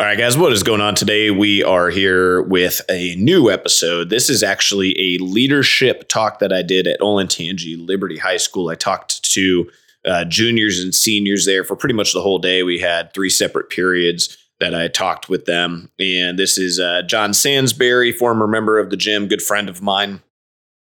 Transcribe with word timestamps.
All 0.00 0.06
right, 0.06 0.16
guys, 0.16 0.38
what 0.38 0.52
is 0.52 0.62
going 0.62 0.80
on 0.80 0.94
today? 0.94 1.32
We 1.32 1.64
are 1.64 1.90
here 1.90 2.40
with 2.40 2.82
a 2.88 3.16
new 3.16 3.50
episode. 3.50 4.10
This 4.10 4.30
is 4.30 4.44
actually 4.44 4.94
a 4.96 5.18
leadership 5.18 6.08
talk 6.08 6.38
that 6.38 6.52
I 6.52 6.62
did 6.62 6.86
at 6.86 7.00
Olentangy 7.00 7.84
Liberty 7.84 8.16
High 8.16 8.36
School. 8.36 8.68
I 8.68 8.76
talked 8.76 9.24
to 9.32 9.68
uh, 10.04 10.24
juniors 10.24 10.78
and 10.78 10.94
seniors 10.94 11.46
there 11.46 11.64
for 11.64 11.74
pretty 11.74 11.96
much 11.96 12.12
the 12.12 12.22
whole 12.22 12.38
day. 12.38 12.62
We 12.62 12.78
had 12.78 13.12
three 13.12 13.28
separate 13.28 13.70
periods 13.70 14.38
that 14.60 14.72
I 14.72 14.86
talked 14.86 15.28
with 15.28 15.46
them. 15.46 15.90
And 15.98 16.38
this 16.38 16.58
is 16.58 16.78
uh, 16.78 17.02
John 17.02 17.34
Sansbury, 17.34 18.12
former 18.12 18.46
member 18.46 18.78
of 18.78 18.90
the 18.90 18.96
gym, 18.96 19.26
good 19.26 19.42
friend 19.42 19.68
of 19.68 19.82
mine 19.82 20.22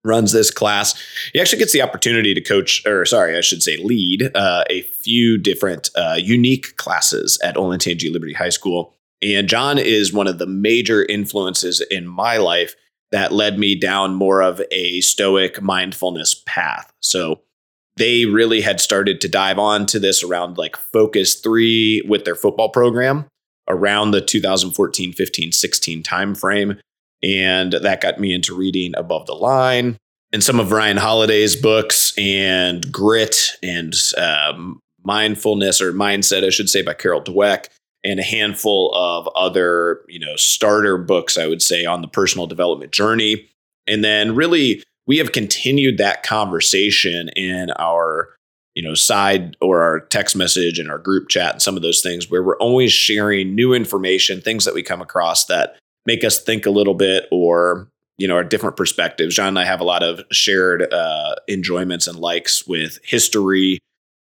runs 0.03 0.31
this 0.31 0.51
class. 0.51 0.95
He 1.33 1.39
actually 1.39 1.59
gets 1.59 1.73
the 1.73 1.81
opportunity 1.81 2.33
to 2.33 2.41
coach, 2.41 2.85
or 2.85 3.05
sorry, 3.05 3.37
I 3.37 3.41
should 3.41 3.63
say 3.63 3.77
lead 3.77 4.31
uh, 4.35 4.63
a 4.69 4.81
few 4.81 5.37
different 5.37 5.89
uh, 5.95 6.15
unique 6.17 6.75
classes 6.77 7.39
at 7.43 7.55
Olentangy 7.55 8.11
Liberty 8.11 8.33
High 8.33 8.49
School. 8.49 8.93
And 9.21 9.47
John 9.47 9.77
is 9.77 10.11
one 10.11 10.27
of 10.27 10.39
the 10.39 10.47
major 10.47 11.05
influences 11.05 11.81
in 11.91 12.07
my 12.07 12.37
life 12.37 12.75
that 13.11 13.31
led 13.31 13.59
me 13.59 13.75
down 13.75 14.15
more 14.15 14.41
of 14.41 14.61
a 14.71 15.01
stoic 15.01 15.61
mindfulness 15.61 16.41
path. 16.45 16.91
So 17.01 17.41
they 17.97 18.25
really 18.25 18.61
had 18.61 18.79
started 18.79 19.21
to 19.21 19.27
dive 19.27 19.59
on 19.59 19.85
to 19.87 19.99
this 19.99 20.23
around 20.23 20.57
like 20.57 20.77
focus 20.77 21.35
three 21.35 22.01
with 22.07 22.25
their 22.25 22.35
football 22.35 22.69
program 22.69 23.25
around 23.67 24.11
the 24.11 24.21
2014 24.21 25.13
15 25.13 25.51
16 25.51 26.03
timeframe 26.03 26.79
and 27.23 27.73
that 27.73 28.01
got 28.01 28.19
me 28.19 28.33
into 28.33 28.55
reading 28.55 28.93
Above 28.97 29.25
the 29.25 29.33
Line 29.33 29.97
and 30.33 30.43
some 30.43 30.59
of 30.59 30.71
Ryan 30.71 30.97
Holiday's 30.97 31.55
books 31.55 32.13
and 32.17 32.89
Grit 32.91 33.51
and 33.61 33.93
um, 34.17 34.79
Mindfulness 35.03 35.81
or 35.81 35.91
Mindset, 35.91 36.45
I 36.45 36.49
should 36.49 36.69
say, 36.69 36.81
by 36.81 36.93
Carol 36.93 37.21
Dweck, 37.21 37.67
and 38.03 38.19
a 38.19 38.23
handful 38.23 38.93
of 38.95 39.27
other, 39.35 40.01
you 40.07 40.19
know, 40.19 40.35
starter 40.35 40.97
books, 40.97 41.37
I 41.37 41.47
would 41.47 41.61
say, 41.61 41.85
on 41.85 42.01
the 42.01 42.07
personal 42.07 42.47
development 42.47 42.91
journey. 42.91 43.47
And 43.87 44.03
then 44.03 44.35
really, 44.35 44.83
we 45.05 45.17
have 45.17 45.31
continued 45.31 45.97
that 45.97 46.23
conversation 46.23 47.29
in 47.29 47.71
our 47.77 48.29
you 48.73 48.81
know 48.81 48.95
side 48.95 49.57
or 49.59 49.81
our 49.81 49.99
text 49.99 50.33
message 50.33 50.79
and 50.79 50.89
our 50.89 50.97
group 50.97 51.27
chat 51.27 51.51
and 51.51 51.61
some 51.61 51.75
of 51.75 51.81
those 51.81 51.99
things 51.99 52.31
where 52.31 52.41
we're 52.41 52.57
always 52.57 52.93
sharing 52.93 53.53
new 53.53 53.73
information 53.73 54.39
things 54.39 54.63
that 54.63 54.73
we 54.73 54.81
come 54.81 55.01
across 55.01 55.43
that 55.47 55.75
make 56.05 56.23
us 56.23 56.43
think 56.43 56.65
a 56.65 56.71
little 56.71 56.93
bit 56.93 57.25
or 57.31 57.87
you 58.17 58.27
know 58.27 58.35
our 58.35 58.43
different 58.43 58.77
perspectives. 58.77 59.35
John 59.35 59.49
and 59.49 59.59
i 59.59 59.65
have 59.65 59.81
a 59.81 59.85
lot 59.85 60.03
of 60.03 60.21
shared 60.31 60.91
uh, 60.93 61.35
enjoyments 61.49 62.07
and 62.07 62.19
likes 62.19 62.67
with 62.67 62.99
history 63.03 63.79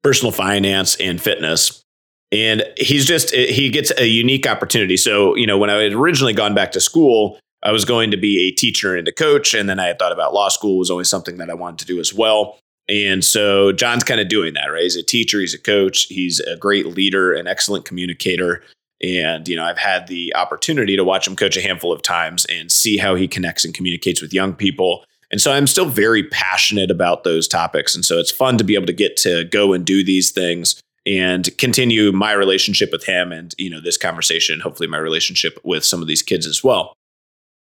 personal 0.02 0.32
finance 0.32 0.96
and 0.96 1.20
fitness. 1.20 1.82
And 2.30 2.62
he's 2.76 3.06
just 3.06 3.34
he 3.34 3.70
gets 3.70 3.92
a 3.98 4.06
unique 4.06 4.46
opportunity. 4.46 4.96
So 4.96 5.34
you 5.34 5.46
know 5.46 5.58
when 5.58 5.70
i 5.70 5.82
had 5.82 5.92
originally 5.92 6.32
gone 6.32 6.54
back 6.54 6.72
to 6.72 6.80
school 6.80 7.38
i 7.62 7.72
was 7.72 7.84
going 7.84 8.10
to 8.10 8.16
be 8.16 8.48
a 8.48 8.54
teacher 8.54 8.96
and 8.96 9.08
a 9.08 9.12
coach 9.12 9.54
and 9.54 9.68
then 9.68 9.80
i 9.80 9.86
had 9.86 9.98
thought 9.98 10.12
about 10.12 10.34
law 10.34 10.48
school 10.48 10.78
was 10.78 10.90
always 10.90 11.08
something 11.08 11.38
that 11.38 11.50
i 11.50 11.54
wanted 11.54 11.78
to 11.78 11.86
do 11.86 12.00
as 12.00 12.12
well. 12.12 12.58
And 12.88 13.24
so 13.24 13.72
john's 13.72 14.04
kind 14.04 14.20
of 14.20 14.28
doing 14.28 14.54
that 14.54 14.66
right? 14.66 14.82
He's 14.82 14.96
a 14.96 15.02
teacher 15.02 15.40
he's 15.40 15.54
a 15.54 15.60
coach 15.60 16.04
he's 16.04 16.40
a 16.40 16.56
great 16.56 16.86
leader 16.86 17.32
an 17.32 17.46
excellent 17.46 17.84
communicator 17.84 18.62
and, 19.04 19.46
you 19.46 19.54
know, 19.54 19.64
I've 19.64 19.78
had 19.78 20.06
the 20.06 20.34
opportunity 20.34 20.96
to 20.96 21.04
watch 21.04 21.28
him 21.28 21.36
coach 21.36 21.58
a 21.58 21.60
handful 21.60 21.92
of 21.92 22.00
times 22.00 22.46
and 22.46 22.72
see 22.72 22.96
how 22.96 23.14
he 23.14 23.28
connects 23.28 23.64
and 23.64 23.74
communicates 23.74 24.22
with 24.22 24.32
young 24.32 24.54
people. 24.54 25.04
And 25.30 25.40
so 25.40 25.52
I'm 25.52 25.66
still 25.66 25.84
very 25.84 26.22
passionate 26.24 26.90
about 26.90 27.22
those 27.22 27.46
topics. 27.46 27.94
And 27.94 28.04
so 28.04 28.18
it's 28.18 28.30
fun 28.30 28.56
to 28.56 28.64
be 28.64 28.74
able 28.74 28.86
to 28.86 28.94
get 28.94 29.18
to 29.18 29.44
go 29.44 29.74
and 29.74 29.84
do 29.84 30.02
these 30.02 30.30
things 30.30 30.80
and 31.04 31.56
continue 31.58 32.12
my 32.12 32.32
relationship 32.32 32.90
with 32.92 33.04
him 33.04 33.30
and, 33.30 33.54
you 33.58 33.68
know, 33.68 33.80
this 33.80 33.98
conversation, 33.98 34.60
hopefully 34.60 34.88
my 34.88 34.96
relationship 34.96 35.58
with 35.62 35.84
some 35.84 36.00
of 36.00 36.08
these 36.08 36.22
kids 36.22 36.46
as 36.46 36.64
well. 36.64 36.94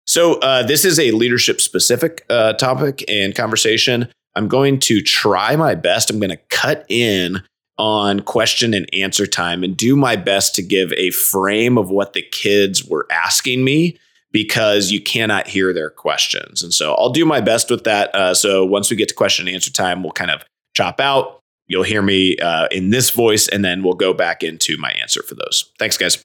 So 0.06 0.34
uh, 0.40 0.62
this 0.62 0.84
is 0.84 0.98
a 0.98 1.12
leadership 1.12 1.60
specific 1.60 2.26
uh, 2.28 2.52
topic 2.54 3.02
and 3.08 3.34
conversation. 3.34 4.08
I'm 4.36 4.48
going 4.48 4.78
to 4.80 5.00
try 5.00 5.56
my 5.56 5.74
best. 5.74 6.10
I'm 6.10 6.18
going 6.18 6.30
to 6.30 6.40
cut 6.50 6.84
in 6.88 7.42
on 7.80 8.20
question 8.20 8.74
and 8.74 8.86
answer 8.92 9.26
time 9.26 9.64
and 9.64 9.74
do 9.74 9.96
my 9.96 10.14
best 10.14 10.54
to 10.54 10.62
give 10.62 10.92
a 10.98 11.10
frame 11.10 11.78
of 11.78 11.90
what 11.90 12.12
the 12.12 12.20
kids 12.20 12.84
were 12.84 13.06
asking 13.10 13.64
me 13.64 13.98
because 14.32 14.90
you 14.90 15.00
cannot 15.00 15.48
hear 15.48 15.72
their 15.72 15.88
questions. 15.88 16.62
And 16.62 16.74
so 16.74 16.94
I'll 16.94 17.10
do 17.10 17.24
my 17.24 17.40
best 17.40 17.70
with 17.70 17.84
that. 17.84 18.14
Uh, 18.14 18.34
so 18.34 18.66
once 18.66 18.90
we 18.90 18.96
get 18.96 19.08
to 19.08 19.14
question 19.14 19.48
and 19.48 19.54
answer 19.54 19.72
time, 19.72 20.02
we'll 20.02 20.12
kind 20.12 20.30
of 20.30 20.42
chop 20.74 21.00
out. 21.00 21.40
You'll 21.66 21.82
hear 21.82 22.02
me 22.02 22.36
uh, 22.36 22.68
in 22.70 22.90
this 22.90 23.10
voice, 23.10 23.48
and 23.48 23.64
then 23.64 23.82
we'll 23.82 23.94
go 23.94 24.12
back 24.12 24.42
into 24.42 24.76
my 24.76 24.90
answer 24.90 25.22
for 25.22 25.34
those. 25.34 25.72
Thanks, 25.78 25.96
guys. 25.96 26.22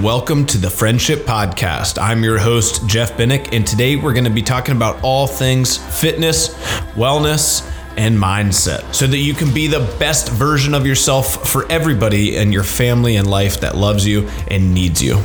Welcome 0.00 0.46
to 0.46 0.58
the 0.58 0.70
Friendship 0.70 1.20
Podcast. 1.26 2.00
I'm 2.00 2.22
your 2.22 2.38
host, 2.38 2.86
Jeff 2.86 3.16
Binnick, 3.16 3.52
and 3.52 3.66
today 3.66 3.96
we're 3.96 4.12
going 4.12 4.24
to 4.24 4.30
be 4.30 4.42
talking 4.42 4.76
about 4.76 5.02
all 5.02 5.26
things 5.26 5.76
fitness, 6.00 6.54
wellness, 6.94 7.68
and 7.98 8.16
mindset 8.16 8.94
so 8.94 9.06
that 9.08 9.18
you 9.18 9.34
can 9.34 9.52
be 9.52 9.66
the 9.66 9.80
best 9.98 10.30
version 10.30 10.72
of 10.72 10.86
yourself 10.86 11.48
for 11.48 11.70
everybody 11.70 12.36
in 12.36 12.52
your 12.52 12.62
family 12.62 13.16
and 13.16 13.28
life 13.28 13.60
that 13.60 13.76
loves 13.76 14.06
you 14.06 14.28
and 14.48 14.72
needs 14.72 15.02
you. 15.02 15.16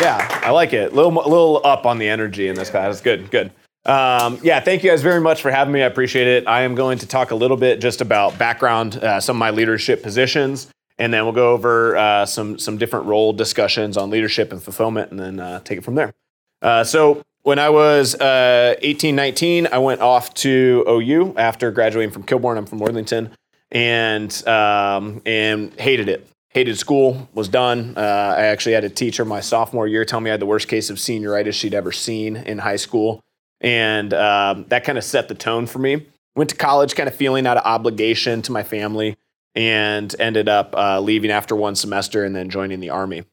Yeah, 0.00 0.28
I 0.42 0.50
like 0.50 0.72
it. 0.72 0.92
A 0.92 0.94
little, 0.94 1.12
little 1.12 1.60
up 1.64 1.86
on 1.86 1.98
the 1.98 2.08
energy 2.08 2.48
in 2.48 2.56
this 2.56 2.68
class. 2.68 3.00
Good, 3.00 3.30
good. 3.30 3.52
Um, 3.86 4.38
yeah, 4.42 4.60
thank 4.60 4.82
you 4.82 4.90
guys 4.90 5.02
very 5.02 5.20
much 5.20 5.42
for 5.42 5.50
having 5.50 5.72
me. 5.72 5.82
I 5.82 5.86
appreciate 5.86 6.26
it. 6.26 6.48
I 6.48 6.62
am 6.62 6.74
going 6.74 6.98
to 6.98 7.06
talk 7.06 7.30
a 7.30 7.34
little 7.34 7.56
bit 7.56 7.80
just 7.80 8.00
about 8.00 8.36
background, 8.36 8.96
uh, 8.96 9.20
some 9.20 9.36
of 9.36 9.38
my 9.38 9.50
leadership 9.50 10.02
positions, 10.02 10.68
and 10.98 11.12
then 11.12 11.24
we'll 11.24 11.32
go 11.32 11.52
over 11.52 11.96
uh, 11.96 12.26
some 12.26 12.58
some 12.58 12.78
different 12.78 13.06
role 13.06 13.32
discussions 13.32 13.96
on 13.96 14.10
leadership 14.10 14.52
and 14.52 14.62
fulfillment, 14.62 15.10
and 15.10 15.20
then 15.20 15.40
uh, 15.40 15.60
take 15.60 15.78
it 15.78 15.84
from 15.84 15.94
there. 15.94 16.14
Uh, 16.62 16.84
so 16.84 17.22
when 17.42 17.58
I 17.58 17.68
was 17.68 18.14
uh, 18.14 18.74
18, 18.80 19.14
19, 19.14 19.68
I 19.70 19.78
went 19.78 20.00
off 20.00 20.32
to 20.34 20.84
OU 20.88 21.34
after 21.36 21.70
graduating 21.70 22.10
from 22.10 22.22
Kilbourne. 22.22 22.56
I'm 22.56 22.66
from 22.66 22.78
Worthington, 22.78 23.30
and 23.70 24.48
um, 24.48 25.20
and 25.26 25.72
hated 25.78 26.08
it. 26.08 26.28
Hated 26.50 26.78
school. 26.78 27.28
Was 27.34 27.48
done. 27.48 27.94
Uh, 27.96 28.00
I 28.00 28.44
actually 28.44 28.72
had 28.72 28.84
a 28.84 28.90
teacher 28.90 29.24
my 29.24 29.40
sophomore 29.40 29.88
year 29.88 30.04
tell 30.04 30.20
me 30.20 30.30
I 30.30 30.34
had 30.34 30.40
the 30.40 30.46
worst 30.46 30.68
case 30.68 30.88
of 30.88 30.98
senioritis 30.98 31.54
she'd 31.54 31.74
ever 31.74 31.90
seen 31.90 32.36
in 32.36 32.58
high 32.58 32.76
school, 32.76 33.20
and 33.60 34.14
um, 34.14 34.64
that 34.68 34.84
kind 34.84 34.96
of 34.96 35.02
set 35.02 35.28
the 35.28 35.34
tone 35.34 35.66
for 35.66 35.80
me. 35.80 36.06
Went 36.36 36.50
to 36.50 36.56
college, 36.56 36.94
kind 36.94 37.08
of 37.08 37.14
feeling 37.14 37.46
out 37.46 37.56
of 37.56 37.64
obligation 37.64 38.42
to 38.42 38.52
my 38.52 38.62
family 38.62 39.16
and 39.54 40.14
ended 40.18 40.48
up 40.48 40.74
uh, 40.76 41.00
leaving 41.00 41.30
after 41.30 41.54
one 41.54 41.76
semester 41.76 42.24
and 42.24 42.34
then 42.34 42.50
joining 42.50 42.80
the 42.80 42.90
Army. 42.90 43.24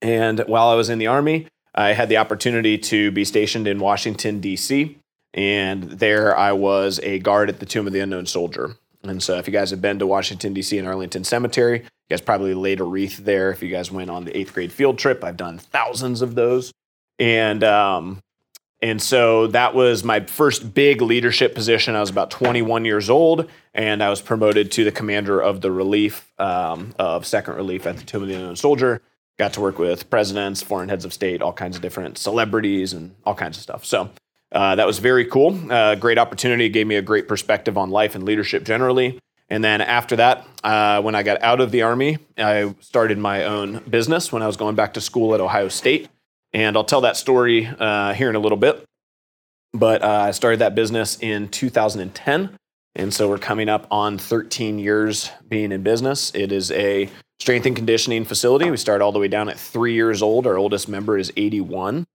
And 0.00 0.40
while 0.40 0.68
I 0.68 0.74
was 0.74 0.88
in 0.88 0.98
the 0.98 1.06
Army, 1.06 1.46
I 1.74 1.92
had 1.92 2.08
the 2.08 2.16
opportunity 2.16 2.78
to 2.78 3.10
be 3.10 3.24
stationed 3.24 3.68
in 3.68 3.78
Washington, 3.78 4.40
D.C. 4.40 4.98
And 5.34 5.84
there 5.84 6.36
I 6.36 6.52
was 6.52 6.98
a 7.02 7.18
guard 7.18 7.48
at 7.48 7.60
the 7.60 7.66
Tomb 7.66 7.86
of 7.86 7.92
the 7.92 8.00
Unknown 8.00 8.26
Soldier. 8.26 8.76
And 9.04 9.22
so, 9.22 9.38
if 9.38 9.46
you 9.46 9.52
guys 9.52 9.70
have 9.70 9.80
been 9.80 9.98
to 10.00 10.06
Washington, 10.06 10.54
D.C. 10.54 10.76
and 10.76 10.88
Arlington 10.88 11.22
Cemetery, 11.22 11.80
you 11.80 11.86
guys 12.10 12.20
probably 12.20 12.54
laid 12.54 12.80
a 12.80 12.84
wreath 12.84 13.18
there. 13.18 13.50
If 13.50 13.62
you 13.62 13.68
guys 13.68 13.92
went 13.92 14.10
on 14.10 14.24
the 14.24 14.36
eighth 14.36 14.54
grade 14.54 14.72
field 14.72 14.98
trip, 14.98 15.22
I've 15.22 15.36
done 15.36 15.58
thousands 15.58 16.20
of 16.20 16.34
those. 16.34 16.72
And 17.18 17.62
um, 17.62 18.20
and 18.80 19.02
so 19.02 19.48
that 19.48 19.74
was 19.74 20.04
my 20.04 20.20
first 20.20 20.72
big 20.72 21.02
leadership 21.02 21.54
position. 21.54 21.96
I 21.96 22.00
was 22.00 22.10
about 22.10 22.30
21 22.30 22.84
years 22.84 23.10
old, 23.10 23.50
and 23.74 24.02
I 24.02 24.10
was 24.10 24.20
promoted 24.20 24.70
to 24.72 24.84
the 24.84 24.92
commander 24.92 25.40
of 25.40 25.60
the 25.60 25.72
relief 25.72 26.32
um, 26.38 26.94
of 26.98 27.26
Second 27.26 27.56
Relief 27.56 27.86
at 27.86 27.96
the 27.96 28.04
Tomb 28.04 28.22
of 28.22 28.28
the 28.28 28.34
Unknown 28.34 28.56
Soldier. 28.56 29.02
Got 29.36 29.52
to 29.54 29.60
work 29.60 29.78
with 29.78 30.08
presidents, 30.10 30.62
foreign 30.62 30.88
heads 30.88 31.04
of 31.04 31.12
state, 31.12 31.42
all 31.42 31.52
kinds 31.52 31.76
of 31.76 31.82
different 31.82 32.18
celebrities, 32.18 32.92
and 32.92 33.14
all 33.24 33.34
kinds 33.34 33.56
of 33.56 33.62
stuff. 33.62 33.84
So 33.84 34.10
uh, 34.52 34.76
that 34.76 34.86
was 34.86 34.98
very 35.00 35.24
cool. 35.24 35.58
Uh, 35.72 35.96
great 35.96 36.18
opportunity. 36.18 36.66
It 36.66 36.70
gave 36.70 36.86
me 36.86 36.96
a 36.96 37.02
great 37.02 37.26
perspective 37.26 37.76
on 37.76 37.90
life 37.90 38.14
and 38.14 38.24
leadership 38.24 38.64
generally. 38.64 39.18
And 39.48 39.64
then 39.64 39.80
after 39.80 40.16
that, 40.16 40.46
uh, 40.62 41.00
when 41.02 41.14
I 41.14 41.22
got 41.22 41.42
out 41.42 41.60
of 41.60 41.70
the 41.70 41.82
Army, 41.82 42.18
I 42.36 42.74
started 42.80 43.18
my 43.18 43.44
own 43.44 43.82
business 43.88 44.30
when 44.30 44.42
I 44.42 44.46
was 44.46 44.56
going 44.56 44.74
back 44.74 44.94
to 44.94 45.00
school 45.00 45.34
at 45.34 45.40
Ohio 45.40 45.68
State. 45.68 46.08
And 46.52 46.76
I'll 46.76 46.84
tell 46.84 47.02
that 47.02 47.16
story 47.16 47.66
uh, 47.66 48.14
here 48.14 48.30
in 48.30 48.36
a 48.36 48.40
little 48.40 48.58
bit. 48.58 48.84
But 49.72 50.02
uh, 50.02 50.08
I 50.08 50.30
started 50.30 50.60
that 50.60 50.74
business 50.74 51.18
in 51.20 51.48
2010. 51.48 52.56
And 52.94 53.14
so 53.14 53.28
we're 53.28 53.38
coming 53.38 53.68
up 53.68 53.86
on 53.90 54.18
13 54.18 54.78
years 54.78 55.30
being 55.46 55.72
in 55.72 55.82
business. 55.82 56.34
It 56.34 56.52
is 56.52 56.70
a 56.72 57.08
strength 57.38 57.66
and 57.66 57.76
conditioning 57.76 58.24
facility. 58.24 58.70
We 58.70 58.76
start 58.76 59.02
all 59.02 59.12
the 59.12 59.18
way 59.18 59.28
down 59.28 59.48
at 59.48 59.58
three 59.58 59.94
years 59.94 60.22
old. 60.22 60.46
Our 60.46 60.56
oldest 60.56 60.88
member 60.88 61.16
is 61.18 61.32
81. 61.36 62.06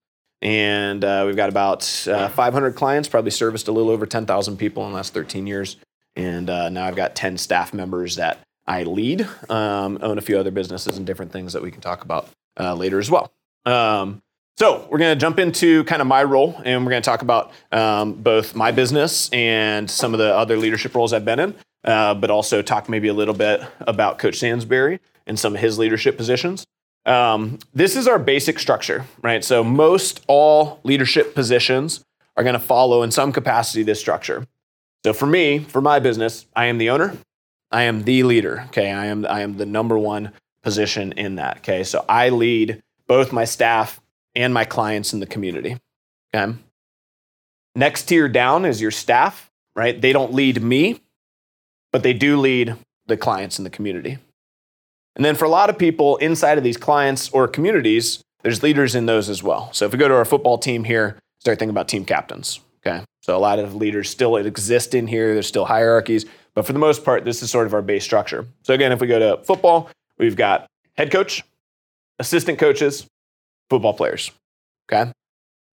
And 0.41 1.06
uh, 1.06 1.24
we've 1.25 1.38
got 1.38 1.47
about 1.47 2.07
uh, 2.07 2.27
500 2.27 2.75
clients, 2.75 3.07
probably 3.07 3.31
serviced 3.31 3.69
a 3.69 3.71
little 3.71 3.91
over 3.91 4.06
10,000 4.06 4.57
people 4.57 4.83
in 4.86 4.91
the 4.91 4.95
last 4.97 5.13
13 5.13 5.47
years. 5.47 5.77
And 6.18 6.50
uh, 6.50 6.69
now 6.69 6.86
I've 6.86 6.97
got 6.97 7.15
10 7.15 7.38
staff 7.38 7.74
members 7.74 8.18
that 8.18 8.39
I 8.68 8.83
lead, 8.83 9.27
um, 9.50 10.00
own 10.01 10.18
a 10.18 10.21
few 10.21 10.38
other 10.38 10.51
businesses 10.51 10.97
and 10.97 11.06
different 11.06 11.31
things 11.31 11.53
that 11.53 11.62
we 11.62 11.71
can 11.71 11.81
talk 11.81 12.03
about 12.03 12.27
uh, 12.59 12.74
later 12.74 13.00
as 13.00 13.09
well. 13.09 13.31
Um, 13.65 14.21
So 14.57 14.88
we're 14.89 15.00
going 15.00 15.17
to 15.17 15.19
jump 15.19 15.39
into 15.39 15.83
kind 15.85 16.01
of 16.01 16.07
my 16.07 16.23
role, 16.23 16.61
and 16.63 16.85
we're 16.85 16.91
going 16.91 17.01
to 17.01 17.05
talk 17.05 17.23
about 17.23 17.51
um, 17.71 18.13
both 18.13 18.55
my 18.55 18.71
business 18.71 19.29
and 19.33 19.89
some 19.89 20.13
of 20.13 20.19
the 20.19 20.33
other 20.35 20.57
leadership 20.57 20.94
roles 20.94 21.11
I've 21.11 21.25
been 21.25 21.39
in, 21.39 21.55
uh, 21.83 22.13
but 22.13 22.29
also 22.29 22.61
talk 22.61 22.88
maybe 22.88 23.07
a 23.07 23.13
little 23.13 23.33
bit 23.33 23.61
about 23.81 24.19
Coach 24.19 24.35
Sansbury 24.35 25.00
and 25.25 25.39
some 25.39 25.55
of 25.55 25.61
his 25.61 25.79
leadership 25.79 26.17
positions. 26.17 26.65
Um, 27.05 27.59
this 27.73 27.95
is 27.95 28.07
our 28.07 28.19
basic 28.19 28.59
structure, 28.59 29.05
right? 29.21 29.44
So 29.44 29.63
most 29.63 30.23
all 30.27 30.79
leadership 30.83 31.33
positions 31.33 32.03
are 32.38 32.44
going 32.44 32.53
to 32.53 32.59
follow 32.59 33.03
in 33.03 33.11
some 33.11 33.31
capacity 33.31 33.83
this 33.83 34.00
structure. 34.00 34.47
So 35.03 35.13
for 35.13 35.25
me, 35.25 35.59
for 35.59 35.81
my 35.81 36.00
business, 36.00 36.45
I 36.55 36.65
am 36.65 36.77
the 36.77 36.89
owner, 36.89 37.17
I 37.71 37.83
am 37.83 38.03
the 38.03 38.23
leader. 38.23 38.65
Okay, 38.67 38.91
I 38.91 39.07
am 39.07 39.25
I 39.25 39.41
am 39.41 39.57
the 39.57 39.65
number 39.65 39.97
one 39.97 40.31
position 40.61 41.11
in 41.13 41.35
that. 41.35 41.57
Okay, 41.57 41.83
so 41.83 42.05
I 42.07 42.29
lead 42.29 42.81
both 43.07 43.33
my 43.33 43.44
staff 43.44 44.00
and 44.35 44.53
my 44.53 44.65
clients 44.65 45.13
in 45.13 45.19
the 45.19 45.25
community. 45.25 45.77
Okay. 46.33 46.57
Next 47.75 48.03
tier 48.03 48.27
down 48.27 48.65
is 48.65 48.81
your 48.81 48.91
staff, 48.91 49.51
right? 49.75 50.00
They 50.00 50.13
don't 50.13 50.33
lead 50.33 50.62
me, 50.62 51.01
but 51.91 52.03
they 52.03 52.13
do 52.13 52.38
lead 52.38 52.75
the 53.07 53.18
clients 53.18 53.57
in 53.57 53.63
the 53.63 53.69
community. 53.69 54.18
And 55.15 55.24
then 55.24 55.35
for 55.35 55.45
a 55.45 55.50
lot 55.50 55.69
of 55.69 55.77
people 55.77 56.18
inside 56.18 56.57
of 56.57 56.63
these 56.63 56.77
clients 56.77 57.30
or 57.30 57.47
communities, 57.47 58.24
there's 58.41 58.63
leaders 58.63 58.95
in 58.95 59.06
those 59.06 59.30
as 59.30 59.44
well. 59.44 59.71
So 59.74 59.85
if 59.85 59.91
we 59.91 59.97
go 59.97 60.07
to 60.07 60.15
our 60.15 60.25
football 60.25 60.57
team 60.57 60.83
here, 60.83 61.18
start 61.39 61.59
thinking 61.59 61.71
about 61.71 61.88
team 61.88 62.06
captains. 62.06 62.59
Okay. 62.86 63.03
So 63.21 63.38
a 63.38 63.39
lot 63.39 63.59
of 63.59 63.75
leaders 63.75 64.09
still 64.09 64.36
exist 64.36 64.94
in 64.94 65.07
here. 65.07 65.33
There's 65.33 65.47
still 65.47 65.65
hierarchies, 65.65 66.25
but 66.53 66.65
for 66.65 66.74
the 66.74 66.79
most 66.79 67.06
part, 67.06 67.24
this 67.25 67.41
is 67.41 67.50
sort 67.50 67.68
of 67.68 67.74
our 67.74 67.81
base 67.81 68.03
structure. 68.03 68.45
So 68.63 68.74
again, 68.74 68.91
if 68.91 69.00
we 69.00 69.07
go 69.07 69.19
to 69.19 69.44
football, 69.44 69.89
we've 70.18 70.36
got 70.36 70.68
head 70.97 71.12
coach, 71.12 71.44
assistant 72.19 72.59
coaches, 72.59 73.07
football 73.69 73.94
players. 73.94 74.31
Okay. 74.92 75.12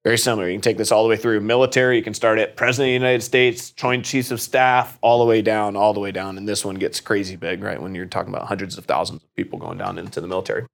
Very 0.04 0.19
similar. 0.19 0.48
You 0.48 0.54
can 0.54 0.60
take 0.60 0.76
this 0.76 0.92
all 0.92 1.02
the 1.02 1.08
way 1.08 1.16
through 1.16 1.40
military. 1.40 1.96
You 1.96 2.02
can 2.02 2.12
start 2.12 2.38
at 2.38 2.56
President 2.56 2.88
of 2.88 2.90
the 2.90 3.06
United 3.06 3.22
States, 3.22 3.70
Joint 3.70 4.04
Chiefs 4.04 4.31
of 4.31 4.40
Staff, 4.40 4.98
all 5.00 5.19
the 5.19 5.25
way 5.25 5.40
down, 5.40 5.76
all 5.76 5.94
the 5.94 6.00
way 6.00 6.12
down. 6.12 6.36
And 6.36 6.46
this 6.46 6.62
one 6.62 6.75
gets 6.75 7.00
crazy 7.00 7.36
big, 7.36 7.62
right? 7.62 7.81
When 7.81 7.94
you're 7.94 8.04
talking 8.04 8.32
about 8.32 8.46
hundreds 8.46 8.76
of 8.76 8.84
thousands 8.84 9.22
of 9.22 9.34
people 9.34 9.58
going 9.58 9.78
down 9.78 9.96
into 9.96 10.20
the 10.20 10.26
military. 10.26 10.66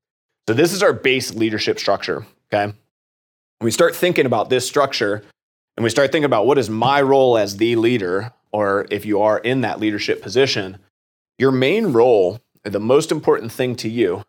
So 0.49 0.55
this 0.55 0.73
is 0.73 0.83
our 0.83 0.93
base 0.93 1.33
leadership 1.33 1.79
structure. 1.79 2.27
Okay. 2.53 2.67
When 2.67 3.65
we 3.65 3.71
start 3.71 3.95
thinking 3.95 4.27
about 4.27 4.51
this 4.51 4.67
structure 4.67 5.23
and 5.77 5.85
we 5.85 5.91
start 5.91 6.11
thinking 6.11 6.25
about 6.25 6.47
what 6.47 6.59
is 6.59 6.69
my 6.69 7.01
role 7.01 7.39
as 7.39 7.59
the 7.59 7.77
leader, 7.77 8.33
or 8.53 8.89
if 8.91 9.07
you 9.07 9.23
are 9.23 9.39
in 9.39 9.61
that 9.61 9.79
leadership 9.79 10.23
position, 10.23 10.79
your 11.39 11.53
main 11.53 11.93
role, 11.93 12.41
the 12.65 12.81
most 12.81 13.12
important 13.12 13.53
thing 13.53 13.77
to 13.77 13.89
you, 13.89 14.25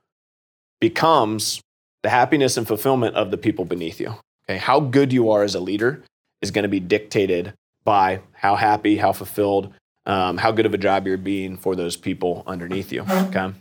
becomes 0.80 1.62
the 2.04 2.10
happiness 2.10 2.58
and 2.58 2.68
fulfillment 2.68 3.16
of 3.16 3.32
the 3.32 3.38
people 3.38 3.66
beneath 3.66 4.00
you. 4.00 4.16
Okay, 4.50 4.58
how 4.58 4.80
good 4.80 5.14
you 5.14 5.30
are 5.30 5.44
as 5.44 5.56
a 5.56 5.60
leader 5.60 6.04
is 6.42 6.52
going 6.52 6.64
to 6.64 6.70
be 6.70 6.80
dictated 6.80 7.54
by 7.84 8.22
how 8.34 8.56
happy, 8.56 8.98
how 8.98 9.12
fulfilled, 9.12 9.74
um, 10.06 10.38
how 10.38 10.52
good 10.52 10.66
of 10.66 10.74
a 10.74 10.78
job 10.78 11.08
you're 11.08 11.18
being 11.18 11.58
for 11.58 11.76
those 11.76 11.96
people 11.96 12.44
underneath 12.48 12.92
you. 12.92 13.02
Okay. 13.02 13.54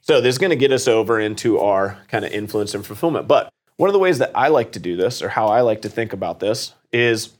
So 0.00 0.20
this 0.20 0.34
is 0.34 0.38
going 0.38 0.50
to 0.50 0.56
get 0.56 0.72
us 0.72 0.86
over 0.86 1.18
into 1.18 1.58
our 1.58 1.98
kind 2.08 2.24
of 2.24 2.32
influence 2.32 2.74
and 2.74 2.86
fulfillment. 2.86 3.26
But 3.26 3.48
one 3.76 3.88
of 3.88 3.92
the 3.92 3.98
ways 3.98 4.18
that 4.18 4.30
I 4.34 4.48
like 4.48 4.72
to 4.72 4.78
do 4.78 4.96
this, 4.96 5.20
or 5.20 5.28
how 5.28 5.48
I 5.48 5.62
like 5.62 5.82
to 5.82 5.88
think 5.88 6.12
about 6.12 6.40
this, 6.40 6.74
is 6.92 7.30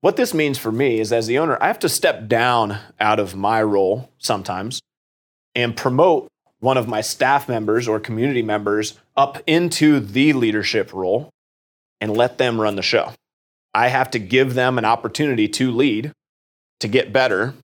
what 0.00 0.16
this 0.16 0.34
means 0.34 0.58
for 0.58 0.72
me 0.72 1.00
is 1.00 1.12
as 1.12 1.26
the 1.26 1.38
owner, 1.38 1.56
I 1.60 1.68
have 1.68 1.78
to 1.80 1.88
step 1.88 2.28
down 2.28 2.78
out 3.00 3.18
of 3.18 3.34
my 3.34 3.62
role 3.62 4.10
sometimes 4.18 4.80
and 5.54 5.76
promote 5.76 6.28
one 6.60 6.76
of 6.76 6.88
my 6.88 7.00
staff 7.00 7.48
members 7.48 7.86
or 7.86 8.00
community 8.00 8.42
members 8.42 8.98
up 9.16 9.42
into 9.46 10.00
the 10.00 10.32
leadership 10.32 10.92
role 10.92 11.30
and 12.00 12.16
let 12.16 12.38
them 12.38 12.60
run 12.60 12.76
the 12.76 12.82
show. 12.82 13.12
I 13.74 13.88
have 13.88 14.10
to 14.12 14.18
give 14.18 14.54
them 14.54 14.78
an 14.78 14.84
opportunity 14.84 15.48
to 15.48 15.70
lead, 15.70 16.12
to 16.80 16.88
get 16.88 17.12
better, 17.12 17.54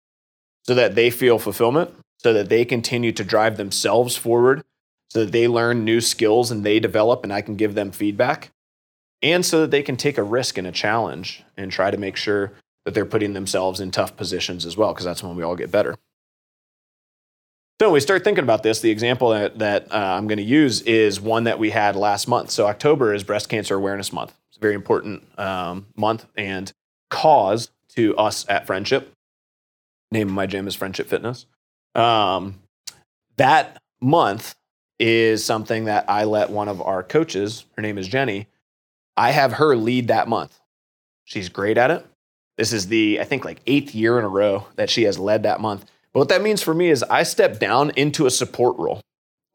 so 0.64 0.74
that 0.74 0.94
they 0.94 1.10
feel 1.10 1.38
fulfillment, 1.38 1.90
so 2.18 2.32
that 2.32 2.48
they 2.48 2.64
continue 2.64 3.12
to 3.12 3.24
drive 3.24 3.56
themselves 3.56 4.16
forward, 4.16 4.62
so 5.10 5.24
that 5.24 5.32
they 5.32 5.48
learn 5.48 5.84
new 5.84 6.00
skills 6.00 6.50
and 6.50 6.64
they 6.64 6.78
develop 6.78 7.24
and 7.24 7.32
I 7.32 7.40
can 7.40 7.56
give 7.56 7.74
them 7.74 7.90
feedback, 7.90 8.50
and 9.22 9.44
so 9.44 9.60
that 9.62 9.70
they 9.70 9.82
can 9.82 9.96
take 9.96 10.18
a 10.18 10.22
risk 10.22 10.58
and 10.58 10.66
a 10.66 10.72
challenge 10.72 11.42
and 11.56 11.72
try 11.72 11.90
to 11.90 11.96
make 11.96 12.16
sure 12.16 12.52
that 12.84 12.94
they're 12.94 13.06
putting 13.06 13.32
themselves 13.32 13.80
in 13.80 13.90
tough 13.90 14.16
positions 14.16 14.66
as 14.66 14.76
well, 14.76 14.92
because 14.92 15.04
that's 15.04 15.22
when 15.22 15.36
we 15.36 15.42
all 15.42 15.56
get 15.56 15.70
better. 15.70 15.96
So 17.82 17.90
we 17.90 17.98
start 17.98 18.22
thinking 18.22 18.44
about 18.44 18.62
this. 18.62 18.80
The 18.80 18.92
example 18.92 19.30
that, 19.30 19.58
that 19.58 19.92
uh, 19.92 19.96
I'm 19.96 20.28
going 20.28 20.38
to 20.38 20.44
use 20.44 20.82
is 20.82 21.20
one 21.20 21.42
that 21.44 21.58
we 21.58 21.70
had 21.70 21.96
last 21.96 22.28
month. 22.28 22.52
So 22.52 22.68
October 22.68 23.12
is 23.12 23.24
Breast 23.24 23.48
Cancer 23.48 23.74
Awareness 23.74 24.12
Month. 24.12 24.32
It's 24.50 24.56
a 24.56 24.60
very 24.60 24.76
important 24.76 25.24
um, 25.36 25.86
month 25.96 26.24
and 26.36 26.72
cause 27.10 27.72
to 27.96 28.16
us 28.16 28.46
at 28.48 28.68
Friendship. 28.68 29.12
Name 30.12 30.28
of 30.28 30.32
my 30.32 30.46
gym 30.46 30.68
is 30.68 30.76
Friendship 30.76 31.08
Fitness. 31.08 31.46
Um, 31.96 32.60
that 33.36 33.82
month 34.00 34.54
is 35.00 35.44
something 35.44 35.86
that 35.86 36.08
I 36.08 36.22
let 36.22 36.50
one 36.50 36.68
of 36.68 36.80
our 36.80 37.02
coaches, 37.02 37.64
her 37.74 37.82
name 37.82 37.98
is 37.98 38.06
Jenny, 38.06 38.46
I 39.16 39.32
have 39.32 39.54
her 39.54 39.74
lead 39.74 40.06
that 40.06 40.28
month. 40.28 40.56
She's 41.24 41.48
great 41.48 41.78
at 41.78 41.90
it. 41.90 42.06
This 42.56 42.72
is 42.72 42.86
the, 42.86 43.18
I 43.20 43.24
think, 43.24 43.44
like 43.44 43.58
eighth 43.66 43.92
year 43.92 44.20
in 44.20 44.24
a 44.24 44.28
row 44.28 44.68
that 44.76 44.88
she 44.88 45.02
has 45.02 45.18
led 45.18 45.42
that 45.42 45.60
month. 45.60 45.84
But 46.12 46.20
what 46.20 46.28
that 46.28 46.42
means 46.42 46.62
for 46.62 46.74
me 46.74 46.90
is 46.90 47.02
I 47.04 47.22
step 47.22 47.58
down 47.58 47.90
into 47.96 48.26
a 48.26 48.30
support 48.30 48.76
role. 48.78 49.00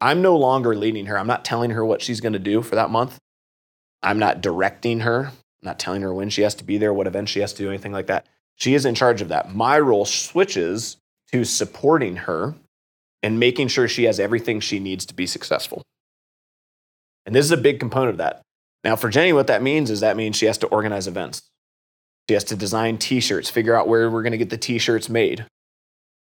I'm 0.00 0.22
no 0.22 0.36
longer 0.36 0.74
leading 0.74 1.06
her. 1.06 1.18
I'm 1.18 1.26
not 1.26 1.44
telling 1.44 1.70
her 1.70 1.84
what 1.84 2.02
she's 2.02 2.20
going 2.20 2.32
to 2.32 2.38
do 2.38 2.62
for 2.62 2.74
that 2.74 2.90
month. 2.90 3.18
I'm 4.02 4.18
not 4.18 4.40
directing 4.40 5.00
her. 5.00 5.26
I'm 5.26 5.66
not 5.66 5.78
telling 5.78 6.02
her 6.02 6.14
when 6.14 6.30
she 6.30 6.42
has 6.42 6.54
to 6.56 6.64
be 6.64 6.78
there, 6.78 6.92
what 6.94 7.06
event 7.06 7.28
she 7.28 7.40
has 7.40 7.52
to 7.54 7.62
do, 7.62 7.68
anything 7.68 7.92
like 7.92 8.06
that. 8.06 8.26
She 8.56 8.74
is 8.74 8.84
in 8.84 8.94
charge 8.94 9.20
of 9.20 9.28
that. 9.28 9.54
My 9.54 9.78
role 9.78 10.04
switches 10.04 10.96
to 11.32 11.44
supporting 11.44 12.16
her 12.16 12.54
and 13.22 13.40
making 13.40 13.68
sure 13.68 13.88
she 13.88 14.04
has 14.04 14.20
everything 14.20 14.60
she 14.60 14.78
needs 14.78 15.04
to 15.06 15.14
be 15.14 15.26
successful. 15.26 15.82
And 17.26 17.34
this 17.34 17.44
is 17.44 17.52
a 17.52 17.56
big 17.56 17.80
component 17.80 18.10
of 18.10 18.18
that. 18.18 18.42
Now, 18.84 18.96
for 18.96 19.08
Jenny, 19.08 19.32
what 19.32 19.48
that 19.48 19.62
means 19.62 19.90
is 19.90 20.00
that 20.00 20.16
means 20.16 20.36
she 20.36 20.46
has 20.46 20.58
to 20.58 20.66
organize 20.68 21.06
events. 21.06 21.42
She 22.28 22.34
has 22.34 22.44
to 22.44 22.56
design 22.56 22.98
t 22.98 23.20
shirts, 23.20 23.50
figure 23.50 23.74
out 23.74 23.88
where 23.88 24.10
we're 24.10 24.22
going 24.22 24.32
to 24.32 24.38
get 24.38 24.50
the 24.50 24.58
t 24.58 24.78
shirts 24.78 25.08
made. 25.08 25.44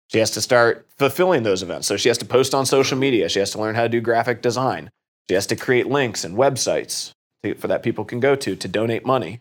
She 0.08 0.18
has 0.18 0.30
to 0.32 0.40
start 0.40 0.86
fulfilling 0.96 1.42
those 1.42 1.62
events. 1.62 1.86
So 1.86 1.96
she 1.96 2.08
has 2.08 2.18
to 2.18 2.24
post 2.24 2.54
on 2.54 2.66
social 2.66 2.98
media. 2.98 3.28
She 3.28 3.38
has 3.38 3.50
to 3.52 3.58
learn 3.58 3.74
how 3.74 3.82
to 3.82 3.88
do 3.88 4.00
graphic 4.00 4.42
design. 4.42 4.90
She 5.28 5.34
has 5.34 5.46
to 5.46 5.56
create 5.56 5.86
links 5.86 6.24
and 6.24 6.36
websites 6.36 7.12
to, 7.42 7.54
for 7.54 7.68
that 7.68 7.82
people 7.82 8.04
can 8.04 8.20
go 8.20 8.36
to 8.36 8.54
to 8.54 8.68
donate 8.68 9.06
money. 9.06 9.40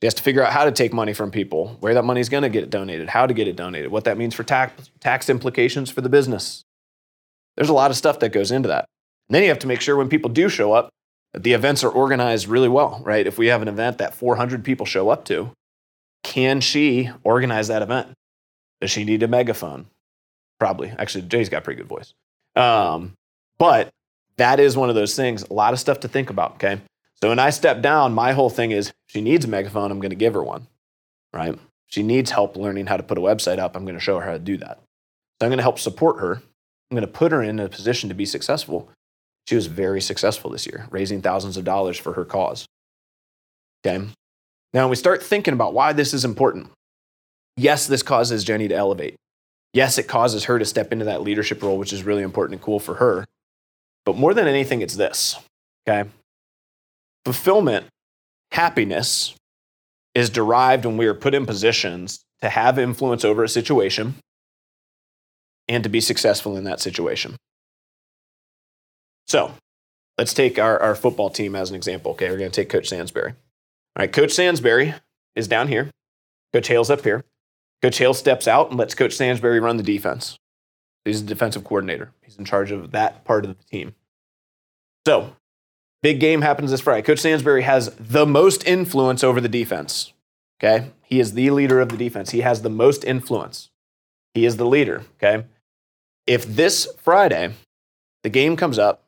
She 0.00 0.06
has 0.06 0.14
to 0.14 0.22
figure 0.22 0.44
out 0.44 0.52
how 0.52 0.64
to 0.64 0.72
take 0.72 0.92
money 0.92 1.14
from 1.14 1.30
people, 1.30 1.76
where 1.80 1.94
that 1.94 2.04
money 2.04 2.20
is 2.20 2.28
going 2.28 2.42
to 2.42 2.50
get 2.50 2.68
donated, 2.68 3.08
how 3.08 3.26
to 3.26 3.32
get 3.32 3.48
it 3.48 3.56
donated, 3.56 3.90
what 3.90 4.04
that 4.04 4.18
means 4.18 4.34
for 4.34 4.44
tax, 4.44 4.90
tax 5.00 5.30
implications 5.30 5.90
for 5.90 6.02
the 6.02 6.10
business. 6.10 6.62
There's 7.56 7.70
a 7.70 7.74
lot 7.74 7.90
of 7.90 7.96
stuff 7.96 8.20
that 8.20 8.32
goes 8.32 8.50
into 8.50 8.68
that. 8.68 8.86
And 9.28 9.34
then 9.34 9.42
you 9.42 9.48
have 9.48 9.58
to 9.60 9.66
make 9.66 9.80
sure 9.80 9.96
when 9.96 10.10
people 10.10 10.30
do 10.30 10.48
show 10.48 10.72
up, 10.72 10.90
that 11.32 11.42
the 11.42 11.54
events 11.54 11.82
are 11.82 11.90
organized 11.90 12.46
really 12.46 12.68
well, 12.68 13.00
right? 13.04 13.26
If 13.26 13.38
we 13.38 13.48
have 13.48 13.62
an 13.62 13.68
event 13.68 13.98
that 13.98 14.14
400 14.14 14.64
people 14.64 14.86
show 14.86 15.08
up 15.08 15.24
to, 15.26 15.52
can 16.22 16.60
she 16.60 17.10
organize 17.24 17.68
that 17.68 17.82
event? 17.82 18.12
Does 18.80 18.90
she 18.90 19.04
need 19.04 19.22
a 19.22 19.28
megaphone? 19.28 19.86
Probably. 20.58 20.92
Actually, 20.98 21.22
Jay's 21.22 21.48
got 21.48 21.58
a 21.58 21.60
pretty 21.62 21.78
good 21.78 21.88
voice. 21.88 22.14
Um, 22.54 23.12
but 23.58 23.90
that 24.36 24.60
is 24.60 24.76
one 24.76 24.88
of 24.88 24.94
those 24.94 25.14
things, 25.14 25.42
a 25.42 25.52
lot 25.52 25.72
of 25.72 25.80
stuff 25.80 26.00
to 26.00 26.08
think 26.08 26.30
about. 26.30 26.54
Okay. 26.54 26.80
So 27.20 27.30
when 27.30 27.38
I 27.38 27.50
step 27.50 27.80
down, 27.80 28.12
my 28.12 28.32
whole 28.32 28.50
thing 28.50 28.70
is 28.70 28.92
she 29.06 29.20
needs 29.20 29.44
a 29.44 29.48
megaphone, 29.48 29.90
I'm 29.90 30.00
going 30.00 30.10
to 30.10 30.16
give 30.16 30.34
her 30.34 30.42
one, 30.42 30.66
right? 31.32 31.58
She 31.86 32.02
needs 32.02 32.30
help 32.30 32.56
learning 32.56 32.86
how 32.86 32.96
to 32.96 33.02
put 33.02 33.16
a 33.18 33.22
website 33.22 33.58
up, 33.58 33.76
I'm 33.76 33.84
going 33.84 33.94
to 33.94 34.00
show 34.00 34.18
her 34.18 34.26
how 34.26 34.32
to 34.32 34.38
do 34.38 34.56
that. 34.58 34.80
So 35.40 35.46
I'm 35.46 35.50
going 35.50 35.58
to 35.58 35.62
help 35.62 35.78
support 35.78 36.20
her. 36.20 36.42
I'm 36.90 36.94
going 36.94 37.02
to 37.02 37.12
put 37.12 37.32
her 37.32 37.42
in 37.42 37.58
a 37.58 37.68
position 37.68 38.08
to 38.10 38.14
be 38.14 38.26
successful. 38.26 38.90
She 39.46 39.54
was 39.54 39.66
very 39.66 40.00
successful 40.00 40.50
this 40.50 40.66
year, 40.66 40.86
raising 40.90 41.22
thousands 41.22 41.56
of 41.56 41.64
dollars 41.64 41.96
for 41.98 42.12
her 42.14 42.24
cause. 42.24 42.66
Okay. 43.86 44.06
Now 44.72 44.88
we 44.88 44.96
start 44.96 45.22
thinking 45.22 45.54
about 45.54 45.74
why 45.74 45.92
this 45.92 46.12
is 46.12 46.24
important. 46.24 46.70
Yes, 47.56 47.86
this 47.86 48.02
causes 48.02 48.44
Jenny 48.44 48.68
to 48.68 48.74
elevate. 48.74 49.16
Yes, 49.76 49.98
it 49.98 50.04
causes 50.04 50.44
her 50.44 50.58
to 50.58 50.64
step 50.64 50.90
into 50.90 51.04
that 51.04 51.20
leadership 51.20 51.62
role, 51.62 51.76
which 51.76 51.92
is 51.92 52.02
really 52.02 52.22
important 52.22 52.54
and 52.54 52.64
cool 52.64 52.80
for 52.80 52.94
her. 52.94 53.26
But 54.06 54.16
more 54.16 54.32
than 54.32 54.48
anything, 54.48 54.80
it's 54.80 54.96
this, 54.96 55.38
okay? 55.86 56.08
Fulfillment, 57.26 57.84
happiness 58.52 59.34
is 60.14 60.30
derived 60.30 60.86
when 60.86 60.96
we 60.96 61.04
are 61.04 61.12
put 61.12 61.34
in 61.34 61.44
positions 61.44 62.24
to 62.40 62.48
have 62.48 62.78
influence 62.78 63.22
over 63.22 63.44
a 63.44 63.48
situation 63.50 64.14
and 65.68 65.84
to 65.84 65.90
be 65.90 66.00
successful 66.00 66.56
in 66.56 66.64
that 66.64 66.80
situation. 66.80 67.36
So 69.26 69.52
let's 70.16 70.32
take 70.32 70.58
our, 70.58 70.80
our 70.80 70.94
football 70.94 71.28
team 71.28 71.54
as 71.54 71.68
an 71.68 71.76
example. 71.76 72.12
Okay, 72.12 72.30
we're 72.30 72.38
going 72.38 72.50
to 72.50 72.62
take 72.62 72.70
Coach 72.70 72.88
Sansbury. 72.88 73.32
All 73.32 73.36
right, 73.98 74.10
Coach 74.10 74.30
Sansbury 74.30 74.94
is 75.34 75.46
down 75.46 75.68
here, 75.68 75.90
Coach 76.54 76.68
Hale's 76.68 76.88
up 76.88 77.04
here. 77.04 77.26
Coach 77.82 77.98
Hale 77.98 78.14
steps 78.14 78.48
out 78.48 78.70
and 78.70 78.78
lets 78.78 78.94
Coach 78.94 79.12
Sansbury 79.12 79.60
run 79.60 79.76
the 79.76 79.82
defense. 79.82 80.38
He's 81.04 81.22
the 81.22 81.28
defensive 81.28 81.64
coordinator. 81.64 82.12
He's 82.22 82.36
in 82.36 82.44
charge 82.44 82.72
of 82.72 82.90
that 82.92 83.24
part 83.24 83.44
of 83.44 83.56
the 83.56 83.64
team. 83.64 83.94
So 85.06 85.32
Big 86.06 86.20
game 86.20 86.42
happens 86.42 86.70
this 86.70 86.80
Friday. 86.80 87.02
Coach 87.02 87.18
Sansbury 87.18 87.62
has 87.62 87.92
the 87.98 88.24
most 88.24 88.64
influence 88.64 89.24
over 89.24 89.40
the 89.40 89.48
defense. 89.48 90.12
Okay. 90.60 90.92
He 91.02 91.18
is 91.18 91.32
the 91.32 91.50
leader 91.50 91.80
of 91.80 91.88
the 91.88 91.96
defense. 91.96 92.30
He 92.30 92.42
has 92.42 92.62
the 92.62 92.70
most 92.70 93.02
influence. 93.04 93.70
He 94.32 94.44
is 94.44 94.56
the 94.56 94.66
leader. 94.66 95.02
Okay. 95.16 95.44
If 96.26 96.46
this 96.46 96.86
Friday 97.02 97.54
the 98.22 98.28
game 98.28 98.56
comes 98.56 98.78
up 98.78 99.02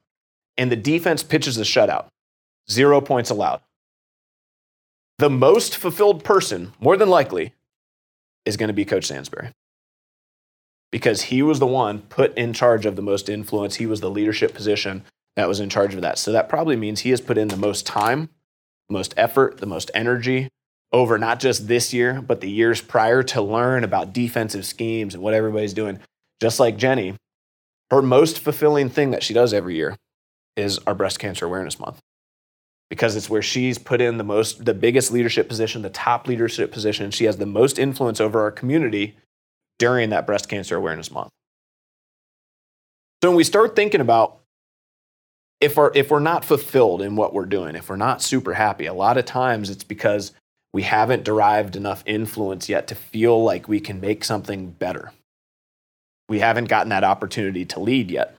and 0.56 0.72
the 0.72 0.76
defense 0.76 1.22
pitches 1.22 1.56
a 1.56 1.62
shutout, 1.62 2.06
zero 2.68 3.00
points 3.00 3.30
allowed, 3.30 3.60
the 5.18 5.30
most 5.30 5.76
fulfilled 5.76 6.24
person, 6.24 6.72
more 6.80 6.96
than 6.96 7.08
likely, 7.08 7.52
is 8.44 8.56
going 8.56 8.68
to 8.68 8.74
be 8.74 8.84
Coach 8.84 9.06
Sansbury. 9.06 9.52
Because 10.90 11.22
he 11.22 11.42
was 11.42 11.58
the 11.58 11.66
one 11.66 12.00
put 12.00 12.36
in 12.36 12.52
charge 12.52 12.86
of 12.86 12.96
the 12.96 13.02
most 13.02 13.28
influence. 13.28 13.76
He 13.76 13.86
was 13.86 14.00
the 14.00 14.10
leadership 14.10 14.54
position 14.54 15.04
that 15.36 15.48
was 15.48 15.60
in 15.60 15.68
charge 15.68 15.94
of 15.94 16.00
that. 16.00 16.18
So 16.18 16.32
that 16.32 16.48
probably 16.48 16.76
means 16.76 17.00
he 17.00 17.10
has 17.10 17.20
put 17.20 17.38
in 17.38 17.48
the 17.48 17.56
most 17.56 17.86
time, 17.86 18.30
most 18.88 19.12
effort, 19.16 19.58
the 19.58 19.66
most 19.66 19.90
energy 19.94 20.48
over 20.90 21.18
not 21.18 21.38
just 21.40 21.68
this 21.68 21.92
year, 21.92 22.22
but 22.22 22.40
the 22.40 22.50
years 22.50 22.80
prior 22.80 23.22
to 23.22 23.42
learn 23.42 23.84
about 23.84 24.14
defensive 24.14 24.64
schemes 24.64 25.14
and 25.14 25.22
what 25.22 25.34
everybody's 25.34 25.74
doing. 25.74 26.00
Just 26.40 26.58
like 26.58 26.78
Jenny, 26.78 27.14
her 27.90 28.00
most 28.00 28.38
fulfilling 28.38 28.88
thing 28.88 29.10
that 29.10 29.22
she 29.22 29.34
does 29.34 29.52
every 29.52 29.76
year 29.76 29.96
is 30.56 30.78
our 30.86 30.94
breast 30.94 31.18
cancer 31.18 31.44
awareness 31.44 31.78
month 31.78 32.00
because 32.90 33.16
it's 33.16 33.28
where 33.28 33.42
she's 33.42 33.78
put 33.78 34.00
in 34.00 34.18
the 34.18 34.24
most 34.24 34.64
the 34.64 34.74
biggest 34.74 35.12
leadership 35.12 35.48
position 35.48 35.82
the 35.82 35.90
top 35.90 36.26
leadership 36.26 36.72
position 36.72 37.10
she 37.10 37.24
has 37.24 37.36
the 37.36 37.46
most 37.46 37.78
influence 37.78 38.20
over 38.20 38.40
our 38.40 38.50
community 38.50 39.16
during 39.78 40.10
that 40.10 40.26
breast 40.26 40.48
cancer 40.48 40.76
awareness 40.76 41.10
month. 41.10 41.30
So 43.22 43.30
when 43.30 43.36
we 43.36 43.44
start 43.44 43.76
thinking 43.76 44.00
about 44.00 44.38
if 45.60 45.76
we're 45.76 45.92
if 45.94 46.10
we're 46.10 46.20
not 46.20 46.44
fulfilled 46.44 47.02
in 47.02 47.16
what 47.16 47.34
we're 47.34 47.46
doing 47.46 47.74
if 47.74 47.88
we're 47.88 47.96
not 47.96 48.22
super 48.22 48.54
happy 48.54 48.86
a 48.86 48.94
lot 48.94 49.18
of 49.18 49.24
times 49.24 49.70
it's 49.70 49.84
because 49.84 50.32
we 50.72 50.82
haven't 50.82 51.24
derived 51.24 51.76
enough 51.76 52.02
influence 52.06 52.68
yet 52.68 52.86
to 52.88 52.94
feel 52.94 53.42
like 53.42 53.68
we 53.68 53.80
can 53.80 54.00
make 54.00 54.22
something 54.22 54.70
better. 54.70 55.12
We 56.28 56.40
haven't 56.40 56.66
gotten 56.66 56.90
that 56.90 57.04
opportunity 57.04 57.64
to 57.66 57.80
lead 57.80 58.10
yet 58.10 58.37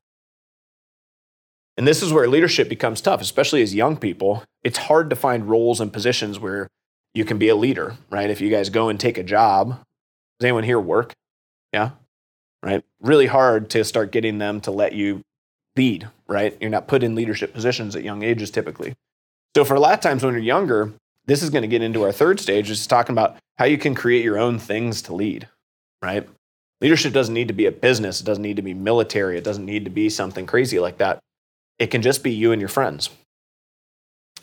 and 1.80 1.88
this 1.88 2.04
is 2.04 2.12
where 2.12 2.28
leadership 2.28 2.68
becomes 2.68 3.00
tough, 3.00 3.22
especially 3.22 3.62
as 3.62 3.74
young 3.74 3.96
people. 3.96 4.44
It's 4.66 4.78
hard 4.78 5.10
to 5.12 5.16
find 5.16 5.50
roles 5.50 5.80
and 5.80 5.94
positions 5.94 6.38
where 6.38 6.68
you 7.14 7.24
can 7.24 7.38
be 7.38 7.48
a 7.48 7.56
leader, 7.56 7.96
right? 8.10 8.30
If 8.30 8.42
you 8.42 8.50
guys 8.50 8.70
go 8.70 8.90
and 8.90 9.00
take 9.00 9.18
a 9.18 9.24
job, 9.24 9.70
does 9.70 10.46
anyone 10.46 10.66
here 10.66 10.80
work? 10.80 11.14
Yeah, 11.72 11.92
right? 12.62 12.84
Really 13.00 13.28
hard 13.28 13.70
to 13.70 13.86
start 13.86 14.12
getting 14.12 14.40
them 14.40 14.60
to 14.62 14.72
let 14.72 14.92
you 14.92 15.22
lead, 15.78 16.10
right? 16.28 16.58
You're 16.60 16.70
not 16.70 16.90
put 16.90 17.02
in 17.02 17.16
leadership 17.16 17.54
positions 17.54 17.96
at 17.96 18.04
young 18.04 18.24
ages 18.24 18.52
typically. 18.52 18.94
So 19.56 19.64
for 19.64 19.76
a 19.76 19.80
lot 19.80 19.94
of 19.94 20.02
times 20.02 20.22
when 20.22 20.34
you're 20.34 20.44
younger, 20.44 20.92
this 21.28 21.42
is 21.42 21.50
going 21.50 21.62
to 21.62 21.70
get 21.70 21.82
into 21.82 22.04
our 22.04 22.12
third 22.12 22.42
stage, 22.42 22.66
which 22.66 22.78
is 22.78 22.88
talking 22.88 23.14
about 23.14 23.38
how 23.58 23.64
you 23.64 23.78
can 23.78 23.96
create 23.96 24.26
your 24.26 24.38
own 24.38 24.60
things 24.60 25.02
to 25.04 25.16
lead, 25.16 25.48
right? 26.04 26.28
Leadership 26.82 27.14
doesn't 27.14 27.34
need 27.34 27.48
to 27.48 27.54
be 27.54 27.68
a 27.68 27.72
business. 27.72 28.20
It 28.20 28.26
doesn't 28.26 28.44
need 28.44 28.58
to 28.58 28.62
be 28.62 28.74
military. 28.74 29.38
It 29.38 29.46
doesn't 29.46 29.66
need 29.66 29.86
to 29.86 29.92
be 29.92 30.10
something 30.10 30.46
crazy 30.46 30.78
like 30.82 30.98
that. 30.98 31.20
It 31.80 31.88
can 31.88 32.02
just 32.02 32.24
be 32.24 32.32
you 32.32 32.52
and 32.52 32.62
your 32.62 32.70
friends. 32.70 33.10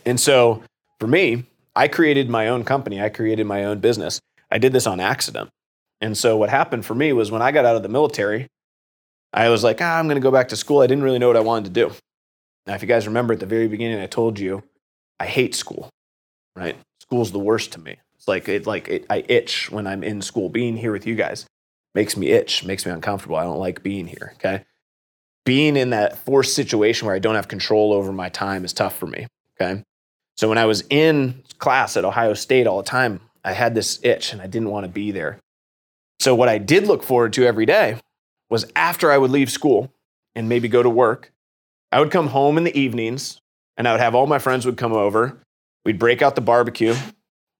And 0.05 0.19
so 0.19 0.63
for 0.99 1.07
me, 1.07 1.45
I 1.75 1.89
created 1.89 2.31
my 2.31 2.49
own 2.49 2.65
company, 2.65 3.01
I 3.01 3.11
created 3.11 3.47
my 3.47 3.65
own 3.65 3.81
business. 3.81 4.19
I 4.51 4.59
did 4.59 4.73
this 4.73 4.87
on 4.87 5.01
accident. 5.01 5.51
And 6.01 6.17
so 6.17 6.37
what 6.37 6.49
happened 6.49 6.87
for 6.87 6.95
me 6.95 7.13
was 7.13 7.31
when 7.31 7.43
I 7.43 7.53
got 7.53 7.65
out 7.65 7.77
of 7.77 7.83
the 7.83 7.89
military, 7.89 8.47
I 9.33 9.51
was 9.51 9.63
like, 9.63 9.81
ah, 9.83 9.99
I'm 9.99 10.07
going 10.07 10.17
to 10.17 10.23
go 10.23 10.31
back 10.31 10.49
to 10.49 10.57
school. 10.57 10.81
I 10.81 10.87
didn't 10.87 11.05
really 11.05 11.19
know 11.19 11.27
what 11.27 11.37
I 11.37 11.41
wanted 11.41 11.75
to 11.75 11.89
do. 11.89 11.95
Now, 12.67 12.75
if 12.75 12.83
you 12.83 12.89
guys 12.89 13.07
remember 13.07 13.35
at 13.35 13.41
the 13.41 13.47
very 13.47 13.69
beginning, 13.69 14.01
I 14.01 14.07
told 14.07 14.39
you 14.39 14.63
I 15.21 15.27
hate 15.27 15.55
school, 15.55 15.91
right? 16.55 16.77
School's 17.01 17.33
the 17.33 17.39
worst 17.39 17.73
to 17.73 17.81
me. 17.81 17.97
It's 18.17 18.29
like 18.29 18.49
it 18.49 18.67
like 18.67 18.89
it, 18.89 19.07
I 19.11 19.25
itch 19.29 19.71
when 19.71 19.87
I'm 19.87 20.03
in 20.03 20.23
school. 20.23 20.49
Being 20.49 20.77
here 20.77 20.93
with 20.93 21.07
you 21.07 21.15
guys 21.15 21.47
makes 21.95 22.17
me 22.17 22.29
itch, 22.29 22.65
makes 22.65 22.87
me 22.87 22.93
uncomfortable. 22.93 23.37
I 23.37 23.45
don't 23.45 23.59
like 23.59 23.83
being 23.83 24.07
here. 24.07 24.33
Okay 24.37 24.65
being 25.47 25.77
in 25.77 25.91
that 25.91 26.19
forced 26.19 26.55
situation 26.55 27.07
where 27.07 27.15
I 27.15 27.21
don't 27.21 27.37
have 27.37 27.49
control 27.49 27.95
over 27.95 28.13
my 28.13 28.29
time 28.29 28.65
is 28.65 28.75
tough 28.75 28.99
for 28.99 29.07
me. 29.07 29.27
Okay. 29.59 29.83
So 30.37 30.51
when 30.51 30.59
I 30.59 30.67
was 30.67 30.85
in 30.91 31.43
class 31.59 31.97
at 31.97 32.05
Ohio 32.05 32.35
State 32.35 32.67
all 32.67 32.77
the 32.77 32.83
time, 32.83 33.21
I 33.43 33.53
had 33.53 33.75
this 33.75 33.99
itch 34.03 34.33
and 34.33 34.43
I 34.43 34.49
didn't 34.49 34.71
want 34.71 34.85
to 34.85 34.93
be 34.93 35.13
there. 35.13 35.39
So 36.21 36.35
what 36.35 36.49
I 36.49 36.59
did 36.59 36.87
look 36.87 37.03
forward 37.03 37.33
to 37.35 37.47
every 37.47 37.65
day 37.65 37.99
was 38.51 38.67
after 38.75 39.11
I 39.11 39.19
would 39.19 39.31
leave 39.31 39.51
school 39.51 39.93
and 40.35 40.49
maybe 40.49 40.69
go 40.69 40.83
to 40.83 40.91
work, 40.91 41.33
I 41.93 42.01
would 42.01 42.11
come 42.11 42.27
home 42.29 42.59
in 42.59 42.65
the 42.65 42.79
evenings 42.79 43.41
and 43.77 43.87
I 43.87 43.93
would 43.93 44.01
have 44.01 44.15
all 44.15 44.27
my 44.27 44.41
friends 44.41 44.67
would 44.67 44.77
come 44.77 44.93
over. 44.93 45.39
We'd 45.85 45.99
break 45.99 46.23
out 46.23 46.35
the 46.35 46.41
barbecue. 46.41 46.95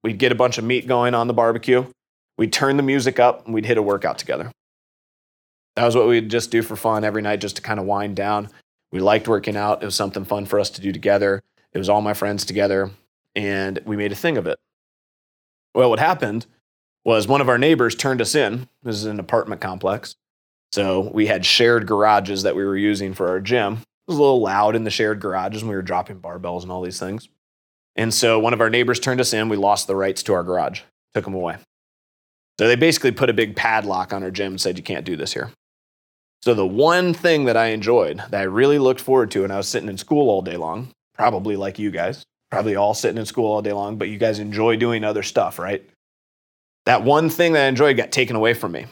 We'd 0.03 0.19
get 0.19 0.33
a 0.33 0.37
bunch 0.37 0.59
of 0.59 0.65
meat 0.65 0.87
going 0.89 1.15
on 1.15 1.29
the 1.29 1.35
barbecue. 1.35 1.87
We'd 2.37 2.53
turn 2.53 2.77
the 2.77 2.83
music 2.83 3.21
up 3.21 3.47
and 3.47 3.55
we'd 3.55 3.65
hit 3.65 3.79
a 3.79 3.83
workout 3.83 4.19
together. 4.19 4.51
That 5.77 5.85
was 5.85 5.95
what 5.95 6.09
we'd 6.09 6.31
just 6.31 6.51
do 6.51 6.63
for 6.63 6.75
fun 6.75 7.05
every 7.05 7.23
night, 7.23 7.41
just 7.41 7.57
to 7.57 7.63
kind 7.63 7.79
of 7.79 7.87
wind 7.87 8.17
down. 8.17 8.49
We 8.93 9.01
liked 9.01 9.29
working 9.29 9.57
out. 9.57 9.83
It 9.83 9.87
was 9.87 9.95
something 9.95 10.25
fun 10.25 10.47
for 10.47 10.59
us 10.59 10.71
to 10.71 10.81
do 10.81 10.91
together. 10.91 11.43
It 11.73 11.79
was 11.79 11.89
all 11.89 12.01
my 12.01 12.15
friends 12.15 12.47
together, 12.47 12.91
and 13.35 13.79
we 13.85 13.97
made 13.97 14.13
a 14.13 14.17
thing 14.17 14.39
of 14.39 14.47
it. 14.47 14.59
Well, 15.75 15.91
what 15.91 15.99
happened 15.99 16.47
was 17.05 17.29
one 17.29 17.43
of 17.43 17.49
our 17.51 17.59
neighbors 17.59 17.95
turned 17.95 18.23
us 18.23 18.35
in. 18.35 18.69
This 18.83 18.97
is 18.97 19.05
an 19.05 19.21
apartment 19.21 19.61
complex. 19.61 20.17
So 20.73 21.11
we 21.13 21.27
had 21.27 21.45
shared 21.45 21.87
garages 21.87 22.43
that 22.43 22.57
we 22.57 22.65
were 22.65 22.77
using 22.77 23.13
for 23.13 23.29
our 23.29 23.41
gym. 23.41 23.75
It 23.75 24.13
was 24.13 24.19
a 24.19 24.23
little 24.23 24.41
loud 24.41 24.75
in 24.75 24.85
the 24.85 24.91
shared 24.91 25.21
garages 25.21 25.63
when 25.63 25.71
we 25.71 25.77
were 25.77 25.83
dropping 25.83 26.21
barbells 26.21 26.63
and 26.63 26.73
all 26.73 26.83
these 26.83 26.99
things. 26.99 27.29
And 27.95 28.13
so 28.13 28.39
one 28.39 28.53
of 28.53 28.61
our 28.61 28.71
neighbors 28.71 28.99
turned 28.99 29.21
us 29.21 29.33
in. 29.33 29.49
We 29.49 29.57
lost 29.57 29.87
the 29.87 29.97
rights 29.97 30.23
to 30.25 30.33
our 30.33 30.43
garage, 30.43 30.81
took 31.15 31.25
them 31.25 31.35
away. 31.35 31.59
So 32.59 32.67
they 32.67 32.77
basically 32.77 33.13
put 33.13 33.31
a 33.31 33.35
big 33.35 33.55
padlock 33.55 34.13
on 34.13 34.23
our 34.23 34.31
gym 34.31 34.53
and 34.53 34.61
said, 34.61 34.79
You 34.79 34.85
can't 34.85 35.05
do 35.05 35.17
this 35.17 35.35
here. 35.35 35.51
So, 36.47 36.55
the 36.55 36.65
one 36.65 37.13
thing 37.13 37.47
that 37.47 37.57
I 37.57 37.71
enjoyed 37.71 38.19
that 38.19 38.41
I 38.41 38.45
really 38.45 38.79
looked 38.79 39.01
forward 39.01 39.33
to, 39.33 39.43
and 39.43 39.53
I 39.53 39.57
was 39.57 39.67
sitting 39.67 39.89
in 39.89 39.99
school 39.99 40.31
all 40.31 40.43
day 40.43 40.57
long, 40.57 40.93
probably 41.13 41.57
like 41.57 41.77
you 41.77 41.91
guys, 41.91 42.23
probably 42.53 42.77
all 42.77 42.95
sitting 42.95 43.19
in 43.19 43.27
school 43.27 43.51
all 43.51 43.63
day 43.63 43.73
long, 43.73 43.97
but 43.97 44.11
you 44.11 44.17
guys 44.17 44.39
enjoy 44.39 44.77
doing 44.77 45.03
other 45.03 45.25
stuff, 45.25 45.59
right? 45.59 45.85
That 46.85 47.03
one 47.03 47.31
thing 47.31 47.55
that 47.55 47.65
I 47.65 47.67
enjoyed 47.67 47.97
got 47.97 48.13
taken 48.13 48.37
away 48.37 48.55
from 48.55 48.71
me. 48.71 48.87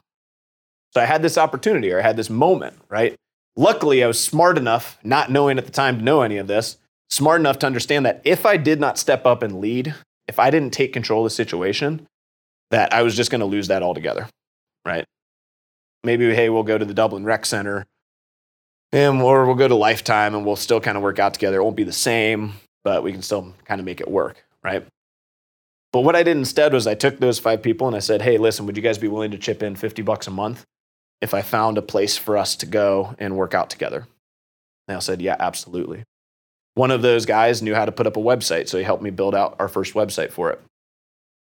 So, 0.95 1.01
I 1.01 1.05
had 1.05 1.23
this 1.23 1.39
opportunity 1.39 1.93
or 1.93 2.01
I 2.01 2.03
had 2.03 2.17
this 2.17 2.29
moment, 2.29 2.77
right? 2.89 3.15
Luckily, 3.55 4.03
I 4.03 4.09
was 4.09 4.19
smart 4.19 4.59
enough, 4.59 4.99
not 5.05 5.31
knowing 5.31 5.57
at 5.57 5.65
the 5.65 5.71
time 5.71 5.99
to 5.99 6.05
know 6.05 6.23
any 6.23 6.39
of 6.39 6.49
this, 6.49 6.79
smart 7.09 7.39
enough 7.39 7.61
to 7.61 7.67
understand 7.67 8.05
that 8.05 8.21
if 8.25 8.45
I 8.45 8.57
did 8.57 8.81
not 8.81 8.99
step 8.99 9.27
up 9.27 9.45
and 9.45 9.61
lead, 9.61 9.95
if 10.27 10.41
I 10.41 10.51
didn't 10.51 10.73
take 10.73 10.93
control 10.93 11.25
of 11.25 11.31
the 11.31 11.37
situation, 11.37 12.09
that 12.73 12.93
I 12.93 13.03
was 13.03 13.15
just 13.15 13.31
going 13.31 13.43
to 13.43 13.47
lose 13.47 13.69
that 13.69 13.85
altogether, 13.85 14.27
right? 14.85 15.05
Maybe 16.05 16.35
hey 16.35 16.49
we'll 16.49 16.63
go 16.63 16.79
to 16.79 16.85
the 16.85 16.95
dublin 16.95 17.25
rec 17.25 17.47
center 17.47 17.87
and 18.93 19.21
or 19.21 19.45
we'll 19.47 19.55
go 19.55 19.69
to 19.69 19.75
lifetime 19.75 20.35
and 20.35 20.47
we'll 20.47 20.57
still 20.57 20.81
kind 20.81 20.97
of 20.97 21.03
work 21.03 21.19
out 21.19 21.35
together. 21.35 21.59
It 21.59 21.65
won't 21.65 21.77
be 21.77 21.85
the 21.85 21.93
same 21.93 22.55
but 22.85 23.03
we 23.03 23.13
can 23.13 23.23
still 23.23 23.55
kind 23.65 23.81
of 23.81 23.85
make 23.85 24.01
it 24.01 24.11
work 24.11 24.45
right? 24.63 24.87
But 25.93 26.01
what 26.01 26.17
i 26.17 26.23
did 26.23 26.37
instead 26.37 26.73
was 26.73 26.87
i 26.87 26.95
took 26.95 27.19
those 27.19 27.39
five 27.39 27.63
people 27.63 27.87
and 27.87 27.97
i 27.97 28.01
said 28.01 28.23
hey 28.23 28.39
listen 28.39 28.67
would 28.67 28.77
you 28.77 28.83
guys 28.83 28.99
be 28.99 29.09
willing 29.09 29.31
to 29.31 29.39
chip 29.39 29.63
in 29.63 29.77
50 29.77 30.03
bucks 30.03 30.27
a 30.27 30.31
month 30.31 30.65
if 31.21 31.33
i 31.35 31.43
found 31.43 31.79
a 31.79 31.83
place 31.83 32.17
for 32.17 32.37
us 32.37 32.57
to 32.57 32.67
go 32.67 33.15
and 33.19 33.37
work 33.37 33.55
out 33.55 33.71
together? 33.71 34.07
They 34.87 34.95
all 34.95 35.01
said 35.01 35.23
yeah 35.23 35.37
absolutely. 35.39 36.05
One 36.75 36.91
of 36.91 37.03
those 37.03 37.25
guys 37.25 37.63
knew 37.63 37.75
how 37.75 37.85
to 37.85 37.93
put 37.93 38.07
up 38.07 38.17
a 38.17 38.21
website 38.21 38.69
so 38.69 38.79
he 38.79 38.85
helped 38.85 39.03
me 39.03 39.11
build 39.11 39.35
out 39.35 39.57
our 39.61 39.69
first 39.69 39.95
website 39.95 40.33
for 40.33 40.51
it. 40.51 40.61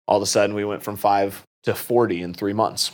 All 0.06 0.16
of 0.16 0.22
a 0.22 0.26
sudden 0.26 0.56
we 0.56 0.64
went 0.64 0.82
from 0.82 0.96
five 0.96 1.44
to 1.64 1.74
40 1.74 2.22
in 2.22 2.32
three 2.32 2.54
months 2.54 2.92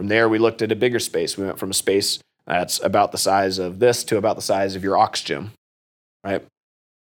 from 0.00 0.08
there, 0.08 0.30
we 0.30 0.38
looked 0.38 0.62
at 0.62 0.72
a 0.72 0.76
bigger 0.76 0.98
space. 0.98 1.36
We 1.36 1.44
went 1.44 1.58
from 1.58 1.72
a 1.72 1.74
space 1.74 2.20
that's 2.46 2.82
about 2.82 3.12
the 3.12 3.18
size 3.18 3.58
of 3.58 3.80
this 3.80 4.02
to 4.04 4.16
about 4.16 4.34
the 4.34 4.40
size 4.40 4.74
of 4.74 4.82
your 4.82 4.96
ox 4.96 5.20
gym, 5.20 5.52
right? 6.24 6.42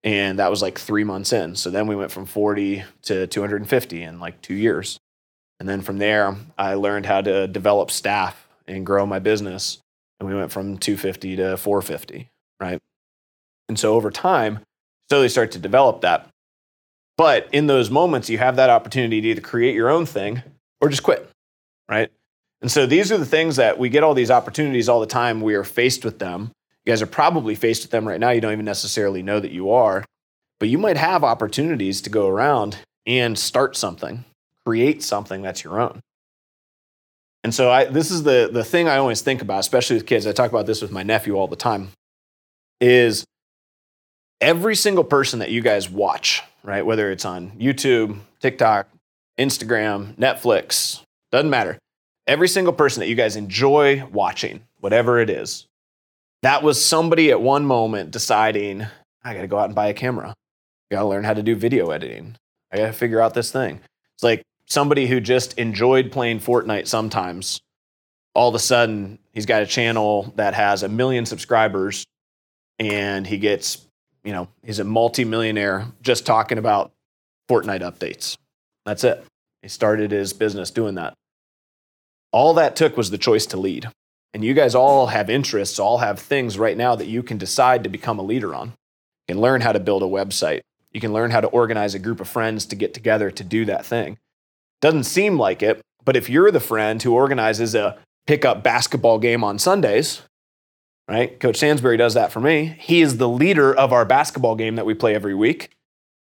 And 0.05 0.39
that 0.39 0.51
was 0.51 0.61
like 0.61 0.79
three 0.79 1.03
months 1.03 1.33
in. 1.33 1.57
So 1.57 1.71
then 1.71 1.87
we 1.87 1.97
went 1.97 2.11
from 2.11 2.27
40 2.27 2.85
to 3.05 3.27
250 3.27 4.03
in 4.03 4.21
like 4.21 4.43
two 4.43 4.53
years. 4.53 4.99
And 5.59 5.67
then 5.67 5.81
from 5.81 5.97
there, 5.97 6.37
I 6.59 6.75
learned 6.75 7.07
how 7.07 7.23
to 7.23 7.49
develop 7.49 7.91
staff 7.91 8.47
and 8.69 8.85
grow 8.85 9.07
my 9.07 9.21
business. 9.21 9.79
And 10.21 10.29
we 10.29 10.35
went 10.35 10.53
from 10.53 10.77
250 10.77 11.37
to 11.37 11.57
450, 11.57 12.29
right? 12.61 12.79
And 13.71 13.79
so 13.79 13.95
over 13.95 14.11
time, 14.11 14.59
slowly 15.09 15.31
start 15.31 15.53
to 15.53 15.59
develop 15.59 16.03
that. 16.03 16.29
But 17.17 17.49
in 17.53 17.69
those 17.69 17.89
moments, 17.89 18.29
you 18.29 18.37
have 18.37 18.57
that 18.57 18.69
opportunity 18.69 19.23
to 19.23 19.29
either 19.29 19.41
create 19.41 19.75
your 19.75 19.89
own 19.89 20.05
thing 20.05 20.43
or 20.83 20.91
just 20.91 21.03
quit, 21.03 21.27
right? 21.89 22.11
And 22.63 22.71
so 22.71 22.87
these 22.87 23.11
are 23.11 23.19
the 23.19 23.27
things 23.27 23.57
that 23.57 23.79
we 23.79 23.89
get 23.89 24.05
all 24.05 24.15
these 24.15 24.31
opportunities 24.31 24.89
all 24.89 25.01
the 25.01 25.07
time. 25.07 25.41
We 25.41 25.55
are 25.55 25.65
faced 25.65 26.05
with 26.05 26.21
them. 26.21 26.53
You 26.85 26.93
guys 26.93 27.03
are 27.03 27.07
probably 27.07 27.55
faced 27.57 27.83
with 27.83 27.91
them 27.91 28.07
right 28.07 28.21
now. 28.21 28.31
You 28.31 28.41
don't 28.41 28.53
even 28.53 28.65
necessarily 28.65 29.23
know 29.23 29.41
that 29.41 29.51
you 29.51 29.73
are, 29.73 30.05
but 30.61 30.69
you 30.69 30.79
might 30.79 30.97
have 30.97 31.25
opportunities 31.25 32.01
to 32.03 32.11
go 32.11 32.29
around 32.29 32.79
and 33.05 33.37
start 33.37 33.77
something, 33.77 34.25
create 34.65 35.03
something 35.03 35.43
that's 35.43 35.65
your 35.65 35.81
own. 35.81 36.01
And 37.45 37.53
so 37.53 37.71
I, 37.71 37.87
this 37.87 38.13
is 38.13 38.23
the, 38.23 38.49
the 38.53 38.63
thing 38.63 38.89
I 38.89 38.97
always 38.97 39.21
think 39.21 39.43
about, 39.43 39.59
especially 39.59 39.97
with 39.97 40.07
kids. 40.07 40.27
I 40.27 40.33
talk 40.33 40.51
about 40.51 40.67
this 40.67 40.81
with 40.81 40.93
my 40.93 41.03
nephew 41.03 41.35
all 41.35 41.49
the 41.49 41.57
time, 41.57 41.91
is 42.81 43.25
every 44.41 44.77
single 44.77 45.03
person 45.03 45.41
that 45.41 45.51
you 45.51 45.61
guys 45.61 45.91
watch, 45.91 46.43
right? 46.63 46.87
Whether 46.87 47.11
it's 47.11 47.25
on 47.25 47.51
YouTube, 47.59 48.21
TikTok, 48.39 48.89
Instagram, 49.39 50.15
Netflix, 50.17 51.03
doesn't 51.33 51.51
matter. 51.51 51.79
Every 52.27 52.49
single 52.49 52.73
person 52.73 53.01
that 53.01 53.09
you 53.09 53.15
guys 53.15 53.37
enjoy 53.37 54.05
watching, 54.13 54.63
whatever 54.81 55.19
it 55.19 55.29
is, 55.29 55.67
that 56.43 56.63
was 56.63 56.85
somebody 56.85 57.31
at 57.31 57.41
one 57.41 57.65
moment 57.65 58.11
deciding, 58.11 58.87
I 59.25 59.35
got 59.35 59.43
to 59.43 59.47
go 59.49 59.59
out 59.59 59.67
and 59.67 59.75
buy 59.75 59.89
a 59.89 59.95
camera. 59.95 60.29
I 60.31 60.95
got 60.95 61.03
to 61.03 61.09
learn 61.09 61.25
how 61.25 61.35
to 61.35 61.43
do 61.43 61.57
video 61.57 61.91
editing. 61.91 62.37
I 62.73 62.77
got 62.77 62.87
to 62.87 62.93
figure 62.93 63.21
out 63.21 63.35
this 63.35 63.51
thing. 63.51 63.81
It's 64.15 64.23
like 64.23 64.43
somebody 64.67 65.07
who 65.07 65.21
just 65.21 65.59
enjoyed 65.59 66.13
playing 66.13 66.41
Fortnite 66.41 66.87
sometimes. 66.87 67.61
All 68.35 68.49
of 68.49 68.55
a 68.55 68.61
sudden, 68.61 69.19
he's 69.33 69.47
got 69.47 69.63
a 69.63 69.67
channel 69.67 70.33
that 70.37 70.55
has 70.55 70.83
a 70.83 70.89
million 70.89 71.27
subscribers 71.27 72.05
and 72.79 73.27
he 73.27 73.39
gets, 73.39 73.87
you 74.25 74.33
know, 74.33 74.49
he's 74.65 74.79
a 74.79 74.85
multimillionaire 74.85 75.87
just 76.03 76.25
talking 76.25 76.59
about 76.59 76.93
Fortnite 77.49 77.83
updates. 77.83 78.37
That's 78.87 79.05
it. 79.05 79.25
He 79.61 79.69
started 79.69 80.11
his 80.11 80.33
business 80.33 80.71
doing 80.71 80.95
that. 80.95 81.15
All 82.33 82.55
that 82.55 82.77
took 82.77 82.97
was 82.97 83.11
the 83.11 83.19
choice 83.19 83.47
to 83.47 83.57
lead. 83.57 83.89
And 84.35 84.43
you 84.45 84.55
guys 84.55 84.75
all 84.75 85.09
have 85.09 85.29
interests, 85.29 85.79
all 85.79 85.99
have 85.99 86.19
things 86.19 86.59
right 86.59 86.77
now 86.77 86.95
that 86.95 87.07
you 87.07 87.23
can 87.23 87.37
decide 87.37 87.85
to 87.85 87.91
become 87.91 88.19
a 88.19 88.23
leader 88.23 88.55
on. 88.55 88.69
You 89.29 89.35
can 89.35 89.41
learn 89.41 89.61
how 89.61 89.73
to 89.73 89.81
build 89.81 90.03
a 90.03 90.07
website. 90.07 90.63
You 90.91 91.01
can 91.01 91.13
learn 91.13 91.31
how 91.31 91.41
to 91.41 91.49
organize 91.49 91.95
a 91.95 91.99
group 91.99 92.21
of 92.21 92.29
friends 92.29 92.67
to 92.67 92.77
get 92.77 92.95
together 92.95 93.31
to 93.31 93.45
do 93.45 93.65
that 93.67 93.85
thing. 93.85 94.19
Doesn't 94.81 95.05
seem 95.05 95.39
like 95.39 95.63
it, 95.63 95.81
but 96.05 96.17
if 96.17 96.29
you're 96.29 96.51
the 96.51 96.61
friend 96.61 97.03
who 97.03 97.15
organizes 97.15 97.75
a 97.75 97.99
pickup 98.27 98.63
basketball 98.63 99.19
game 99.19 99.45
on 99.45 99.59
Sundays, 99.59 100.23
right? 101.09 101.39
Coach 101.39 101.57
Sansbury 101.57 101.97
does 101.97 102.15
that 102.15 102.33
for 102.33 102.41
me. 102.41 102.77
He 102.79 103.03
is 103.03 103.19
the 103.19 103.29
leader 103.29 103.75
of 103.75 103.93
our 103.93 104.05
basketball 104.05 104.57
game 104.57 104.77
that 104.77 104.87
we 104.87 104.95
play 104.95 105.15
every 105.15 105.35
week. 105.35 105.71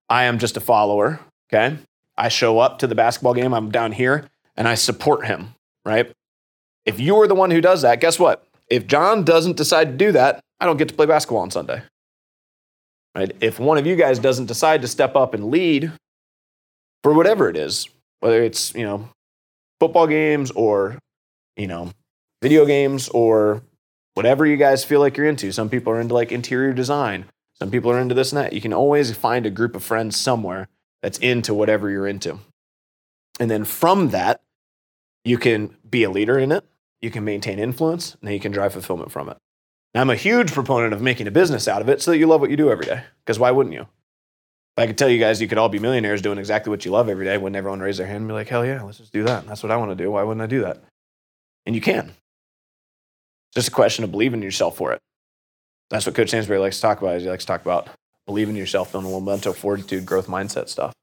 I 0.08 0.24
am 0.24 0.38
just 0.38 0.56
a 0.56 0.60
follower, 0.60 1.20
okay? 1.52 1.78
I 2.16 2.28
show 2.28 2.58
up 2.58 2.78
to 2.80 2.86
the 2.86 2.94
basketball 2.94 3.34
game, 3.34 3.54
I'm 3.54 3.70
down 3.70 3.92
here, 3.92 4.26
and 4.56 4.68
I 4.68 4.74
support 4.74 5.26
him, 5.26 5.54
right? 5.84 6.12
If 6.86 6.98
you 6.98 7.16
are 7.20 7.26
the 7.26 7.34
one 7.34 7.50
who 7.50 7.60
does 7.60 7.82
that, 7.82 8.00
guess 8.00 8.18
what? 8.18 8.46
If 8.68 8.86
John 8.86 9.24
doesn't 9.24 9.56
decide 9.56 9.86
to 9.86 9.96
do 9.96 10.12
that, 10.12 10.40
I 10.60 10.66
don't 10.66 10.76
get 10.76 10.88
to 10.88 10.94
play 10.94 11.06
basketball 11.06 11.42
on 11.42 11.50
Sunday. 11.50 11.82
Right? 13.14 13.34
If 13.40 13.58
one 13.58 13.78
of 13.78 13.86
you 13.86 13.96
guys 13.96 14.18
doesn't 14.18 14.46
decide 14.46 14.82
to 14.82 14.88
step 14.88 15.16
up 15.16 15.34
and 15.34 15.50
lead 15.50 15.92
for 17.02 17.12
whatever 17.12 17.48
it 17.48 17.56
is, 17.56 17.88
whether 18.20 18.42
it's, 18.42 18.74
you 18.74 18.84
know, 18.84 19.08
football 19.80 20.06
games 20.06 20.50
or, 20.52 20.98
you 21.56 21.66
know, 21.66 21.90
video 22.42 22.64
games 22.64 23.08
or 23.08 23.62
whatever 24.14 24.46
you 24.46 24.56
guys 24.56 24.84
feel 24.84 25.00
like 25.00 25.16
you're 25.16 25.26
into. 25.26 25.52
Some 25.52 25.68
people 25.68 25.92
are 25.92 26.00
into 26.00 26.14
like 26.14 26.30
interior 26.30 26.72
design. 26.72 27.24
Some 27.54 27.70
people 27.70 27.90
are 27.90 27.98
into 27.98 28.14
this 28.14 28.32
and 28.32 28.40
that. 28.40 28.52
You 28.52 28.60
can 28.60 28.72
always 28.72 29.14
find 29.14 29.44
a 29.44 29.50
group 29.50 29.74
of 29.74 29.82
friends 29.82 30.16
somewhere 30.16 30.68
that's 31.02 31.18
into 31.18 31.52
whatever 31.52 31.90
you're 31.90 32.06
into. 32.06 32.38
And 33.38 33.50
then 33.50 33.64
from 33.64 34.10
that, 34.10 34.40
you 35.24 35.38
can 35.38 35.76
be 35.88 36.04
a 36.04 36.10
leader 36.10 36.38
in 36.38 36.52
it, 36.52 36.64
you 37.00 37.10
can 37.10 37.24
maintain 37.24 37.58
influence, 37.58 38.16
and 38.20 38.32
you 38.32 38.40
can 38.40 38.52
drive 38.52 38.72
fulfillment 38.72 39.10
from 39.10 39.28
it. 39.28 39.36
Now, 39.94 40.02
I'm 40.02 40.10
a 40.10 40.16
huge 40.16 40.52
proponent 40.52 40.92
of 40.92 41.02
making 41.02 41.26
a 41.26 41.32
business 41.32 41.66
out 41.66 41.82
of 41.82 41.88
it 41.88 42.00
so 42.00 42.12
that 42.12 42.18
you 42.18 42.26
love 42.26 42.40
what 42.40 42.50
you 42.50 42.56
do 42.56 42.70
every 42.70 42.86
day. 42.86 43.02
Because 43.24 43.38
why 43.38 43.50
wouldn't 43.50 43.74
you? 43.74 43.82
If 43.82 44.84
I 44.84 44.86
could 44.86 44.98
tell 44.98 45.08
you 45.08 45.18
guys 45.18 45.42
you 45.42 45.48
could 45.48 45.58
all 45.58 45.68
be 45.68 45.80
millionaires 45.80 46.22
doing 46.22 46.38
exactly 46.38 46.70
what 46.70 46.84
you 46.84 46.92
love 46.92 47.08
every 47.08 47.24
day, 47.24 47.36
wouldn't 47.36 47.56
everyone 47.56 47.80
raise 47.80 47.98
their 47.98 48.06
hand 48.06 48.18
and 48.18 48.28
be 48.28 48.34
like, 48.34 48.48
hell 48.48 48.64
yeah, 48.64 48.82
let's 48.82 48.98
just 48.98 49.12
do 49.12 49.24
that? 49.24 49.46
That's 49.46 49.62
what 49.62 49.72
I 49.72 49.76
want 49.76 49.90
to 49.90 49.96
do. 49.96 50.10
Why 50.12 50.22
wouldn't 50.22 50.42
I 50.42 50.46
do 50.46 50.60
that? 50.62 50.82
And 51.66 51.74
you 51.74 51.80
can. 51.80 52.14
It's 53.48 53.56
just 53.56 53.68
a 53.68 53.72
question 53.72 54.04
of 54.04 54.12
believing 54.12 54.40
in 54.40 54.44
yourself 54.44 54.76
for 54.76 54.92
it. 54.92 55.00
That's 55.90 56.06
what 56.06 56.14
Coach 56.14 56.30
Sansbury 56.30 56.60
likes 56.60 56.76
to 56.76 56.82
talk 56.82 57.02
about. 57.02 57.16
Is 57.16 57.24
he 57.24 57.28
likes 57.28 57.44
to 57.44 57.48
talk 57.48 57.62
about 57.62 57.88
believing 58.26 58.54
in 58.54 58.60
yourself, 58.60 58.92
building 58.92 59.12
a 59.12 59.20
mental 59.20 59.52
fortitude, 59.52 60.06
growth 60.06 60.28
mindset 60.28 60.68
stuff. 60.68 60.94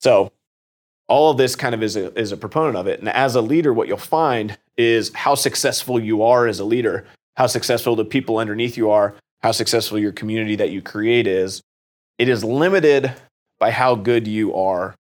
So 0.00 0.30
all 1.08 1.30
of 1.30 1.36
this 1.36 1.54
kind 1.54 1.74
of 1.74 1.82
is 1.82 1.96
a, 1.96 2.16
is 2.18 2.32
a 2.32 2.36
proponent 2.36 2.76
of 2.76 2.86
it. 2.86 3.00
And 3.00 3.08
as 3.08 3.34
a 3.34 3.40
leader, 3.40 3.72
what 3.72 3.88
you'll 3.88 3.98
find 3.98 4.56
is 4.76 5.12
how 5.14 5.34
successful 5.34 6.00
you 6.00 6.22
are 6.22 6.46
as 6.46 6.60
a 6.60 6.64
leader, 6.64 7.06
how 7.36 7.46
successful 7.46 7.96
the 7.96 8.04
people 8.04 8.38
underneath 8.38 8.76
you 8.76 8.90
are, 8.90 9.14
how 9.42 9.52
successful 9.52 9.98
your 9.98 10.12
community 10.12 10.56
that 10.56 10.70
you 10.70 10.80
create 10.80 11.26
is. 11.26 11.60
It 12.18 12.28
is 12.28 12.42
limited 12.42 13.12
by 13.58 13.70
how 13.70 13.94
good 13.94 14.26
you 14.26 14.54
are 14.54 14.94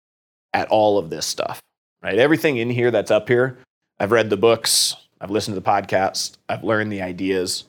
at 0.54 0.68
all 0.70 0.98
of 0.98 1.10
this 1.10 1.26
stuff, 1.26 1.62
right? 2.02 2.18
Everything 2.18 2.58
in 2.58 2.70
here 2.70 2.92
that's 2.92 3.12
up 3.12 3.28
here, 3.28 3.58
I've 4.00 4.12
read 4.12 4.30
the 4.30 4.38
books, 4.38 4.96
I've 5.20 5.30
listened 5.30 5.56
to 5.56 5.62
the 5.62 5.70
podcast, 5.70 6.38
I've 6.50 6.64
learned 6.64 6.92
the 6.92 7.02
ideas, 7.02 7.66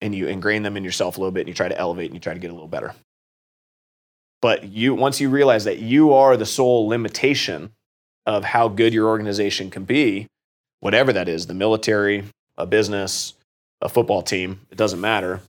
and 0.00 0.14
you 0.14 0.26
ingrain 0.26 0.64
them 0.64 0.76
in 0.76 0.84
yourself 0.84 1.16
a 1.16 1.20
little 1.20 1.32
bit 1.32 1.42
and 1.42 1.48
you 1.48 1.54
try 1.54 1.68
to 1.68 1.78
elevate 1.78 2.06
and 2.06 2.14
you 2.14 2.20
try 2.20 2.34
to 2.34 2.40
get 2.40 2.50
a 2.50 2.54
little 2.54 2.68
better. 2.68 2.92
But 4.42 4.64
you 4.64 4.94
once 4.94 5.20
you 5.20 5.30
realize 5.30 5.64
that 5.64 5.78
you 5.78 6.12
are 6.12 6.36
the 6.36 6.44
sole 6.44 6.88
limitation 6.88 7.70
of 8.26 8.44
how 8.44 8.68
good 8.68 8.92
your 8.92 9.08
organization 9.08 9.70
can 9.70 9.84
be, 9.84 10.26
whatever 10.80 11.12
that 11.12 11.28
is, 11.28 11.46
the 11.46 11.54
military, 11.54 12.24
a 12.58 12.66
business, 12.66 13.34
a 13.80 13.88
football 13.88 14.22
team, 14.22 14.60
it 14.70 14.76
doesn't 14.76 15.00
matter. 15.00 15.40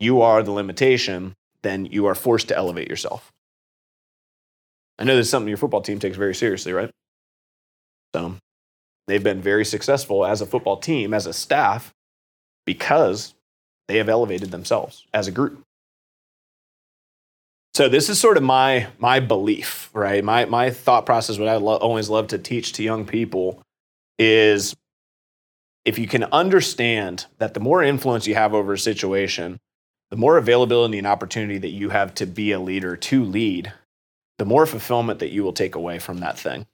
You 0.00 0.22
are 0.22 0.42
the 0.42 0.50
limitation, 0.50 1.34
then 1.62 1.86
you 1.86 2.06
are 2.06 2.14
forced 2.14 2.48
to 2.48 2.56
elevate 2.56 2.88
yourself. 2.88 3.30
I 4.98 5.04
know 5.04 5.16
this 5.16 5.26
is 5.26 5.30
something 5.30 5.48
your 5.48 5.56
football 5.56 5.82
team 5.82 5.98
takes 5.98 6.16
very 6.16 6.34
seriously, 6.34 6.72
right? 6.72 6.90
So 8.14 8.36
they've 9.06 9.22
been 9.22 9.40
very 9.40 9.64
successful 9.64 10.24
as 10.24 10.40
a 10.40 10.46
football 10.46 10.76
team, 10.76 11.12
as 11.12 11.26
a 11.26 11.32
staff, 11.32 11.92
because 12.64 13.34
they 13.88 13.98
have 13.98 14.08
elevated 14.08 14.50
themselves 14.50 15.04
as 15.12 15.26
a 15.26 15.32
group. 15.32 15.63
So 17.74 17.88
this 17.88 18.08
is 18.08 18.20
sort 18.20 18.36
of 18.36 18.44
my 18.44 18.86
my 18.98 19.18
belief, 19.18 19.90
right? 19.92 20.22
My 20.22 20.44
my 20.44 20.70
thought 20.70 21.06
process. 21.06 21.38
What 21.38 21.48
I 21.48 21.56
lo- 21.56 21.76
always 21.76 22.08
love 22.08 22.28
to 22.28 22.38
teach 22.38 22.72
to 22.74 22.84
young 22.84 23.04
people 23.04 23.62
is 24.16 24.76
if 25.84 25.98
you 25.98 26.06
can 26.06 26.24
understand 26.24 27.26
that 27.38 27.54
the 27.54 27.60
more 27.60 27.82
influence 27.82 28.26
you 28.26 28.36
have 28.36 28.54
over 28.54 28.72
a 28.72 28.78
situation, 28.78 29.58
the 30.10 30.16
more 30.16 30.38
availability 30.38 30.98
and 30.98 31.06
opportunity 31.06 31.58
that 31.58 31.70
you 31.70 31.90
have 31.90 32.14
to 32.14 32.26
be 32.26 32.52
a 32.52 32.60
leader 32.60 32.96
to 32.96 33.24
lead, 33.24 33.72
the 34.38 34.44
more 34.44 34.66
fulfillment 34.66 35.18
that 35.18 35.32
you 35.32 35.42
will 35.42 35.52
take 35.52 35.74
away 35.74 35.98
from 35.98 36.18
that 36.18 36.38
thing. 36.38 36.66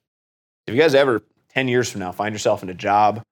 If 0.66 0.74
you 0.74 0.80
guys 0.80 0.94
ever 0.94 1.22
10 1.54 1.66
years 1.66 1.90
from 1.90 2.00
now 2.00 2.12
find 2.12 2.34
yourself 2.34 2.62
in 2.62 2.68
a 2.68 2.74
job, 2.74 3.22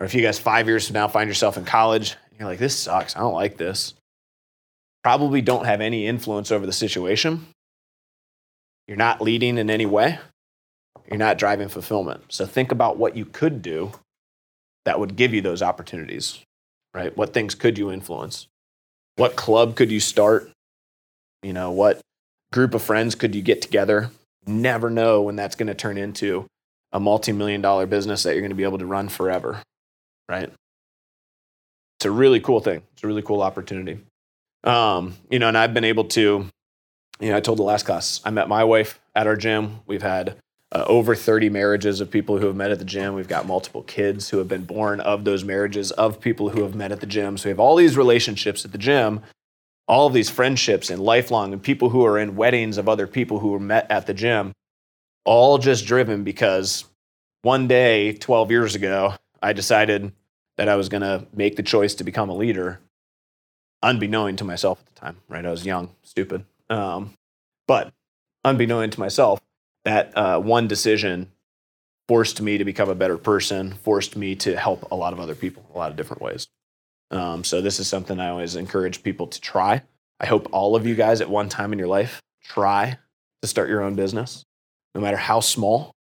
or 0.00 0.06
if 0.06 0.14
you 0.14 0.22
guys 0.22 0.38
five 0.38 0.66
years 0.66 0.86
from 0.86 0.94
now 0.94 1.08
find 1.08 1.28
yourself 1.28 1.58
in 1.58 1.66
college, 1.66 2.16
you're 2.38 2.48
like, 2.48 2.58
this 2.58 2.76
sucks. 2.76 3.14
I 3.14 3.20
don't 3.20 3.34
like 3.34 3.58
this 3.58 3.92
probably 5.02 5.40
don't 5.40 5.66
have 5.66 5.80
any 5.80 6.06
influence 6.06 6.50
over 6.50 6.66
the 6.66 6.72
situation. 6.72 7.46
You're 8.86 8.96
not 8.96 9.20
leading 9.20 9.58
in 9.58 9.70
any 9.70 9.86
way. 9.86 10.18
You're 11.08 11.18
not 11.18 11.38
driving 11.38 11.68
fulfillment. 11.68 12.24
So 12.28 12.46
think 12.46 12.72
about 12.72 12.96
what 12.96 13.16
you 13.16 13.24
could 13.24 13.62
do 13.62 13.92
that 14.84 14.98
would 14.98 15.16
give 15.16 15.34
you 15.34 15.40
those 15.40 15.62
opportunities, 15.62 16.40
right? 16.94 17.16
What 17.16 17.32
things 17.32 17.54
could 17.54 17.78
you 17.78 17.90
influence? 17.90 18.46
What 19.16 19.36
club 19.36 19.76
could 19.76 19.90
you 19.90 20.00
start? 20.00 20.50
You 21.42 21.52
know, 21.52 21.70
what 21.70 22.00
group 22.52 22.74
of 22.74 22.82
friends 22.82 23.14
could 23.14 23.34
you 23.34 23.42
get 23.42 23.62
together? 23.62 24.10
Never 24.46 24.90
know 24.90 25.22
when 25.22 25.36
that's 25.36 25.56
going 25.56 25.68
to 25.68 25.74
turn 25.74 25.98
into 25.98 26.46
a 26.92 27.00
multi 27.00 27.32
million 27.32 27.60
dollar 27.60 27.86
business 27.86 28.22
that 28.22 28.32
you're 28.32 28.42
going 28.42 28.50
to 28.50 28.56
be 28.56 28.64
able 28.64 28.78
to 28.78 28.86
run 28.86 29.08
forever, 29.08 29.62
right? 30.28 30.50
It's 31.98 32.04
a 32.04 32.10
really 32.10 32.40
cool 32.40 32.60
thing. 32.60 32.82
It's 32.92 33.04
a 33.04 33.06
really 33.06 33.22
cool 33.22 33.42
opportunity. 33.42 34.00
Um, 34.64 35.16
you 35.30 35.38
know, 35.38 35.48
and 35.48 35.58
I've 35.58 35.74
been 35.74 35.84
able 35.84 36.04
to, 36.04 36.48
you 37.20 37.30
know, 37.30 37.36
I 37.36 37.40
told 37.40 37.58
the 37.58 37.64
last 37.64 37.84
class, 37.84 38.20
I 38.24 38.30
met 38.30 38.48
my 38.48 38.64
wife 38.64 39.00
at 39.14 39.26
our 39.26 39.36
gym. 39.36 39.80
We've 39.86 40.02
had 40.02 40.36
uh, 40.70 40.84
over 40.86 41.14
30 41.14 41.50
marriages 41.50 42.00
of 42.00 42.10
people 42.10 42.38
who 42.38 42.46
have 42.46 42.56
met 42.56 42.70
at 42.70 42.78
the 42.78 42.84
gym. 42.84 43.14
We've 43.14 43.28
got 43.28 43.46
multiple 43.46 43.82
kids 43.82 44.30
who 44.30 44.38
have 44.38 44.48
been 44.48 44.64
born 44.64 45.00
of 45.00 45.24
those 45.24 45.44
marriages 45.44 45.90
of 45.92 46.20
people 46.20 46.50
who 46.50 46.62
have 46.62 46.74
met 46.74 46.92
at 46.92 47.00
the 47.00 47.06
gym. 47.06 47.36
So 47.36 47.48
we 47.48 47.50
have 47.50 47.60
all 47.60 47.76
these 47.76 47.96
relationships 47.96 48.64
at 48.64 48.72
the 48.72 48.78
gym, 48.78 49.20
all 49.86 50.06
of 50.06 50.14
these 50.14 50.30
friendships 50.30 50.90
and 50.90 51.02
lifelong, 51.02 51.52
and 51.52 51.62
people 51.62 51.90
who 51.90 52.06
are 52.06 52.18
in 52.18 52.36
weddings 52.36 52.78
of 52.78 52.88
other 52.88 53.06
people 53.06 53.40
who 53.40 53.50
were 53.50 53.60
met 53.60 53.90
at 53.90 54.06
the 54.06 54.14
gym, 54.14 54.52
all 55.24 55.58
just 55.58 55.86
driven 55.86 56.24
because 56.24 56.84
one 57.42 57.66
day, 57.66 58.12
12 58.12 58.50
years 58.50 58.74
ago, 58.74 59.14
I 59.42 59.52
decided 59.52 60.12
that 60.56 60.68
I 60.68 60.76
was 60.76 60.88
going 60.88 61.02
to 61.02 61.26
make 61.34 61.56
the 61.56 61.62
choice 61.62 61.94
to 61.96 62.04
become 62.04 62.30
a 62.30 62.34
leader 62.34 62.80
unbeknown 63.82 64.36
to 64.36 64.44
myself 64.44 64.80
at 64.80 64.94
the 64.94 65.00
time, 65.00 65.16
right? 65.28 65.44
I 65.44 65.50
was 65.50 65.66
young, 65.66 65.90
stupid. 66.02 66.44
Um, 66.70 67.14
but 67.66 67.92
unbeknown 68.44 68.90
to 68.90 69.00
myself, 69.00 69.40
that 69.84 70.16
uh, 70.16 70.38
one 70.40 70.68
decision 70.68 71.30
forced 72.08 72.40
me 72.40 72.58
to 72.58 72.64
become 72.64 72.88
a 72.88 72.94
better 72.94 73.16
person, 73.16 73.72
forced 73.72 74.16
me 74.16 74.34
to 74.36 74.56
help 74.56 74.90
a 74.90 74.94
lot 74.94 75.12
of 75.12 75.20
other 75.20 75.34
people 75.34 75.64
a 75.74 75.78
lot 75.78 75.90
of 75.90 75.96
different 75.96 76.22
ways. 76.22 76.48
Um, 77.10 77.44
so 77.44 77.60
this 77.60 77.78
is 77.78 77.88
something 77.88 78.18
I 78.18 78.30
always 78.30 78.56
encourage 78.56 79.02
people 79.02 79.26
to 79.26 79.40
try. 79.40 79.82
I 80.18 80.26
hope 80.26 80.48
all 80.52 80.76
of 80.76 80.86
you 80.86 80.94
guys 80.94 81.20
at 81.20 81.28
one 81.28 81.48
time 81.48 81.72
in 81.72 81.78
your 81.78 81.88
life 81.88 82.22
try 82.42 82.98
to 83.42 83.48
start 83.48 83.68
your 83.68 83.82
own 83.82 83.94
business, 83.94 84.44
no 84.94 85.00
matter 85.00 85.16
how 85.16 85.40
small. 85.40 85.92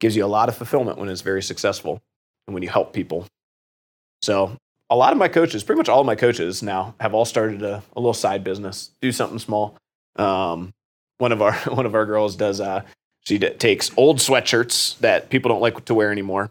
Gives 0.00 0.14
you 0.14 0.24
a 0.24 0.26
lot 0.26 0.48
of 0.48 0.56
fulfillment 0.56 0.96
when 0.98 1.08
it's 1.08 1.22
very 1.22 1.42
successful 1.42 2.00
and 2.46 2.54
when 2.54 2.62
you 2.62 2.68
help 2.68 2.92
people. 2.92 3.26
So 4.22 4.56
a 4.90 4.96
lot 4.96 5.12
of 5.12 5.18
my 5.18 5.28
coaches, 5.28 5.62
pretty 5.62 5.78
much 5.78 5.88
all 5.88 6.00
of 6.00 6.06
my 6.06 6.14
coaches 6.14 6.62
now, 6.62 6.94
have 7.00 7.14
all 7.14 7.24
started 7.24 7.62
a, 7.62 7.82
a 7.94 8.00
little 8.00 8.14
side 8.14 8.42
business, 8.42 8.90
do 9.00 9.12
something 9.12 9.38
small. 9.38 9.76
Um, 10.16 10.72
one 11.18 11.32
of 11.32 11.42
our 11.42 11.52
one 11.74 11.86
of 11.86 11.94
our 11.94 12.06
girls 12.06 12.36
does. 12.36 12.60
Uh, 12.60 12.82
she 13.24 13.36
d- 13.36 13.50
takes 13.50 13.90
old 13.96 14.18
sweatshirts 14.18 14.98
that 15.00 15.28
people 15.28 15.50
don't 15.50 15.60
like 15.60 15.84
to 15.84 15.94
wear 15.94 16.10
anymore, 16.10 16.50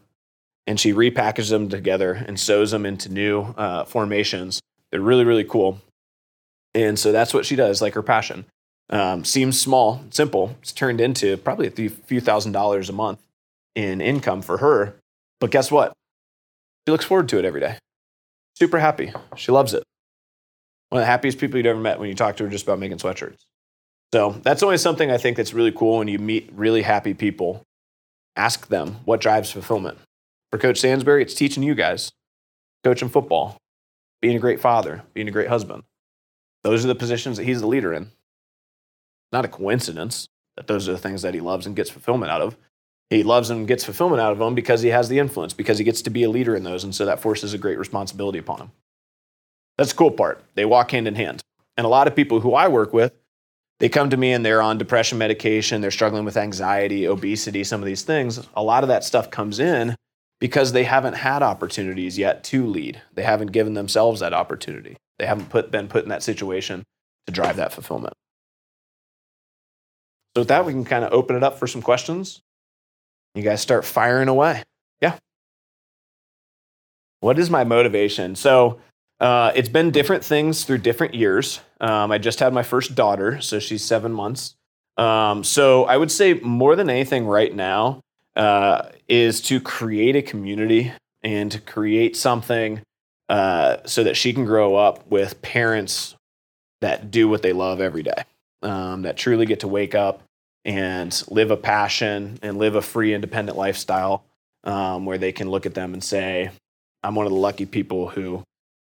and 0.67 0.79
she 0.79 0.93
repackages 0.93 1.49
them 1.49 1.69
together 1.69 2.13
and 2.13 2.39
sews 2.39 2.71
them 2.71 2.85
into 2.85 3.09
new 3.09 3.41
uh, 3.57 3.85
formations. 3.85 4.61
They're 4.91 5.01
really 5.01 5.25
really 5.25 5.43
cool, 5.43 5.81
and 6.73 6.99
so 6.99 7.11
that's 7.11 7.33
what 7.33 7.45
she 7.45 7.55
does, 7.55 7.81
like 7.81 7.93
her 7.95 8.03
passion. 8.03 8.45
Um, 8.89 9.25
seems 9.25 9.59
small, 9.59 10.01
simple. 10.11 10.55
It's 10.61 10.71
turned 10.71 11.01
into 11.01 11.35
probably 11.37 11.67
a 11.67 11.89
few 11.89 12.21
thousand 12.21 12.53
dollars 12.53 12.89
a 12.89 12.93
month 12.93 13.19
in 13.75 13.99
income 13.99 14.41
for 14.41 14.59
her. 14.59 14.95
But 15.39 15.51
guess 15.51 15.71
what? 15.71 15.93
She 16.87 16.91
looks 16.91 17.03
forward 17.03 17.27
to 17.29 17.39
it 17.39 17.43
every 17.43 17.59
day. 17.59 17.77
Super 18.57 18.79
happy. 18.79 19.13
She 19.35 19.51
loves 19.51 19.75
it. 19.75 19.83
One 20.89 20.99
of 20.99 21.03
the 21.03 21.11
happiest 21.11 21.37
people 21.37 21.57
you'd 21.57 21.67
ever 21.67 21.79
met 21.79 21.99
when 21.99 22.09
you 22.09 22.15
talk 22.15 22.37
to 22.37 22.43
her 22.43 22.49
just 22.49 22.63
about 22.63 22.79
making 22.79 22.97
sweatshirts. 22.97 23.45
So 24.11 24.31
that's 24.41 24.63
always 24.63 24.81
something 24.81 25.11
I 25.11 25.19
think 25.19 25.37
that's 25.37 25.53
really 25.53 25.71
cool 25.71 25.99
when 25.99 26.07
you 26.07 26.17
meet 26.17 26.49
really 26.51 26.81
happy 26.81 27.13
people. 27.13 27.61
Ask 28.35 28.69
them 28.69 28.95
what 29.05 29.21
drives 29.21 29.51
fulfillment. 29.51 29.99
For 30.49 30.57
Coach 30.57 30.81
Sansbury, 30.81 31.21
it's 31.21 31.35
teaching 31.35 31.61
you 31.61 31.75
guys, 31.75 32.11
coaching 32.83 33.09
football, 33.09 33.57
being 34.23 34.35
a 34.35 34.39
great 34.39 34.59
father, 34.59 35.03
being 35.13 35.27
a 35.27 35.31
great 35.31 35.49
husband. 35.49 35.83
Those 36.63 36.83
are 36.83 36.87
the 36.87 36.95
positions 36.95 37.37
that 37.37 37.43
he's 37.43 37.61
the 37.61 37.67
leader 37.67 37.93
in. 37.93 38.09
Not 39.31 39.45
a 39.45 39.49
coincidence 39.49 40.29
that 40.55 40.65
those 40.65 40.89
are 40.89 40.93
the 40.93 40.97
things 40.97 41.21
that 41.21 41.35
he 41.35 41.41
loves 41.41 41.67
and 41.67 41.75
gets 41.75 41.91
fulfillment 41.91 42.31
out 42.31 42.41
of. 42.41 42.57
He 43.09 43.23
loves 43.23 43.49
and 43.49 43.67
gets 43.67 43.85
fulfillment 43.85 44.21
out 44.21 44.33
of 44.33 44.39
them 44.39 44.53
because 44.53 44.81
he 44.81 44.89
has 44.89 45.07
the 45.07 45.19
influence, 45.19 45.53
because 45.53 45.77
he 45.77 45.83
gets 45.83 46.01
to 46.03 46.09
be 46.09 46.23
a 46.23 46.29
leader 46.29 46.55
in 46.55 46.63
those. 46.63 46.83
And 46.83 46.93
so 46.93 47.05
that 47.05 47.21
forces 47.21 47.53
a 47.53 47.57
great 47.57 47.79
responsibility 47.79 48.39
upon 48.39 48.59
him. 48.59 48.71
That's 49.77 49.91
the 49.91 49.97
cool 49.97 50.11
part. 50.11 50.43
They 50.55 50.65
walk 50.65 50.91
hand 50.91 51.07
in 51.07 51.15
hand. 51.15 51.41
And 51.77 51.85
a 51.85 51.89
lot 51.89 52.07
of 52.07 52.15
people 52.15 52.41
who 52.41 52.53
I 52.53 52.67
work 52.67 52.91
with, 52.91 53.13
they 53.79 53.89
come 53.89 54.09
to 54.09 54.17
me 54.17 54.33
and 54.33 54.43
they're 54.43 54.61
on 54.61 54.77
depression 54.77 55.19
medication, 55.19 55.81
they're 55.81 55.91
struggling 55.91 56.25
with 56.25 56.35
anxiety, 56.35 57.07
obesity, 57.07 57.63
some 57.63 57.79
of 57.79 57.85
these 57.85 58.01
things. 58.01 58.45
A 58.55 58.63
lot 58.63 58.83
of 58.83 58.89
that 58.89 59.03
stuff 59.03 59.29
comes 59.29 59.59
in 59.59 59.95
because 60.39 60.71
they 60.71 60.83
haven't 60.83 61.13
had 61.13 61.43
opportunities 61.43 62.17
yet 62.17 62.43
to 62.45 62.65
lead. 62.65 63.01
They 63.13 63.23
haven't 63.23 63.51
given 63.51 63.75
themselves 63.75 64.19
that 64.19 64.33
opportunity. 64.33 64.97
They 65.19 65.27
haven't 65.27 65.49
put, 65.49 65.71
been 65.71 65.87
put 65.87 66.03
in 66.03 66.09
that 66.09 66.23
situation 66.23 66.83
to 67.27 67.33
drive 67.33 67.55
that 67.57 67.73
fulfillment. 67.73 68.13
So, 70.35 70.41
with 70.41 70.47
that, 70.49 70.65
we 70.65 70.73
can 70.73 70.85
kind 70.85 71.03
of 71.03 71.13
open 71.13 71.35
it 71.35 71.43
up 71.43 71.57
for 71.57 71.67
some 71.67 71.81
questions. 71.81 72.41
You 73.37 73.43
guys 73.43 73.61
start 73.61 73.85
firing 73.85 74.29
away. 74.29 74.63
Yeah. 74.99 75.17
What 77.19 77.37
is 77.37 77.51
my 77.51 77.63
motivation? 77.63 78.35
So, 78.35 78.79
uh, 79.19 79.51
it's 79.55 79.69
been 79.69 79.91
different 79.91 80.25
things 80.25 80.63
through 80.63 80.79
different 80.79 81.13
years. 81.13 81.59
Um, 81.79 82.11
I 82.11 82.17
just 82.17 82.39
had 82.39 82.51
my 82.51 82.63
first 82.63 82.95
daughter, 82.95 83.39
so 83.41 83.59
she's 83.59 83.83
seven 83.83 84.11
months. 84.11 84.55
Um, 84.97 85.43
so 85.43 85.85
I 85.85 85.97
would 85.97 86.11
say 86.11 86.33
more 86.35 86.75
than 86.75 86.89
anything 86.89 87.27
right 87.27 87.53
now 87.53 88.01
uh, 88.35 88.89
is 89.07 89.41
to 89.41 89.59
create 89.59 90.15
a 90.15 90.21
community 90.23 90.91
and 91.23 91.51
to 91.51 91.59
create 91.59 92.15
something 92.15 92.81
uh, 93.29 93.77
so 93.85 94.03
that 94.03 94.17
she 94.17 94.33
can 94.33 94.45
grow 94.45 94.75
up 94.75 95.07
with 95.07 95.41
parents 95.43 96.15
that 96.81 97.11
do 97.11 97.27
what 97.27 97.41
they 97.43 97.53
love 97.53 97.81
every 97.81 98.03
day, 98.03 98.23
um, 98.63 99.03
that 99.03 99.17
truly 99.17 99.45
get 99.45 99.59
to 99.59 99.67
wake 99.67 99.93
up 99.93 100.23
and 100.65 101.23
live 101.29 101.51
a 101.51 101.57
passion 101.57 102.39
and 102.41 102.57
live 102.57 102.75
a 102.75 102.81
free, 102.81 103.13
independent 103.13 103.57
lifestyle 103.57 104.25
um, 104.63 105.05
where 105.05 105.17
they 105.17 105.31
can 105.31 105.49
look 105.49 105.65
at 105.65 105.73
them 105.73 105.93
and 105.93 106.03
say, 106.03 106.51
I'm 107.03 107.15
one 107.15 107.25
of 107.25 107.31
the 107.31 107.37
lucky 107.37 107.65
people 107.65 108.09
who 108.09 108.43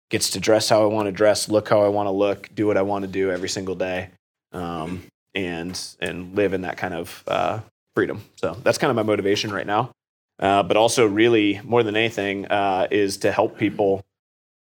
gets 0.10 0.32
to 0.32 0.39
dress 0.39 0.69
how 0.69 0.84
I 0.84 0.86
want 0.86 1.08
to 1.08 1.12
dress, 1.12 1.49
look 1.49 1.67
how 1.67 1.82
I 1.82 1.89
want 1.89 2.08
to 2.08 2.12
look, 2.12 2.49
do 2.54 2.67
what 2.67 2.78
I 2.78 2.84
want 2.84 3.04
to 3.04 3.12
do 3.12 3.32
every 3.32 3.49
single 3.49 3.75
day, 3.75 4.10
um, 4.54 5.04
and 5.34 5.80
and 5.99 6.36
live 6.36 6.54
in 6.54 6.62
that 6.62 6.78
kind 6.78 6.93
of 6.93 7.23
uh, 7.28 7.60
freedom. 7.95 8.23
So 8.36 8.58
that's 8.63 8.78
kind 8.78 8.89
of 8.89 8.95
my 8.95 9.04
motivation 9.04 9.51
right 9.51 9.67
now. 9.67 9.91
Uh, 10.39 10.63
but 10.63 10.78
also, 10.78 11.08
really, 11.08 11.62
more 11.63 11.82
than 11.84 11.95
anything, 11.95 12.45
uh, 12.47 12.88
is 12.91 13.17
to 13.17 13.32
help 13.32 13.58
people 13.58 14.04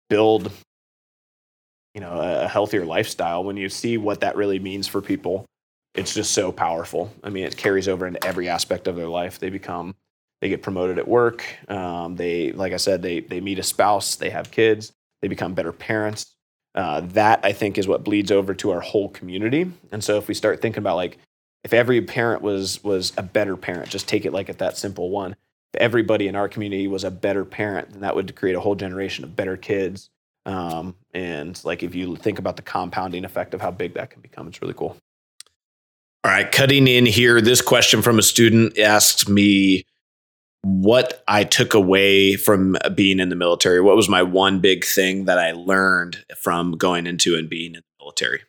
build, 0.10 0.52
you 1.94 2.02
know, 2.02 2.20
a 2.20 2.48
healthier 2.48 2.86
lifestyle. 2.86 3.44
When 3.44 3.58
you 3.58 3.70
see 3.70 3.98
what 3.98 4.22
that 4.22 4.38
really 4.38 4.60
means 4.60 4.88
for 4.88 5.02
people, 5.02 5.46
it's 5.98 6.14
just 6.14 6.32
so 6.32 6.52
powerful. 6.52 7.12
I 7.24 7.30
mean, 7.30 7.44
it 7.44 7.58
carries 7.58 7.88
over 7.88 8.08
into 8.08 8.24
every 8.26 8.48
aspect 8.48 8.88
of 8.88 8.96
their 8.96 9.08
life. 9.08 9.40
They 9.40 9.50
become, 9.50 9.96
they 10.40 10.50
get 10.50 10.62
promoted 10.62 10.98
at 10.98 11.08
work. 11.08 11.44
Um, 11.68 12.16
they, 12.16 12.52
like 12.54 12.72
I 12.72 12.78
said, 12.78 13.02
they 13.02 13.20
they 13.20 13.42
meet 13.42 13.60
a 13.60 13.64
spouse. 13.64 14.16
They 14.16 14.30
have 14.30 14.52
kids 14.52 14.94
they 15.22 15.28
become 15.28 15.54
better 15.54 15.72
parents. 15.72 16.36
Uh, 16.76 17.02
that 17.02 17.40
I 17.44 17.54
think 17.54 17.78
is 17.78 17.88
what 17.88 18.04
bleeds 18.04 18.32
over 18.32 18.54
to 18.54 18.70
our 18.72 18.82
whole 18.82 19.10
community. 19.10 19.72
And 19.92 20.04
so 20.04 20.18
if 20.18 20.28
we 20.28 20.36
start 20.36 20.62
thinking 20.62 20.80
about 20.80 20.96
like 20.96 21.18
if 21.64 21.74
every 21.74 22.02
parent 22.02 22.42
was 22.42 22.84
was 22.84 23.14
a 23.18 23.24
better 23.24 23.58
parent, 23.58 23.90
just 23.90 24.08
take 24.08 24.26
it 24.26 24.34
like 24.34 24.50
at 24.50 24.60
that 24.60 24.78
simple 24.78 25.10
one. 25.10 25.36
If 25.74 25.82
everybody 25.82 26.28
in 26.28 26.36
our 26.36 26.48
community 26.48 26.88
was 26.88 27.04
a 27.04 27.12
better 27.12 27.46
parent, 27.46 27.92
then 27.92 28.02
that 28.02 28.16
would 28.16 28.36
create 28.36 28.56
a 28.56 28.60
whole 28.60 28.76
generation 28.76 29.24
of 29.24 29.36
better 29.36 29.58
kids. 29.58 30.10
Um, 30.46 30.96
and 31.14 31.60
like 31.66 31.84
if 31.84 31.96
you 31.96 32.16
think 32.16 32.40
about 32.40 32.56
the 32.56 32.62
compounding 32.62 33.26
effect 33.26 33.54
of 33.54 33.62
how 33.62 33.72
big 33.72 33.96
that 33.96 34.12
can 34.12 34.22
become, 34.22 34.48
it's 34.48 34.62
really 34.62 34.76
cool. 34.76 34.96
All 36.28 36.34
right, 36.34 36.52
cutting 36.52 36.90
in 36.90 37.06
here, 37.06 37.40
this 37.40 37.62
question 37.62 38.02
from 38.02 38.20
a 38.20 38.22
student 38.22 38.78
asks 38.78 39.30
me 39.30 39.86
what 40.62 41.24
I 41.26 41.46
took 41.46 41.74
away 41.74 42.36
from 42.36 42.76
being 42.94 43.22
in 43.22 43.30
the 43.30 43.38
military. 43.38 43.80
What 43.80 43.96
was 43.96 44.10
my 44.10 44.24
one 44.24 44.60
big 44.60 44.84
thing 44.84 45.24
that 45.24 45.40
I 45.40 45.54
learned 45.54 46.26
from 46.38 46.74
going 46.74 47.08
into 47.08 47.38
and 47.38 47.50
being 47.50 47.76
in 47.76 47.82
the 47.82 48.04
military? 48.04 48.42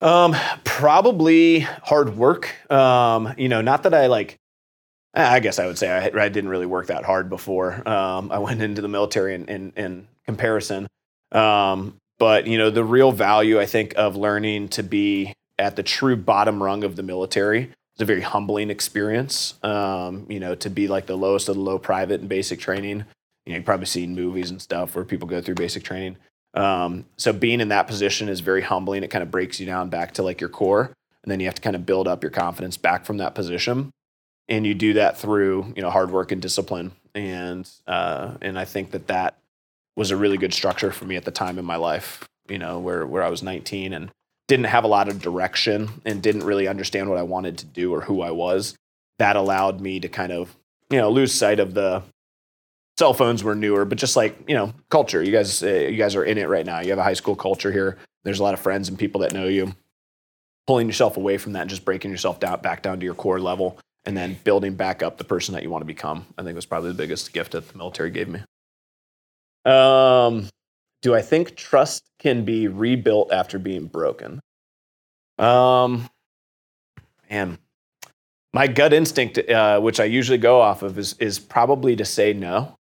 Um, 0.00 0.36
probably 0.62 1.58
hard 1.58 2.16
work. 2.16 2.70
Um, 2.70 3.34
you 3.36 3.48
know, 3.48 3.60
not 3.60 3.82
that 3.82 3.92
I 3.92 4.06
like. 4.06 4.38
I 5.14 5.40
guess 5.40 5.58
I 5.58 5.66
would 5.66 5.78
say 5.78 5.90
I, 5.90 6.16
I 6.16 6.28
didn't 6.28 6.50
really 6.50 6.66
work 6.66 6.86
that 6.86 7.04
hard 7.04 7.28
before 7.28 7.88
um, 7.88 8.30
I 8.30 8.38
went 8.38 8.62
into 8.62 8.82
the 8.82 8.88
military 8.88 9.34
in, 9.34 9.46
in, 9.46 9.72
in 9.76 10.08
comparison. 10.26 10.86
Um, 11.32 11.96
but 12.20 12.46
you 12.46 12.56
know, 12.56 12.70
the 12.70 12.84
real 12.84 13.10
value 13.10 13.58
I 13.58 13.66
think 13.66 13.94
of 13.96 14.14
learning 14.14 14.68
to 14.68 14.84
be 14.84 15.34
at 15.64 15.76
the 15.76 15.82
true 15.82 16.16
bottom 16.16 16.62
rung 16.62 16.84
of 16.84 16.96
the 16.96 17.02
military 17.02 17.70
it's 17.94 18.02
a 18.02 18.04
very 18.04 18.22
humbling 18.22 18.70
experience. 18.70 19.54
Um, 19.62 20.26
you 20.28 20.40
know, 20.40 20.56
to 20.56 20.70
be 20.70 20.88
like 20.88 21.06
the 21.06 21.16
lowest 21.16 21.48
of 21.48 21.54
the 21.54 21.60
low 21.60 21.78
private 21.78 22.20
and 22.20 22.28
basic 22.28 22.58
training. 22.58 23.04
You 23.46 23.52
know, 23.52 23.56
you've 23.56 23.64
probably 23.64 23.86
seen 23.86 24.16
movies 24.16 24.50
and 24.50 24.60
stuff 24.60 24.96
where 24.96 25.04
people 25.04 25.28
go 25.28 25.40
through 25.40 25.54
basic 25.54 25.84
training. 25.84 26.16
Um, 26.54 27.04
so 27.16 27.32
being 27.32 27.60
in 27.60 27.68
that 27.68 27.86
position 27.86 28.28
is 28.28 28.40
very 28.40 28.62
humbling. 28.62 29.04
It 29.04 29.10
kind 29.10 29.22
of 29.22 29.30
breaks 29.30 29.60
you 29.60 29.66
down 29.66 29.90
back 29.90 30.14
to 30.14 30.22
like 30.22 30.40
your 30.40 30.50
core, 30.50 30.92
and 31.22 31.30
then 31.30 31.38
you 31.38 31.46
have 31.46 31.54
to 31.54 31.62
kind 31.62 31.76
of 31.76 31.86
build 31.86 32.08
up 32.08 32.22
your 32.22 32.30
confidence 32.30 32.76
back 32.76 33.04
from 33.04 33.18
that 33.18 33.34
position. 33.34 33.90
And 34.48 34.66
you 34.66 34.74
do 34.74 34.94
that 34.94 35.16
through 35.16 35.72
you 35.76 35.82
know 35.82 35.90
hard 35.90 36.10
work 36.10 36.32
and 36.32 36.42
discipline. 36.42 36.92
And 37.14 37.70
uh, 37.86 38.34
and 38.42 38.58
I 38.58 38.64
think 38.64 38.90
that 38.90 39.06
that 39.06 39.36
was 39.94 40.10
a 40.10 40.16
really 40.16 40.36
good 40.36 40.52
structure 40.52 40.90
for 40.90 41.04
me 41.04 41.14
at 41.14 41.24
the 41.24 41.30
time 41.30 41.60
in 41.60 41.64
my 41.64 41.76
life. 41.76 42.28
You 42.48 42.58
know, 42.58 42.80
where 42.80 43.06
where 43.06 43.22
I 43.22 43.28
was 43.28 43.42
19 43.42 43.92
and 43.92 44.10
didn't 44.48 44.66
have 44.66 44.84
a 44.84 44.88
lot 44.88 45.08
of 45.08 45.22
direction 45.22 46.02
and 46.04 46.22
didn't 46.22 46.44
really 46.44 46.68
understand 46.68 47.08
what 47.08 47.18
I 47.18 47.22
wanted 47.22 47.58
to 47.58 47.66
do 47.66 47.94
or 47.94 48.02
who 48.02 48.20
I 48.20 48.30
was, 48.30 48.74
that 49.18 49.36
allowed 49.36 49.80
me 49.80 50.00
to 50.00 50.08
kind 50.08 50.32
of, 50.32 50.54
you 50.90 50.98
know, 50.98 51.10
lose 51.10 51.32
sight 51.32 51.60
of 51.60 51.74
the 51.74 52.02
cell 52.98 53.14
phones 53.14 53.42
were 53.42 53.54
newer, 53.54 53.84
but 53.84 53.98
just 53.98 54.16
like, 54.16 54.36
you 54.48 54.54
know, 54.54 54.72
culture. 54.90 55.22
You 55.22 55.32
guys 55.32 55.62
uh, 55.62 55.68
you 55.68 55.96
guys 55.96 56.14
are 56.14 56.24
in 56.24 56.38
it 56.38 56.48
right 56.48 56.66
now. 56.66 56.80
You 56.80 56.90
have 56.90 56.98
a 56.98 57.04
high 57.04 57.14
school 57.14 57.36
culture 57.36 57.72
here. 57.72 57.98
There's 58.24 58.40
a 58.40 58.42
lot 58.42 58.54
of 58.54 58.60
friends 58.60 58.88
and 58.88 58.98
people 58.98 59.20
that 59.22 59.32
know 59.32 59.46
you. 59.46 59.74
Pulling 60.66 60.86
yourself 60.86 61.16
away 61.16 61.36
from 61.36 61.52
that 61.52 61.62
and 61.62 61.70
just 61.70 61.84
breaking 61.84 62.10
yourself 62.10 62.40
down 62.40 62.60
back 62.60 62.82
down 62.82 62.98
to 63.00 63.04
your 63.04 63.14
core 63.14 63.40
level 63.40 63.78
and 64.06 64.16
then 64.16 64.38
building 64.44 64.74
back 64.74 65.02
up 65.02 65.18
the 65.18 65.24
person 65.24 65.54
that 65.54 65.62
you 65.62 65.70
want 65.70 65.82
to 65.82 65.86
become. 65.86 66.26
I 66.38 66.42
think 66.42 66.54
was 66.56 66.66
probably 66.66 66.90
the 66.90 66.96
biggest 66.96 67.32
gift 67.32 67.52
that 67.52 67.68
the 67.68 67.78
military 67.78 68.10
gave 68.10 68.28
me. 68.28 68.40
Um 69.64 70.48
do 71.04 71.14
I 71.14 71.20
think 71.20 71.54
trust 71.54 72.10
can 72.18 72.46
be 72.46 72.66
rebuilt 72.66 73.30
after 73.30 73.58
being 73.58 73.86
broken? 73.86 74.40
Um, 75.38 76.08
man, 77.30 77.58
my 78.54 78.66
gut 78.68 78.94
instinct, 78.94 79.38
uh, 79.38 79.80
which 79.80 80.00
I 80.00 80.04
usually 80.04 80.38
go 80.38 80.62
off 80.62 80.82
of, 80.82 80.98
is 80.98 81.12
is 81.20 81.38
probably 81.38 81.94
to 81.96 82.06
say 82.06 82.32
no. 82.32 82.78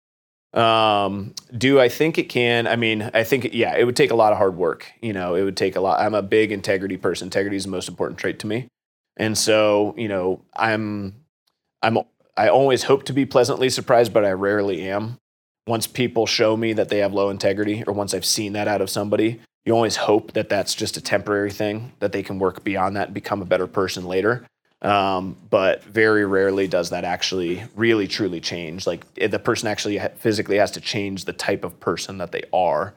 Um, 0.53 1.33
do 1.57 1.81
I 1.81 1.89
think 1.89 2.17
it 2.17 2.29
can? 2.29 2.65
I 2.65 2.77
mean, 2.77 3.11
I 3.13 3.25
think 3.25 3.49
yeah, 3.53 3.75
it 3.75 3.83
would 3.83 3.97
take 3.97 4.11
a 4.11 4.15
lot 4.15 4.31
of 4.31 4.37
hard 4.37 4.55
work. 4.55 4.89
You 5.01 5.11
know, 5.11 5.35
it 5.35 5.43
would 5.43 5.57
take 5.57 5.75
a 5.75 5.81
lot. 5.81 5.99
I'm 5.99 6.13
a 6.13 6.21
big 6.21 6.53
integrity 6.53 6.95
person. 6.95 7.25
Integrity 7.25 7.57
is 7.57 7.65
the 7.65 7.71
most 7.71 7.89
important 7.89 8.19
trait 8.19 8.39
to 8.39 8.47
me, 8.47 8.69
and 9.17 9.37
so 9.37 9.95
you 9.97 10.07
know, 10.07 10.45
I'm 10.55 11.25
I'm 11.81 11.97
I 12.37 12.47
always 12.47 12.83
hope 12.83 13.03
to 13.05 13.13
be 13.13 13.25
pleasantly 13.25 13.69
surprised, 13.69 14.13
but 14.13 14.23
I 14.23 14.31
rarely 14.31 14.89
am 14.89 15.17
once 15.67 15.87
people 15.87 16.25
show 16.25 16.57
me 16.57 16.73
that 16.73 16.89
they 16.89 16.99
have 16.99 17.13
low 17.13 17.29
integrity 17.29 17.83
or 17.87 17.93
once 17.93 18.13
I've 18.13 18.25
seen 18.25 18.53
that 18.53 18.67
out 18.67 18.81
of 18.81 18.89
somebody, 18.89 19.39
you 19.65 19.73
always 19.73 19.95
hope 19.95 20.33
that 20.33 20.49
that's 20.49 20.75
just 20.75 20.97
a 20.97 21.01
temporary 21.01 21.51
thing, 21.51 21.93
that 21.99 22.11
they 22.11 22.23
can 22.23 22.37
work 22.39 22.63
beyond 22.63 22.97
that 22.97 23.07
and 23.07 23.13
become 23.13 23.41
a 23.41 23.45
better 23.45 23.67
person 23.67 24.05
later. 24.05 24.45
Um, 24.81 25.37
but 25.49 25.81
very 25.85 26.25
rarely 26.25 26.67
does 26.67 26.89
that 26.89 27.05
actually 27.05 27.63
really 27.75 28.07
truly 28.07 28.41
change. 28.41 28.85
Like 28.85 29.05
the 29.15 29.39
person 29.39 29.69
actually 29.69 29.99
physically 30.17 30.57
has 30.57 30.71
to 30.71 30.81
change 30.81 31.23
the 31.23 31.31
type 31.31 31.63
of 31.63 31.79
person 31.79 32.17
that 32.17 32.33
they 32.33 32.43
are 32.51 32.93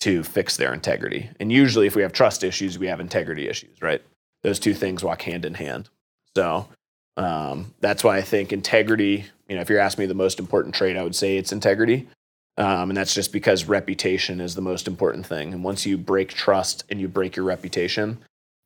to 0.00 0.22
fix 0.22 0.58
their 0.58 0.74
integrity. 0.74 1.30
And 1.40 1.50
usually, 1.50 1.86
if 1.86 1.96
we 1.96 2.02
have 2.02 2.12
trust 2.12 2.44
issues, 2.44 2.78
we 2.78 2.88
have 2.88 3.00
integrity 3.00 3.48
issues, 3.48 3.80
right? 3.80 4.02
Those 4.42 4.58
two 4.58 4.74
things 4.74 5.02
walk 5.02 5.22
hand 5.22 5.46
in 5.46 5.54
hand. 5.54 5.88
So 6.36 6.68
um, 7.16 7.72
that's 7.80 8.04
why 8.04 8.18
I 8.18 8.22
think 8.22 8.52
integrity, 8.52 9.26
you 9.52 9.56
know, 9.56 9.60
if 9.60 9.68
you're 9.68 9.78
asking 9.78 10.04
me 10.04 10.06
the 10.06 10.14
most 10.14 10.38
important 10.38 10.74
trait, 10.74 10.96
I 10.96 11.02
would 11.02 11.14
say 11.14 11.36
it's 11.36 11.52
integrity. 11.52 12.08
Um, 12.56 12.88
and 12.88 12.96
that's 12.96 13.12
just 13.12 13.34
because 13.34 13.66
reputation 13.66 14.40
is 14.40 14.54
the 14.54 14.62
most 14.62 14.88
important 14.88 15.26
thing. 15.26 15.52
And 15.52 15.62
once 15.62 15.84
you 15.84 15.98
break 15.98 16.30
trust 16.30 16.84
and 16.88 16.98
you 16.98 17.06
break 17.06 17.36
your 17.36 17.44
reputation, 17.44 18.16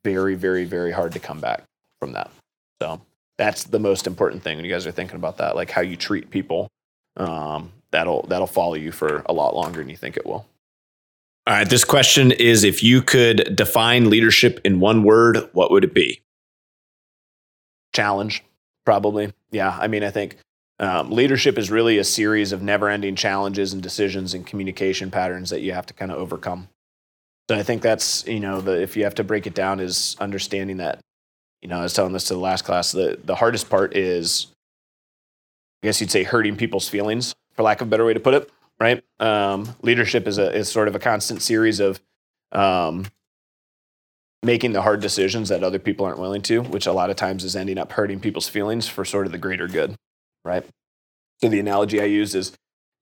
very, 0.05 0.35
very, 0.35 0.63
very 0.63 0.93
hard 0.93 1.11
to 1.11 1.19
come 1.19 1.41
back 1.41 1.63
from 1.99 2.13
that. 2.13 2.31
So 2.81 3.01
that's 3.37 3.65
the 3.65 3.79
most 3.79 4.07
important 4.07 4.43
thing 4.43 4.55
when 4.55 4.63
you 4.63 4.71
guys 4.71 4.87
are 4.87 4.93
thinking 4.93 5.17
about 5.17 5.39
that, 5.39 5.57
like 5.57 5.69
how 5.69 5.81
you 5.81 5.97
treat 5.97 6.29
people. 6.29 6.69
Um, 7.17 7.73
that'll 7.91 8.25
that'll 8.27 8.47
follow 8.47 8.75
you 8.75 8.93
for 8.93 9.23
a 9.25 9.33
lot 9.33 9.53
longer 9.53 9.79
than 9.79 9.89
you 9.89 9.97
think 9.97 10.15
it 10.15 10.25
will. 10.25 10.45
All 11.47 11.53
right, 11.53 11.69
this 11.69 11.83
question 11.83 12.31
is 12.31 12.63
if 12.63 12.81
you 12.81 13.01
could 13.01 13.57
define 13.57 14.09
leadership 14.09 14.61
in 14.63 14.79
one 14.79 15.03
word, 15.03 15.49
what 15.51 15.69
would 15.69 15.83
it 15.83 15.93
be? 15.93 16.21
Challenge, 17.93 18.41
probably. 18.85 19.33
Yeah, 19.51 19.77
I 19.77 19.87
mean, 19.87 20.05
I 20.05 20.11
think 20.11 20.37
um, 20.79 21.11
leadership 21.11 21.57
is 21.57 21.71
really 21.71 21.97
a 21.97 22.03
series 22.03 22.51
of 22.51 22.61
never-ending 22.61 23.15
challenges 23.15 23.73
and 23.73 23.81
decisions 23.81 24.33
and 24.33 24.45
communication 24.45 25.09
patterns 25.09 25.49
that 25.49 25.61
you 25.61 25.73
have 25.73 25.85
to 25.87 25.93
kind 25.93 26.11
of 26.11 26.17
overcome. 26.17 26.69
So 27.49 27.57
I 27.57 27.63
think 27.63 27.81
that's 27.81 28.27
you 28.27 28.39
know 28.39 28.61
the 28.61 28.81
if 28.81 28.97
you 28.97 29.03
have 29.03 29.15
to 29.15 29.23
break 29.23 29.47
it 29.47 29.53
down 29.53 29.79
is 29.79 30.15
understanding 30.19 30.77
that 30.77 30.99
you 31.61 31.69
know 31.69 31.79
I 31.79 31.83
was 31.83 31.93
telling 31.93 32.13
this 32.13 32.25
to 32.25 32.33
the 32.33 32.39
last 32.39 32.65
class 32.65 32.91
the 32.91 33.17
the 33.23 33.35
hardest 33.35 33.69
part 33.69 33.95
is 33.95 34.47
I 35.81 35.87
guess 35.87 36.01
you'd 36.01 36.11
say 36.11 36.23
hurting 36.23 36.57
people's 36.57 36.89
feelings 36.89 37.33
for 37.53 37.63
lack 37.63 37.81
of 37.81 37.87
a 37.87 37.89
better 37.89 38.05
way 38.05 38.13
to 38.13 38.19
put 38.19 38.33
it 38.33 38.51
right? 38.79 39.03
Um, 39.19 39.75
leadership 39.81 40.27
is 40.27 40.37
a 40.37 40.53
is 40.53 40.69
sort 40.69 40.87
of 40.87 40.95
a 40.95 40.99
constant 40.99 41.41
series 41.41 41.79
of 41.79 41.99
um, 42.51 43.05
making 44.43 44.73
the 44.73 44.81
hard 44.81 45.01
decisions 45.01 45.49
that 45.49 45.63
other 45.63 45.79
people 45.79 46.05
aren't 46.05 46.19
willing 46.19 46.41
to, 46.43 46.61
which 46.61 46.85
a 46.85 46.93
lot 46.93 47.09
of 47.09 47.15
times 47.15 47.43
is 47.43 47.55
ending 47.55 47.77
up 47.77 47.91
hurting 47.91 48.19
people's 48.19 48.47
feelings 48.47 48.87
for 48.87 49.03
sort 49.03 49.25
of 49.25 49.31
the 49.31 49.37
greater 49.37 49.67
good, 49.67 49.95
right? 50.43 50.65
So 51.41 51.49
the 51.49 51.59
analogy 51.59 52.01
I 52.01 52.05
use 52.05 52.35
is 52.35 52.53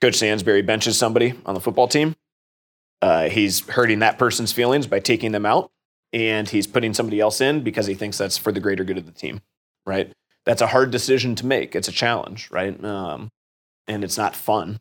Coach 0.01 0.15
Sansbury 0.15 0.61
benches 0.61 0.97
somebody 0.97 1.33
on 1.45 1.53
the 1.53 1.61
football 1.61 1.87
team. 1.87 2.15
Uh, 3.01 3.29
he's 3.29 3.67
hurting 3.69 3.99
that 3.99 4.17
person's 4.17 4.51
feelings 4.51 4.87
by 4.87 4.99
taking 4.99 5.31
them 5.31 5.45
out, 5.45 5.71
and 6.11 6.49
he's 6.49 6.67
putting 6.67 6.93
somebody 6.93 7.19
else 7.19 7.41
in 7.41 7.61
because 7.61 7.87
he 7.87 7.93
thinks 7.93 8.17
that's 8.17 8.37
for 8.37 8.51
the 8.51 8.59
greater 8.59 8.83
good 8.83 8.97
of 8.97 9.05
the 9.05 9.11
team, 9.11 9.41
right? 9.85 10.11
That's 10.45 10.61
a 10.61 10.67
hard 10.67 10.91
decision 10.91 11.35
to 11.35 11.45
make. 11.45 11.75
It's 11.75 11.87
a 11.87 11.91
challenge, 11.91 12.49
right? 12.51 12.83
Um, 12.83 13.29
and 13.87 14.03
it's 14.03 14.17
not 14.17 14.35
fun 14.35 14.79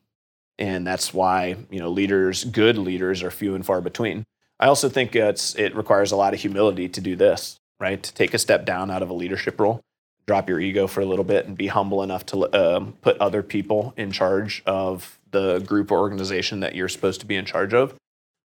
and 0.58 0.86
that's 0.86 1.12
why 1.12 1.56
you 1.70 1.80
know 1.80 1.90
leaders, 1.90 2.44
good 2.44 2.78
leaders, 2.78 3.22
are 3.22 3.30
few 3.30 3.54
and 3.54 3.64
far 3.64 3.80
between. 3.80 4.24
I 4.60 4.66
also 4.66 4.88
think 4.88 5.14
it's 5.16 5.54
it 5.56 5.74
requires 5.74 6.12
a 6.12 6.16
lot 6.16 6.34
of 6.34 6.40
humility 6.40 6.88
to 6.88 7.00
do 7.00 7.16
this, 7.16 7.58
right? 7.80 8.02
To 8.02 8.14
take 8.14 8.34
a 8.34 8.38
step 8.38 8.64
down 8.64 8.90
out 8.90 9.02
of 9.02 9.10
a 9.10 9.14
leadership 9.14 9.58
role, 9.60 9.80
drop 10.26 10.48
your 10.48 10.60
ego 10.60 10.86
for 10.86 11.00
a 11.00 11.04
little 11.04 11.24
bit, 11.24 11.46
and 11.46 11.56
be 11.56 11.66
humble 11.66 12.02
enough 12.02 12.24
to 12.26 12.76
um, 12.76 12.94
put 13.02 13.18
other 13.18 13.42
people 13.42 13.92
in 13.96 14.10
charge 14.10 14.62
of 14.66 15.18
the 15.30 15.58
group 15.60 15.90
or 15.90 15.98
organization 15.98 16.60
that 16.60 16.74
you're 16.74 16.88
supposed 16.88 17.20
to 17.20 17.26
be 17.26 17.36
in 17.36 17.44
charge 17.44 17.74
of, 17.74 17.94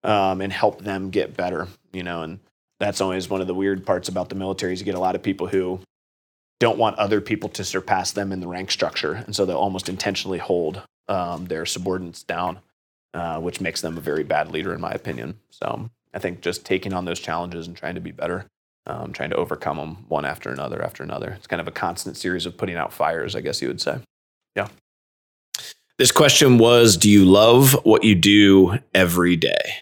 um, 0.03 0.41
and 0.41 0.51
help 0.51 0.81
them 0.81 1.09
get 1.09 1.37
better. 1.37 1.67
You 1.93 2.03
know, 2.03 2.23
and 2.23 2.39
that's 2.79 3.01
always 3.01 3.29
one 3.29 3.41
of 3.41 3.47
the 3.47 3.53
weird 3.53 3.85
parts 3.85 4.09
about 4.09 4.29
the 4.29 4.35
military 4.35 4.73
is 4.73 4.79
you 4.79 4.85
get 4.85 4.95
a 4.95 4.99
lot 4.99 5.15
of 5.15 5.23
people 5.23 5.47
who 5.47 5.79
don't 6.59 6.77
want 6.77 6.97
other 6.97 7.21
people 7.21 7.47
to 7.49 7.63
surpass 7.63 8.11
them 8.11 8.31
in 8.31 8.41
the 8.41 8.47
rank 8.47 8.71
structure, 8.71 9.13
and 9.13 9.35
so 9.35 9.45
they'll 9.45 9.57
almost 9.57 9.87
intentionally 9.87 10.39
hold 10.39 10.81
um, 11.07 11.45
their 11.45 11.65
subordinates 11.65 12.23
down, 12.23 12.59
uh, 13.13 13.39
which 13.39 13.61
makes 13.61 13.81
them 13.81 13.97
a 13.97 14.01
very 14.01 14.23
bad 14.23 14.51
leader, 14.51 14.73
in 14.73 14.81
my 14.81 14.91
opinion. 14.91 15.39
So 15.49 15.89
I 16.13 16.19
think 16.19 16.41
just 16.41 16.65
taking 16.65 16.93
on 16.93 17.05
those 17.05 17.19
challenges 17.19 17.67
and 17.67 17.77
trying 17.77 17.95
to 17.95 18.01
be 18.01 18.11
better, 18.11 18.45
um, 18.89 19.13
trying 19.13 19.29
to 19.29 19.35
overcome 19.35 19.77
them 19.77 20.05
one 20.07 20.25
after 20.25 20.49
another 20.49 20.83
after 20.83 21.03
another. 21.03 21.29
It's 21.31 21.47
kind 21.47 21.61
of 21.61 21.67
a 21.67 21.71
constant 21.71 22.17
series 22.17 22.45
of 22.45 22.57
putting 22.57 22.75
out 22.75 22.91
fires, 22.91 23.35
I 23.35 23.41
guess 23.41 23.61
you 23.61 23.67
would 23.67 23.79
say. 23.79 23.99
Yeah. 24.55 24.67
This 25.97 26.11
question 26.11 26.57
was 26.57 26.97
Do 26.97 27.09
you 27.09 27.23
love 27.23 27.73
what 27.85 28.03
you 28.03 28.15
do 28.15 28.79
every 28.93 29.35
day? 29.35 29.75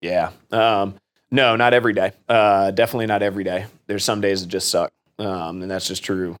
Yeah. 0.00 0.30
Um, 0.50 0.96
no, 1.30 1.54
not 1.54 1.74
every 1.74 1.92
day. 1.92 2.12
Uh, 2.28 2.72
definitely 2.72 3.06
not 3.06 3.22
every 3.22 3.44
day. 3.44 3.66
There's 3.86 4.04
some 4.04 4.20
days 4.20 4.42
that 4.42 4.48
just 4.48 4.68
suck. 4.68 4.90
Um, 5.18 5.62
and 5.62 5.70
that's 5.70 5.86
just 5.86 6.02
true 6.02 6.36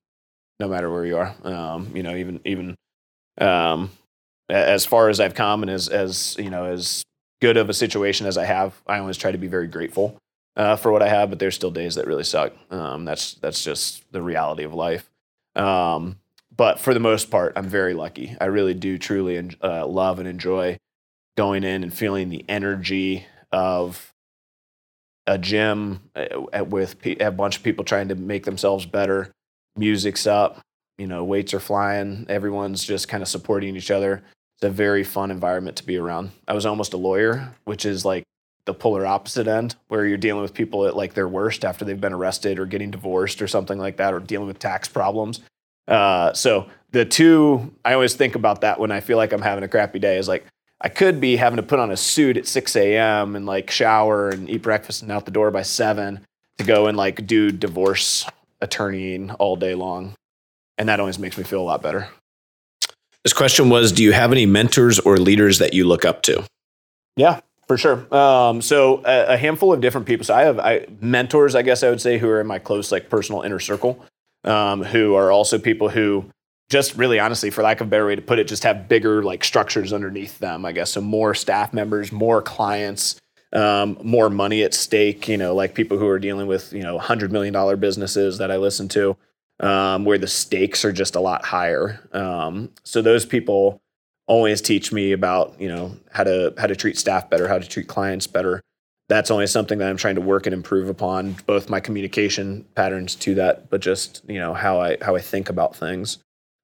no 0.58 0.68
matter 0.68 0.90
where 0.90 1.06
you 1.06 1.16
are. 1.16 1.34
Um, 1.44 1.92
you 1.94 2.02
know, 2.02 2.16
even, 2.16 2.40
even 2.44 2.74
um, 3.38 3.90
as 4.48 4.84
far 4.84 5.08
as 5.08 5.20
I've 5.20 5.34
come 5.34 5.62
and 5.62 5.70
as, 5.70 5.88
as, 5.88 6.36
you 6.38 6.50
know, 6.50 6.64
as 6.64 7.04
good 7.40 7.56
of 7.56 7.70
a 7.70 7.74
situation 7.74 8.26
as 8.26 8.36
I 8.36 8.44
have, 8.44 8.80
I 8.86 8.98
always 8.98 9.16
try 9.16 9.30
to 9.30 9.38
be 9.38 9.46
very 9.46 9.68
grateful 9.68 10.18
uh, 10.56 10.76
for 10.76 10.92
what 10.92 11.02
I 11.02 11.08
have, 11.08 11.30
but 11.30 11.38
there's 11.38 11.54
still 11.54 11.70
days 11.70 11.94
that 11.94 12.06
really 12.06 12.24
suck. 12.24 12.52
Um, 12.70 13.04
that's, 13.04 13.34
that's 13.34 13.64
just 13.64 14.10
the 14.12 14.22
reality 14.22 14.64
of 14.64 14.74
life. 14.74 15.10
Um, 15.54 16.18
but 16.54 16.78
for 16.78 16.94
the 16.94 17.00
most 17.00 17.30
part, 17.30 17.54
I'm 17.56 17.68
very 17.68 17.94
lucky. 17.94 18.36
I 18.40 18.46
really 18.46 18.74
do 18.74 18.98
truly 18.98 19.50
uh, 19.62 19.86
love 19.86 20.18
and 20.18 20.28
enjoy 20.28 20.76
going 21.36 21.64
in 21.64 21.82
and 21.82 21.92
feeling 21.92 22.28
the 22.28 22.44
energy 22.48 23.26
of 23.50 24.12
a 25.26 25.38
gym 25.38 26.00
uh, 26.14 26.64
with 26.64 26.96
a 27.06 27.30
bunch 27.30 27.56
of 27.56 27.62
people 27.62 27.84
trying 27.84 28.08
to 28.08 28.14
make 28.14 28.44
themselves 28.44 28.84
better. 28.86 29.30
Music's 29.76 30.26
up, 30.26 30.60
you 30.98 31.06
know, 31.06 31.24
weights 31.24 31.54
are 31.54 31.60
flying. 31.60 32.26
Everyone's 32.28 32.84
just 32.84 33.08
kind 33.08 33.22
of 33.22 33.28
supporting 33.28 33.76
each 33.76 33.90
other. 33.90 34.22
It's 34.56 34.64
a 34.64 34.70
very 34.70 35.04
fun 35.04 35.30
environment 35.30 35.76
to 35.78 35.86
be 35.86 35.96
around. 35.96 36.32
I 36.46 36.54
was 36.54 36.66
almost 36.66 36.92
a 36.92 36.98
lawyer, 36.98 37.54
which 37.64 37.86
is 37.86 38.04
like 38.04 38.24
the 38.66 38.74
polar 38.74 39.06
opposite 39.06 39.46
end, 39.46 39.74
where 39.88 40.06
you're 40.06 40.18
dealing 40.18 40.42
with 40.42 40.54
people 40.54 40.86
at 40.86 40.96
like 40.96 41.14
their 41.14 41.28
worst 41.28 41.64
after 41.64 41.84
they've 41.84 42.00
been 42.00 42.12
arrested 42.12 42.58
or 42.58 42.66
getting 42.66 42.90
divorced 42.90 43.42
or 43.42 43.48
something 43.48 43.78
like 43.78 43.96
that, 43.96 44.14
or 44.14 44.20
dealing 44.20 44.46
with 44.46 44.58
tax 44.58 44.88
problems. 44.88 45.40
Uh, 45.88 46.32
so 46.32 46.66
the 46.92 47.04
two, 47.04 47.72
I 47.84 47.94
always 47.94 48.14
think 48.14 48.34
about 48.34 48.60
that 48.60 48.78
when 48.78 48.92
I 48.92 49.00
feel 49.00 49.16
like 49.16 49.32
I'm 49.32 49.42
having 49.42 49.64
a 49.64 49.68
crappy 49.68 49.98
day. 49.98 50.18
Is 50.18 50.28
like 50.28 50.46
I 50.80 50.88
could 50.88 51.20
be 51.20 51.36
having 51.36 51.56
to 51.56 51.62
put 51.62 51.78
on 51.78 51.90
a 51.90 51.96
suit 51.96 52.36
at 52.36 52.46
6 52.46 52.76
a.m. 52.76 53.36
and 53.36 53.46
like 53.46 53.70
shower 53.70 54.30
and 54.30 54.48
eat 54.48 54.62
breakfast 54.62 55.02
and 55.02 55.10
out 55.10 55.24
the 55.24 55.30
door 55.30 55.50
by 55.50 55.62
seven 55.62 56.24
to 56.58 56.64
go 56.64 56.86
and 56.86 56.96
like 56.96 57.26
do 57.26 57.50
divorce 57.50 58.26
attorneying 58.60 59.32
all 59.32 59.56
day 59.56 59.74
long 59.74 60.14
and 60.78 60.88
that 60.88 61.00
always 61.00 61.18
makes 61.18 61.38
me 61.38 61.44
feel 61.44 61.60
a 61.60 61.62
lot 61.62 61.82
better. 61.82 62.08
This 63.22 63.32
question 63.32 63.68
was 63.68 63.92
Do 63.92 64.02
you 64.02 64.12
have 64.12 64.32
any 64.32 64.46
mentors 64.46 64.98
or 64.98 65.16
leaders 65.16 65.58
that 65.58 65.74
you 65.74 65.86
look 65.86 66.04
up 66.04 66.22
to? 66.22 66.44
Yeah, 67.16 67.40
for 67.68 67.76
sure. 67.76 68.14
Um, 68.14 68.60
so 68.60 69.02
a, 69.04 69.34
a, 69.34 69.36
handful 69.36 69.72
of 69.72 69.80
different 69.80 70.06
people. 70.06 70.24
So 70.24 70.34
I 70.34 70.42
have 70.42 70.58
I, 70.58 70.86
mentors, 71.00 71.54
I 71.54 71.62
guess 71.62 71.82
I 71.82 71.90
would 71.90 72.00
say, 72.00 72.18
who 72.18 72.28
are 72.28 72.40
in 72.40 72.46
my 72.46 72.58
close, 72.58 72.92
like 72.92 73.08
personal 73.08 73.42
inner 73.42 73.60
circle, 73.60 74.04
um, 74.44 74.82
who 74.82 75.14
are 75.14 75.30
also 75.30 75.58
people 75.58 75.88
who 75.88 76.26
just 76.68 76.96
really 76.96 77.18
honestly, 77.18 77.50
for 77.50 77.62
lack 77.62 77.80
of 77.80 77.86
a 77.86 77.90
better 77.90 78.06
way 78.06 78.16
to 78.16 78.22
put 78.22 78.38
it, 78.38 78.48
just 78.48 78.64
have 78.64 78.88
bigger 78.88 79.22
like 79.22 79.44
structures 79.44 79.92
underneath 79.92 80.38
them, 80.38 80.64
I 80.64 80.72
guess. 80.72 80.90
So 80.90 81.00
more 81.00 81.34
staff 81.34 81.72
members, 81.72 82.10
more 82.10 82.42
clients, 82.42 83.20
um, 83.52 83.98
more 84.02 84.30
money 84.30 84.62
at 84.62 84.74
stake, 84.74 85.28
you 85.28 85.36
know, 85.36 85.54
like 85.54 85.74
people 85.74 85.98
who 85.98 86.08
are 86.08 86.18
dealing 86.18 86.46
with, 86.46 86.72
you 86.72 86.82
know, 86.82 86.98
$100 86.98 87.30
million 87.30 87.78
businesses 87.78 88.38
that 88.38 88.50
I 88.50 88.56
listen 88.56 88.88
to 88.88 89.16
um, 89.60 90.04
where 90.04 90.18
the 90.18 90.26
stakes 90.26 90.84
are 90.84 90.92
just 90.92 91.14
a 91.14 91.20
lot 91.20 91.44
higher. 91.44 92.00
Um, 92.12 92.70
so 92.84 93.00
those 93.02 93.24
people 93.24 93.80
always 94.26 94.60
teach 94.60 94.92
me 94.92 95.12
about 95.12 95.60
you 95.60 95.68
know 95.68 95.96
how 96.10 96.24
to 96.24 96.54
how 96.58 96.66
to 96.66 96.76
treat 96.76 96.98
staff 96.98 97.28
better, 97.30 97.48
how 97.48 97.58
to 97.58 97.68
treat 97.68 97.88
clients 97.88 98.26
better. 98.26 98.60
That's 99.08 99.30
always 99.30 99.50
something 99.50 99.78
that 99.78 99.88
I'm 99.88 99.96
trying 99.96 100.14
to 100.14 100.20
work 100.20 100.46
and 100.46 100.54
improve 100.54 100.88
upon, 100.88 101.36
both 101.46 101.68
my 101.68 101.80
communication 101.80 102.64
patterns 102.74 103.14
to 103.16 103.34
that, 103.34 103.68
but 103.68 103.80
just 103.80 104.22
you 104.28 104.38
know 104.38 104.54
how 104.54 104.80
I 104.80 104.96
how 105.02 105.16
I 105.16 105.20
think 105.20 105.48
about 105.48 105.76
things. 105.76 106.18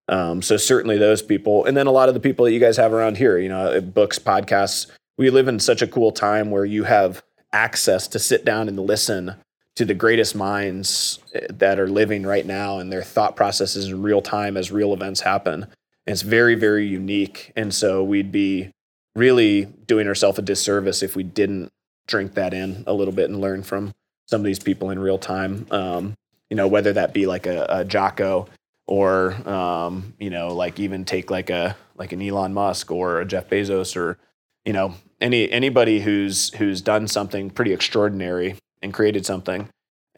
Um, 0.08 0.40
so 0.40 0.56
certainly 0.56 0.96
those 0.96 1.20
people, 1.20 1.66
and 1.66 1.76
then 1.76 1.86
a 1.86 1.92
lot 1.92 2.08
of 2.08 2.14
the 2.14 2.20
people 2.20 2.46
that 2.46 2.52
you 2.52 2.60
guys 2.60 2.78
have 2.78 2.94
around 2.94 3.18
here, 3.18 3.38
you 3.38 3.48
know, 3.48 3.80
books, 3.80 4.18
podcasts. 4.18 4.90
We 5.18 5.30
live 5.30 5.48
in 5.48 5.58
such 5.58 5.82
a 5.82 5.86
cool 5.86 6.12
time 6.12 6.50
where 6.50 6.64
you 6.64 6.84
have 6.84 7.22
access 7.52 8.06
to 8.08 8.18
sit 8.18 8.44
down 8.44 8.68
and 8.68 8.78
listen 8.78 9.34
to 9.76 9.84
the 9.84 9.94
greatest 9.94 10.34
minds 10.34 11.18
eh, 11.34 11.46
that 11.50 11.78
are 11.78 11.88
living 11.88 12.24
right 12.24 12.46
now 12.46 12.78
and 12.78 12.90
their 12.92 13.02
thought 13.02 13.36
processes 13.36 13.88
in 13.88 14.02
real 14.02 14.22
time 14.22 14.56
as 14.56 14.72
real 14.72 14.92
events 14.92 15.20
happen. 15.20 15.66
It's 16.08 16.22
very, 16.22 16.54
very 16.54 16.86
unique. 16.86 17.52
And 17.54 17.72
so 17.72 18.02
we'd 18.02 18.32
be 18.32 18.70
really 19.14 19.66
doing 19.66 20.08
ourselves 20.08 20.38
a 20.38 20.42
disservice 20.42 21.02
if 21.02 21.14
we 21.14 21.22
didn't 21.22 21.70
drink 22.06 22.34
that 22.34 22.54
in 22.54 22.82
a 22.86 22.94
little 22.94 23.12
bit 23.12 23.28
and 23.28 23.40
learn 23.40 23.62
from 23.62 23.92
some 24.26 24.40
of 24.40 24.44
these 24.44 24.58
people 24.58 24.90
in 24.90 24.98
real 24.98 25.18
time. 25.18 25.66
Um, 25.70 26.14
you 26.48 26.56
know, 26.56 26.66
whether 26.66 26.94
that 26.94 27.12
be 27.12 27.26
like 27.26 27.46
a, 27.46 27.66
a 27.68 27.84
Jocko 27.84 28.48
or 28.86 29.32
um, 29.46 30.14
you 30.18 30.30
know, 30.30 30.54
like 30.54 30.80
even 30.80 31.04
take 31.04 31.30
like 31.30 31.50
a 31.50 31.76
like 31.96 32.12
an 32.12 32.22
Elon 32.22 32.54
Musk 32.54 32.90
or 32.90 33.20
a 33.20 33.26
Jeff 33.26 33.50
Bezos 33.50 33.94
or 33.94 34.18
you 34.64 34.72
know 34.72 34.94
any 35.20 35.50
anybody 35.50 36.00
who's 36.00 36.54
who's 36.54 36.80
done 36.80 37.06
something 37.06 37.50
pretty 37.50 37.74
extraordinary 37.74 38.56
and 38.80 38.94
created 38.94 39.26
something 39.26 39.68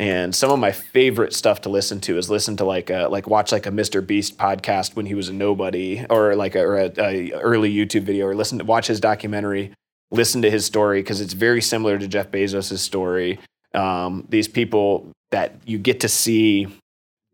And 0.01 0.35
some 0.35 0.51
of 0.51 0.59
my 0.59 0.73
favorite 0.73 1.35
stuff 1.35 1.61
to 1.61 1.69
listen 1.69 2.01
to 2.01 2.17
is 2.17 2.31
listen 2.31 2.57
to 2.57 2.65
like 2.65 2.89
a, 2.89 3.09
like 3.11 3.27
watch 3.27 3.53
like 3.53 3.67
a 3.67 3.71
Mr. 3.71 4.05
Beast 4.05 4.39
podcast 4.39 4.97
when 4.97 5.05
he 5.05 5.15
was 5.15 5.29
a 5.29 5.33
nobody, 5.35 6.07
or 6.09 6.35
like 6.35 6.55
a, 6.55 6.61
or 6.61 6.79
a, 6.79 6.93
a 6.97 7.33
early 7.35 7.71
YouTube 7.71 8.05
video, 8.05 8.27
or 8.27 8.35
listen 8.35 8.59
to 8.59 8.65
watch 8.65 8.87
his 8.87 8.99
documentary, 8.99 9.75
listen 10.11 10.41
to 10.41 10.51
his 10.51 10.65
story 10.65 11.03
because 11.03 11.21
it's 11.21 11.35
very 11.35 11.61
similar 11.61 11.99
to 11.99 12.09
Jeff 12.09 12.31
Bezos' 12.31 12.79
story. 12.79 13.39
Um, 13.75 14.25
these 14.31 14.49
people 14.49 15.07
that 15.33 15.57
you 15.67 15.77
get 15.77 16.01
to 16.01 16.09
see 16.09 16.67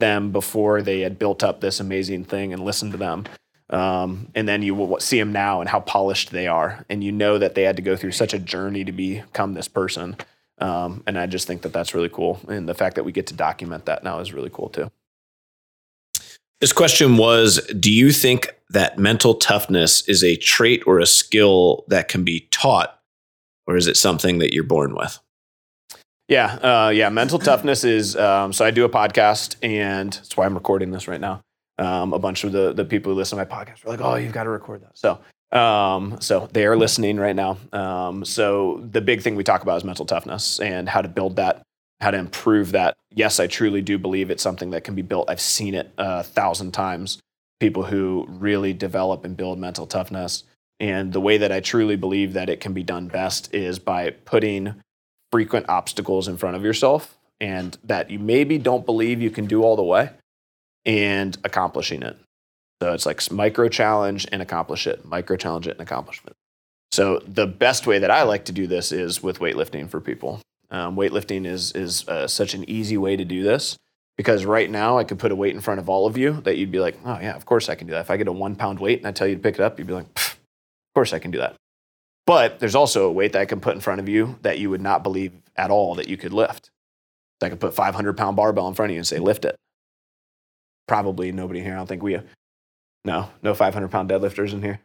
them 0.01 0.33
before 0.33 0.83
they 0.83 1.03
had 1.03 1.21
built 1.21 1.45
up 1.45 1.61
this 1.61 1.79
amazing 1.79 2.25
thing 2.25 2.53
and 2.53 2.65
listen 2.65 2.91
to 2.91 2.97
them. 2.97 3.27
Um, 3.71 4.27
and 4.35 4.49
then 4.49 4.63
you 4.63 4.75
will 4.75 4.99
see 4.99 5.21
them 5.21 5.31
now 5.31 5.61
and 5.61 5.71
how 5.71 5.79
polished 5.79 6.33
they 6.33 6.49
are, 6.49 6.85
and 6.89 7.05
you 7.05 7.13
know 7.13 7.39
that 7.39 7.55
they 7.55 7.63
had 7.63 7.77
to 7.77 7.83
go 7.83 7.95
through 7.95 8.11
such 8.11 8.35
a 8.35 8.41
journey 8.41 8.85
to 8.85 8.91
become 8.91 9.55
this 9.55 9.69
person. 9.69 10.17
Um, 10.59 11.03
and 11.07 11.19
I 11.19 11.27
just 11.27 11.47
think 11.47 11.63
that 11.63 11.73
that's 11.73 11.95
really 11.95 12.09
cool. 12.09 12.41
And 12.49 12.69
the 12.69 12.75
fact 12.75 12.97
that 12.97 13.05
we 13.05 13.13
get 13.13 13.27
to 13.29 13.35
document 13.35 13.87
that 13.87 14.03
now 14.03 14.21
is 14.21 14.33
really 14.33 14.51
cool 14.51 14.69
too. 14.69 14.91
This 16.61 16.73
question 16.73 17.17
was 17.19 17.59
Do 17.79 17.93
you 17.93 18.13
think 18.13 18.49
that 18.71 18.99
mental 18.99 19.35
toughness 19.35 20.09
is 20.09 20.25
a 20.25 20.37
trait 20.37 20.83
or 20.87 20.99
a 20.99 21.07
skill 21.07 21.85
that 21.89 22.09
can 22.09 22.25
be 22.25 22.49
taught, 22.51 22.99
or 23.67 23.77
is 23.77 23.87
it 23.87 23.97
something 23.97 24.39
that 24.39 24.55
you're 24.55 24.65
born 24.65 24.95
with? 24.95 25.19
Yeah, 26.29 26.55
uh, 26.57 26.89
yeah. 26.89 27.09
Mental 27.11 27.39
toughness 27.39 27.85
is 27.85 28.17
um, 28.17 28.53
so 28.53 28.65
I 28.65 28.71
do 28.71 28.85
a 28.85 28.89
podcast, 28.89 29.57
and 29.63 30.13
that's 30.13 30.37
why 30.37 30.47
I'm 30.47 30.55
recording 30.55 30.91
this 30.91 31.07
right 31.07 31.21
now. 31.21 31.43
Um, 31.79 32.15
a 32.15 32.19
bunch 32.19 32.43
of 32.43 32.53
the 32.53 32.73
the 32.73 32.87
people 32.87 33.13
who 33.13 33.19
listen 33.19 33.39
to 33.39 33.45
my 33.45 33.51
podcast 33.51 33.85
are 33.85 33.91
like, 33.91 34.01
"Oh, 34.01 34.15
you've 34.15 34.33
got 34.33 34.45
to 34.45 34.51
record 34.51 34.83
that." 34.83 34.97
So 34.97 35.21
um, 35.53 36.19
so 36.21 36.49
they 36.53 36.67
are 36.67 36.77
listening 36.77 37.19
right 37.19 37.37
now. 37.37 37.59
Um, 37.73 38.25
so 38.25 38.85
the 38.91 39.01
big 39.01 39.23
thing 39.23 39.37
we 39.37 39.45
talk 39.45 39.63
about 39.63 39.77
is 39.77 39.85
mental 39.85 40.07
toughness 40.07 40.61
and 40.61 40.89
how 40.89 41.03
to 41.03 41.09
build 41.09 41.37
that, 41.37 41.63
how 42.01 42.11
to 42.11 42.19
improve 42.19 42.73
that. 42.73 42.97
Yes, 43.13 43.39
I 43.39 43.47
truly 43.47 43.83
do 43.83 43.99
believe 43.99 44.31
it's 44.31 44.43
something 44.43 44.71
that 44.71 44.85
can 44.85 44.95
be 44.95 45.03
built. 45.03 45.31
I've 45.31 45.41
seen 45.41 45.75
it 45.75 45.93
a 45.99 46.23
thousand 46.23 46.73
times. 46.73 47.19
People 47.61 47.85
who 47.85 48.27
really 48.29 48.73
develop 48.73 49.25
and 49.25 49.37
build 49.37 49.59
mental 49.59 49.87
toughness. 49.87 50.45
And 50.79 51.13
the 51.13 51.21
way 51.21 51.39
that 51.39 51.53
I 51.53 51.61
truly 51.61 51.97
believe 51.97 52.35
that 52.35 52.51
it 52.51 52.61
can 52.61 52.75
be 52.75 52.83
done 52.83 53.09
best 53.09 53.55
is 53.55 53.79
by 53.79 54.11
putting 54.11 54.75
frequent 55.33 55.67
obstacles 55.69 56.29
in 56.29 56.37
front 56.37 56.57
of 56.57 56.65
yourself 56.65 57.17
and 57.41 57.79
that 57.85 58.11
you 58.11 58.19
maybe 58.19 58.59
don't 58.59 58.85
believe 58.85 59.23
you 59.23 59.31
can 59.31 59.47
do 59.47 59.63
all 59.63 59.77
the 59.77 59.83
way 59.83 60.11
and 60.85 61.37
accomplishing 61.45 62.03
it. 62.03 62.17
So 62.83 62.93
it's 62.93 63.07
like 63.07 63.31
micro 63.31 63.69
challenge 63.69 64.27
and 64.31 64.43
accomplish 64.43 64.87
it, 64.87 65.05
micro 65.05 65.37
challenge 65.37 65.67
it 65.67 65.73
and 65.73 65.81
accomplishment. 65.81 66.37
So 66.93 67.21
the 67.27 67.47
best 67.47 67.87
way 67.87 67.99
that 67.99 68.11
I 68.11 68.23
like 68.23 68.47
to 68.47 68.53
do 68.53 68.67
this 68.67 68.93
is 68.93 69.23
with 69.23 69.39
weightlifting 69.39 69.89
for 69.89 70.01
people. 70.01 70.41
Um, 70.71 70.97
weightlifting 70.97 71.47
is 71.47 71.73
is 71.73 72.07
uh, 72.09 72.27
such 72.27 72.55
an 72.55 72.69
easy 72.69 72.97
way 72.97 73.17
to 73.17 73.25
do 73.25 73.43
this 73.43 73.77
because 74.17 74.45
right 74.45 74.71
now 74.71 74.99
I 74.99 75.05
could 75.05 75.19
put 75.19 75.33
a 75.33 75.37
weight 75.37 75.55
in 75.55 75.61
front 75.61 75.79
of 75.81 75.89
all 75.89 76.07
of 76.07 76.17
you 76.17 76.41
that 76.43 76.57
you'd 76.57 76.73
be 76.73 76.81
like, 76.81 76.99
oh 77.05 77.19
yeah, 77.21 77.37
of 77.37 77.47
course 77.47 77.69
I 77.69 77.75
can 77.75 77.87
do 77.87 77.93
that. 77.93 78.01
If 78.01 78.11
I 78.11 78.17
get 78.17 78.29
a 78.29 78.33
one 78.33 78.57
pound 78.57 78.81
weight 78.81 78.99
and 78.99 79.07
I 79.07 79.13
tell 79.13 79.27
you 79.27 79.37
to 79.37 79.41
pick 79.41 79.55
it 79.55 79.61
up, 79.61 79.79
you'd 79.79 79.89
be 79.89 79.95
like, 79.95 80.07
of 80.17 80.39
course 80.95 81.13
I 81.13 81.19
can 81.19 81.31
do 81.31 81.39
that. 81.39 81.55
But 82.27 82.59
there's 82.59 82.75
also 82.75 83.07
a 83.07 83.13
weight 83.13 83.33
that 83.35 83.43
I 83.43 83.47
can 83.47 83.61
put 83.61 83.75
in 83.75 83.81
front 83.81 84.01
of 84.01 84.09
you 84.09 84.39
that 84.43 84.59
you 84.59 84.69
would 84.71 84.81
not 84.81 85.03
believe 85.03 85.33
at 85.57 85.71
all 85.71 85.95
that 85.95 86.09
you 86.09 86.17
could 86.17 86.33
lift. 86.33 86.71
So 87.41 87.47
I 87.47 87.51
could 87.51 87.61
put 87.61 87.75
500 87.75 88.17
pound 88.17 88.37
barbell 88.37 88.67
in 88.69 88.75
front 88.75 88.91
of 88.91 88.95
you 88.95 89.01
and 89.01 89.07
say, 89.07 89.19
lift 89.19 89.45
it. 89.45 89.55
Probably 90.89 91.31
nobody 91.31 91.61
here. 91.61 91.75
I 91.75 91.77
don't 91.77 91.87
think 91.87 92.03
we 92.03 92.19
no, 93.05 93.31
no 93.43 93.55
500 93.55 93.89
pound 93.89 94.11
deadlifters 94.11 94.53
in 94.53 94.63
here. 94.63 94.81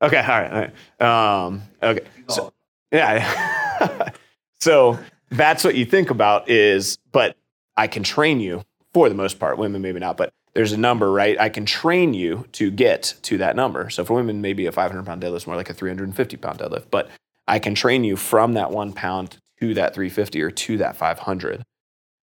Okay, 0.00 0.20
all 0.20 0.28
right, 0.28 0.72
all 1.00 1.04
right. 1.08 1.44
Um, 1.46 1.62
okay, 1.82 2.06
so, 2.28 2.52
yeah. 2.92 4.10
so 4.60 4.98
that's 5.30 5.64
what 5.64 5.74
you 5.74 5.84
think 5.84 6.10
about 6.10 6.48
is, 6.48 6.98
but 7.10 7.36
I 7.76 7.86
can 7.86 8.02
train 8.02 8.40
you 8.40 8.62
for 8.92 9.08
the 9.08 9.14
most 9.14 9.38
part. 9.38 9.58
Women 9.58 9.82
maybe 9.82 9.98
not, 9.98 10.16
but 10.16 10.32
there's 10.54 10.72
a 10.72 10.76
number, 10.76 11.10
right? 11.10 11.38
I 11.38 11.48
can 11.48 11.66
train 11.66 12.14
you 12.14 12.44
to 12.52 12.70
get 12.70 13.14
to 13.22 13.38
that 13.38 13.56
number. 13.56 13.90
So 13.90 14.04
for 14.04 14.14
women, 14.14 14.40
maybe 14.40 14.66
a 14.66 14.72
500 14.72 15.04
pound 15.04 15.22
deadlift 15.22 15.36
is 15.36 15.46
more 15.46 15.56
like 15.56 15.70
a 15.70 15.74
350 15.74 16.36
pound 16.36 16.58
deadlift, 16.58 16.86
but 16.90 17.08
I 17.46 17.58
can 17.58 17.74
train 17.74 18.04
you 18.04 18.16
from 18.16 18.54
that 18.54 18.70
one 18.70 18.92
pound 18.92 19.38
to 19.60 19.74
that 19.74 19.94
350 19.94 20.42
or 20.42 20.50
to 20.50 20.76
that 20.78 20.96
500. 20.96 21.64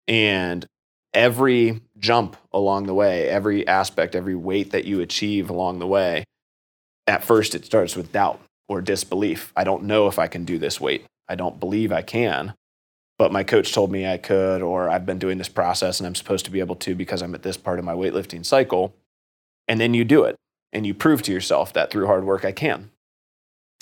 And 0.08 0.66
every 1.14 1.81
jump 1.98 2.37
along 2.53 2.87
the 2.87 2.94
way, 2.94 3.29
every 3.29 3.66
aspect, 3.66 4.14
every 4.14 4.35
weight 4.35 4.72
that 4.72 4.85
you 4.85 5.01
achieve 5.01 5.51
along 5.51 5.79
the 5.79 5.87
way, 5.87 6.25
at 7.07 7.25
first 7.25 7.55
it 7.55 7.64
starts 7.64 7.96
with 7.96 8.12
doubt 8.12 8.40
or 8.68 8.81
disbelief. 8.81 9.53
I 9.57 9.64
don't 9.64 9.85
know 9.85 10.09
if 10.09 10.18
I 10.18 10.27
can 10.27 10.44
do 10.44 10.59
this 10.59 10.81
weight. 10.81 11.05
I 11.29 11.35
don't 11.35 11.61
believe 11.61 11.92
I 11.92 12.03
can, 12.03 12.55
but 13.18 13.33
my 13.33 13.44
coach 13.44 13.72
told 13.72 13.90
me 13.92 14.07
I 14.07 14.16
could, 14.16 14.62
or 14.62 14.88
I've 14.88 15.07
been 15.07 15.18
doing 15.18 15.38
this 15.38 15.48
process 15.48 16.01
and 16.01 16.07
I'm 16.07 16.14
supposed 16.14 16.44
to 16.46 16.51
be 16.51 16.61
able 16.61 16.77
to 16.77 16.94
because 16.94 17.22
I'm 17.22 17.35
at 17.35 17.42
this 17.42 17.57
part 17.57 17.79
of 17.79 17.85
my 17.85 17.94
weightlifting 17.94 18.44
cycle. 18.44 18.94
And 19.68 19.81
then 19.81 19.94
you 19.94 20.05
do 20.05 20.25
it 20.25 20.37
and 20.72 20.87
you 20.87 20.94
prove 20.94 21.22
to 21.22 21.33
yourself 21.33 21.72
that 21.72 21.90
through 21.90 22.07
hard 22.07 22.25
work 22.25 22.44
I 22.44 22.53
can. 22.53 22.90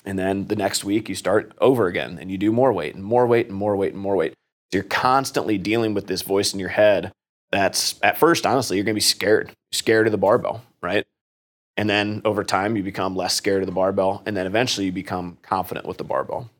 And 0.04 0.18
then 0.18 0.46
the 0.46 0.56
next 0.56 0.84
week 0.84 1.08
you 1.08 1.14
start 1.14 1.52
over 1.60 1.86
again 1.86 2.18
and 2.20 2.30
you 2.30 2.38
do 2.38 2.52
more 2.52 2.72
weight 2.72 2.94
and 2.94 3.04
more 3.04 3.26
weight 3.26 3.48
and 3.48 3.56
more 3.56 3.76
weight 3.76 3.92
and 3.92 4.02
more 4.02 4.16
weight. 4.16 4.32
So 4.72 4.78
you're 4.78 4.84
constantly 4.84 5.58
dealing 5.58 5.94
with 5.94 6.06
this 6.06 6.22
voice 6.22 6.52
in 6.52 6.60
your 6.60 6.70
head 6.70 7.12
that's 7.50 7.98
at 8.02 8.18
first, 8.18 8.46
honestly, 8.46 8.76
you're 8.76 8.84
going 8.84 8.94
to 8.94 8.96
be 8.96 9.00
scared, 9.00 9.52
scared 9.72 10.06
of 10.06 10.12
the 10.12 10.18
barbell, 10.18 10.62
right? 10.82 11.06
And 11.76 11.88
then 11.88 12.22
over 12.24 12.44
time, 12.44 12.76
you 12.76 12.82
become 12.82 13.16
less 13.16 13.34
scared 13.34 13.62
of 13.62 13.66
the 13.66 13.72
barbell. 13.72 14.22
And 14.26 14.36
then 14.36 14.46
eventually, 14.46 14.86
you 14.86 14.92
become 14.92 15.38
confident 15.42 15.86
with 15.86 15.98
the 15.98 16.04
barbell. 16.04 16.50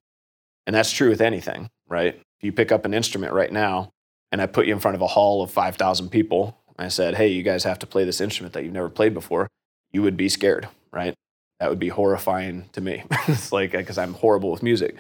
And 0.67 0.75
that's 0.75 0.93
true 0.93 1.11
with 1.11 1.21
anything, 1.21 1.69
right? 1.89 2.15
If 2.15 2.45
you 2.45 2.53
pick 2.53 2.73
up 2.73 2.85
an 2.85 2.95
instrument 2.95 3.33
right 3.33 3.53
now 3.53 3.91
and 4.33 4.41
I 4.41 4.47
put 4.47 4.67
you 4.67 4.73
in 4.73 4.81
front 4.81 4.95
of 4.95 5.03
a 5.03 5.07
hall 5.09 5.43
of 5.43 5.51
5,000 5.51 6.11
people, 6.11 6.57
I 6.79 6.89
said, 6.89 7.17
hey, 7.17 7.29
you 7.29 7.43
guys 7.43 7.65
have 7.65 7.79
to 7.81 7.87
play 7.87 8.05
this 8.05 8.21
instrument 8.21 8.55
that 8.55 8.65
you've 8.65 8.73
never 8.73 8.89
played 8.89 9.13
before, 9.13 9.49
you 9.93 10.03
would 10.03 10.17
be 10.17 10.29
scared, 10.29 10.69
right? 10.93 11.15
That 11.59 11.69
would 11.69 11.79
be 11.79 11.89
horrifying 11.89 12.71
to 12.73 12.81
me. 12.81 13.05
it's 13.29 13.53
like, 13.53 13.73
because 13.73 13.99
I'm 13.99 14.15
horrible 14.15 14.51
with 14.51 14.63
music. 14.63 14.97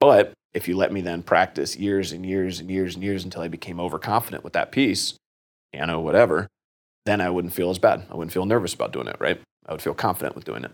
But 0.00 0.32
if 0.54 0.68
you 0.68 0.76
let 0.76 0.92
me 0.92 1.00
then 1.00 1.22
practice 1.22 1.76
years 1.76 2.12
and 2.12 2.24
years 2.24 2.60
and 2.60 2.70
years 2.70 2.94
and 2.94 3.04
years 3.04 3.24
until 3.24 3.42
I 3.42 3.48
became 3.48 3.80
overconfident 3.80 4.44
with 4.44 4.52
that 4.54 4.72
piece, 4.72 5.14
piano, 5.72 6.00
whatever, 6.00 6.48
then 7.04 7.20
I 7.20 7.30
wouldn't 7.30 7.54
feel 7.54 7.70
as 7.70 7.78
bad. 7.78 8.06
I 8.10 8.14
wouldn't 8.14 8.32
feel 8.32 8.46
nervous 8.46 8.74
about 8.74 8.92
doing 8.92 9.08
it, 9.08 9.16
right? 9.18 9.40
I 9.66 9.72
would 9.72 9.82
feel 9.82 9.94
confident 9.94 10.34
with 10.34 10.44
doing 10.44 10.64
it. 10.64 10.72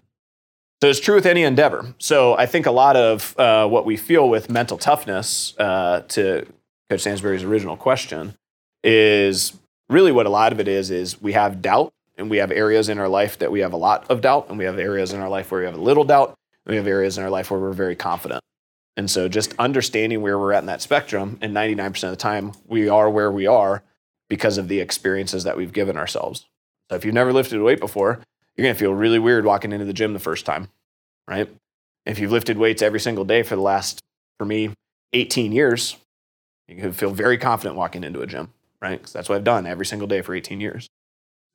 So 0.83 0.91
it's 0.91 1.01
true 1.01 1.15
with 1.15 1.27
any 1.27 1.43
endeavor. 1.45 1.95
So 1.99 2.37
I 2.37 2.47
think 2.47 2.67
a 2.67 2.71
lot 2.71 2.97
of 2.97 3.39
uh, 3.39 3.67
what 3.67 3.87
we 3.87 3.97
feel 3.97 4.29
with 4.29 4.51
mental 4.51 4.77
toughness, 4.77 5.55
uh, 5.59 6.03
to 6.09 6.47
Coach 6.91 7.01
Sansbury's 7.01 7.43
original 7.43 7.77
question, 7.77 8.35
is 8.83 9.55
really 9.89 10.13
what 10.13 10.27
a 10.27 10.31
lot 10.31 10.53
of 10.53 10.61
it 10.61 10.69
is, 10.69 10.91
is 10.91 11.21
we 11.23 11.33
have 11.33 11.63
doubt 11.63 11.93
and 12.19 12.29
we 12.29 12.37
have 12.37 12.53
areas 12.53 12.89
in 12.89 12.99
our 12.99 13.09
life 13.09 13.39
that 13.39 13.51
we 13.51 13.61
have 13.61 13.73
a 13.73 13.79
lot 13.79 14.11
of 14.11 14.21
doubt 14.21 14.49
and 14.51 14.59
we 14.59 14.65
have 14.65 14.79
areas 14.79 15.13
in 15.13 15.21
our 15.21 15.29
life 15.29 15.51
where 15.51 15.61
we 15.61 15.67
have 15.67 15.75
a 15.75 15.81
little 15.81 16.05
doubt. 16.05 16.35
And 16.67 16.73
we 16.73 16.77
have 16.77 16.87
areas 16.87 17.19
in 17.19 17.25
our 17.25 17.31
life 17.31 17.51
where 17.51 17.61
we're 17.61 17.73
very 17.73 17.97
confident. 17.97 18.43
And 18.97 19.11
so 19.11 19.29
just 19.29 19.55
understanding 19.59 20.23
where 20.23 20.39
we're 20.39 20.53
at 20.53 20.63
in 20.63 20.67
that 20.67 20.83
spectrum, 20.83 21.39
and 21.41 21.55
99% 21.55 22.05
of 22.05 22.11
the 22.11 22.17
time, 22.17 22.53
we 22.67 22.89
are 22.89 23.11
where 23.11 23.31
we 23.31 23.47
are 23.47 23.83
because 24.29 24.57
of 24.57 24.69
the 24.69 24.81
experiences 24.81 25.45
that 25.45 25.57
we've 25.57 25.73
given 25.73 25.97
ourselves. 25.97 26.47
So 26.89 26.97
if 26.97 27.05
you've 27.05 27.15
never 27.15 27.33
lifted 27.33 27.59
a 27.59 27.63
weight 27.63 27.81
before, 27.81 28.21
you're 28.57 28.65
going 28.65 28.75
to 28.75 28.79
feel 28.79 28.95
really 28.95 29.19
weird 29.19 29.45
walking 29.45 29.73
into 29.73 29.85
the 29.85 29.93
gym 29.93 30.13
the 30.13 30.19
first 30.19 30.47
time, 30.47 30.69
right? 31.27 31.49
If 32.07 32.19
you've 32.19 32.33
lifted 32.33 32.59
weights 32.59 32.83
every 32.83 33.01
single 33.01 33.25
day 33.25 33.43
for 33.43 33.57
the 33.57 33.63
last, 33.63 34.01
for 34.39 34.45
me, 34.45 34.71
18 35.13 35.53
years, 35.53 35.97
you 36.69 36.77
can 36.77 36.93
feel 36.93 37.11
very 37.11 37.39
confident 37.39 37.77
walking 37.77 38.05
into 38.05 38.21
a 38.21 38.27
gym, 38.27 38.53
right? 38.81 38.99
Because 38.99 39.13
that's 39.13 39.29
what 39.29 39.37
I've 39.37 39.45
done 39.45 39.67
every 39.67 39.87
single 39.87 40.07
day 40.07 40.21
for 40.21 40.35
18 40.35 40.61
years. 40.61 40.87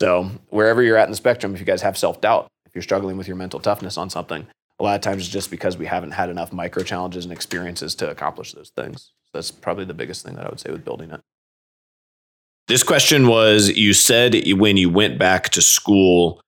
So 0.02 0.32
wherever 0.50 0.82
you're 0.82 0.98
at 0.98 1.06
in 1.06 1.12
the 1.12 1.18
spectrum, 1.18 1.54
if 1.54 1.60
you 1.60 1.66
guys 1.66 1.82
have 1.82 1.98
self 1.98 2.22
doubt, 2.22 2.48
if 2.66 2.76
you're 2.76 2.82
struggling 2.82 3.18
with 3.18 3.28
your 3.28 3.36
mental 3.36 3.60
toughness 3.60 3.98
on 3.98 4.10
something, 4.10 4.48
a 4.80 4.84
lot 4.84 4.96
of 4.96 5.02
times 5.02 5.24
it's 5.24 5.32
just 5.32 5.52
because 5.52 5.78
we 5.78 5.86
haven't 5.86 6.12
had 6.12 6.30
enough 6.30 6.54
micro 6.54 6.84
challenges 6.84 7.26
and 7.26 7.34
experiences 7.34 7.96
to 7.96 8.10
accomplish 8.10 8.54
those 8.54 8.70
things. 8.70 9.12
So 9.26 9.32
that's 9.34 9.52
probably 9.52 9.86
the 9.86 9.94
biggest 9.94 10.26
thing 10.26 10.36
that 10.36 10.46
I 10.46 10.50
would 10.50 10.60
say 10.60 10.72
with 10.72 10.86
building 10.86 11.12
it. 11.12 11.22
This 12.68 12.84
question 12.84 13.28
was 13.28 13.70
you 13.70 13.94
said 13.94 14.36
when 14.58 14.78
you 14.78 14.90
went 14.90 15.18
back 15.18 15.50
to 15.50 15.62
school 15.62 16.42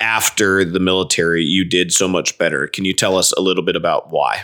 after 0.00 0.64
the 0.64 0.80
military, 0.80 1.44
you 1.44 1.64
did 1.64 1.92
so 1.92 2.08
much 2.08 2.38
better. 2.38 2.66
Can 2.66 2.84
you 2.84 2.92
tell 2.92 3.16
us 3.16 3.32
a 3.32 3.40
little 3.40 3.62
bit 3.62 3.76
about 3.76 4.10
why? 4.10 4.42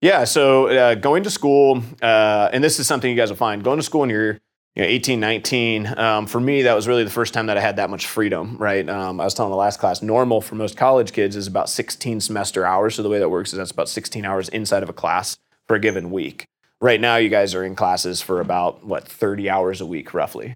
Yeah, 0.00 0.24
so 0.24 0.68
uh, 0.68 0.94
going 0.94 1.24
to 1.24 1.30
school, 1.30 1.82
uh, 2.00 2.48
and 2.52 2.64
this 2.64 2.78
is 2.80 2.86
something 2.86 3.10
you 3.10 3.16
guys 3.16 3.28
will 3.28 3.36
find 3.36 3.62
going 3.62 3.78
to 3.78 3.82
school 3.82 4.00
when 4.00 4.10
you're 4.10 4.40
you 4.76 4.82
know, 4.82 4.88
18, 4.88 5.18
19, 5.18 5.98
um, 5.98 6.26
for 6.26 6.38
me, 6.38 6.62
that 6.62 6.74
was 6.74 6.86
really 6.86 7.02
the 7.02 7.10
first 7.10 7.34
time 7.34 7.46
that 7.46 7.56
I 7.56 7.60
had 7.60 7.76
that 7.76 7.90
much 7.90 8.06
freedom, 8.06 8.56
right? 8.56 8.88
Um, 8.88 9.20
I 9.20 9.24
was 9.24 9.34
telling 9.34 9.50
the 9.50 9.56
last 9.56 9.80
class, 9.80 10.00
normal 10.00 10.40
for 10.40 10.54
most 10.54 10.76
college 10.76 11.12
kids 11.12 11.34
is 11.34 11.48
about 11.48 11.68
16 11.68 12.20
semester 12.20 12.64
hours. 12.64 12.94
So 12.94 13.02
the 13.02 13.08
way 13.08 13.18
that 13.18 13.28
works 13.28 13.52
is 13.52 13.58
that's 13.58 13.72
about 13.72 13.88
16 13.88 14.24
hours 14.24 14.48
inside 14.48 14.82
of 14.82 14.88
a 14.88 14.92
class 14.92 15.36
for 15.66 15.74
a 15.74 15.80
given 15.80 16.10
week. 16.10 16.44
Right 16.80 17.00
now, 17.00 17.16
you 17.16 17.28
guys 17.28 17.54
are 17.54 17.64
in 17.64 17.74
classes 17.74 18.22
for 18.22 18.40
about, 18.40 18.84
what, 18.86 19.06
30 19.06 19.50
hours 19.50 19.80
a 19.80 19.86
week, 19.86 20.14
roughly. 20.14 20.54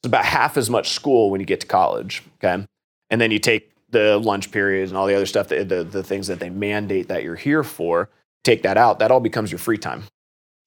It's 0.00 0.06
about 0.06 0.24
half 0.24 0.56
as 0.56 0.70
much 0.70 0.90
school 0.90 1.30
when 1.30 1.40
you 1.40 1.46
get 1.46 1.60
to 1.60 1.66
college, 1.66 2.22
okay? 2.38 2.64
And 3.10 3.20
then 3.20 3.30
you 3.30 3.38
take 3.38 3.72
the 3.90 4.18
lunch 4.18 4.52
periods 4.52 4.90
and 4.90 4.98
all 4.98 5.06
the 5.06 5.14
other 5.14 5.26
stuff, 5.26 5.48
the, 5.48 5.64
the, 5.64 5.84
the 5.84 6.02
things 6.02 6.28
that 6.28 6.38
they 6.38 6.50
mandate 6.50 7.08
that 7.08 7.24
you're 7.24 7.34
here 7.34 7.62
for, 7.62 8.10
take 8.44 8.62
that 8.62 8.76
out, 8.76 9.00
that 9.00 9.10
all 9.10 9.20
becomes 9.20 9.50
your 9.50 9.58
free 9.58 9.78
time. 9.78 10.02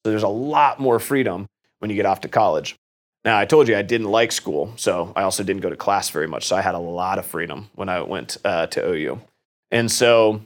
So 0.04 0.12
there's 0.12 0.24
a 0.24 0.28
lot 0.28 0.80
more 0.80 1.00
freedom 1.00 1.48
when 1.80 1.90
you 1.90 1.96
get 1.96 2.06
off 2.06 2.22
to 2.22 2.28
college. 2.28 2.76
Now, 3.26 3.38
I 3.38 3.46
told 3.46 3.68
you 3.68 3.76
I 3.76 3.82
didn't 3.82 4.08
like 4.08 4.32
school, 4.32 4.74
so 4.78 5.12
I 5.16 5.24
also 5.24 5.44
didn't 5.44 5.62
go 5.62 5.70
to 5.70 5.76
class 5.76 6.10
very 6.10 6.28
much. 6.28 6.48
So 6.48 6.56
I 6.56 6.62
had 6.62 6.76
a 6.76 6.80
lot 6.80 7.20
of 7.20 7.26
freedom 7.26 7.70
when 7.76 7.90
I 7.90 8.02
went 8.02 8.38
uh, 8.46 8.68
to 8.68 8.92
OU. 8.92 9.22
And 9.72 9.92
so 9.92 10.42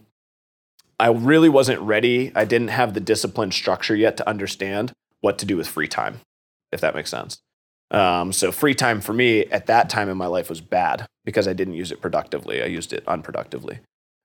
I 1.00 1.10
really 1.10 1.50
wasn't 1.50 1.82
ready. 1.82 2.32
I 2.36 2.46
didn't 2.46 2.70
have 2.70 2.94
the 2.94 3.00
discipline 3.00 3.52
structure 3.52 3.96
yet 3.96 4.18
to 4.18 4.28
understand 4.28 4.92
what 5.22 5.38
to 5.40 5.46
do 5.46 5.56
with 5.56 5.68
free 5.68 5.88
time, 5.88 6.22
if 6.72 6.82
that 6.82 6.96
makes 6.96 7.10
sense. 7.10 7.40
Um, 7.92 8.34
so 8.34 8.52
free 8.52 8.74
time 8.74 9.02
for 9.02 9.14
me 9.14 9.46
at 9.46 9.68
that 9.68 9.90
time 9.90 10.10
in 10.10 10.18
my 10.18 10.26
life 10.26 10.50
was 10.50 10.62
bad 10.62 11.06
because 11.26 11.48
I 11.48 11.54
didn't 11.54 11.76
use 11.76 11.92
it 11.92 12.02
productively. 12.02 12.64
I 12.64 12.66
used 12.66 12.92
it 12.92 13.06
unproductively. 13.06 13.80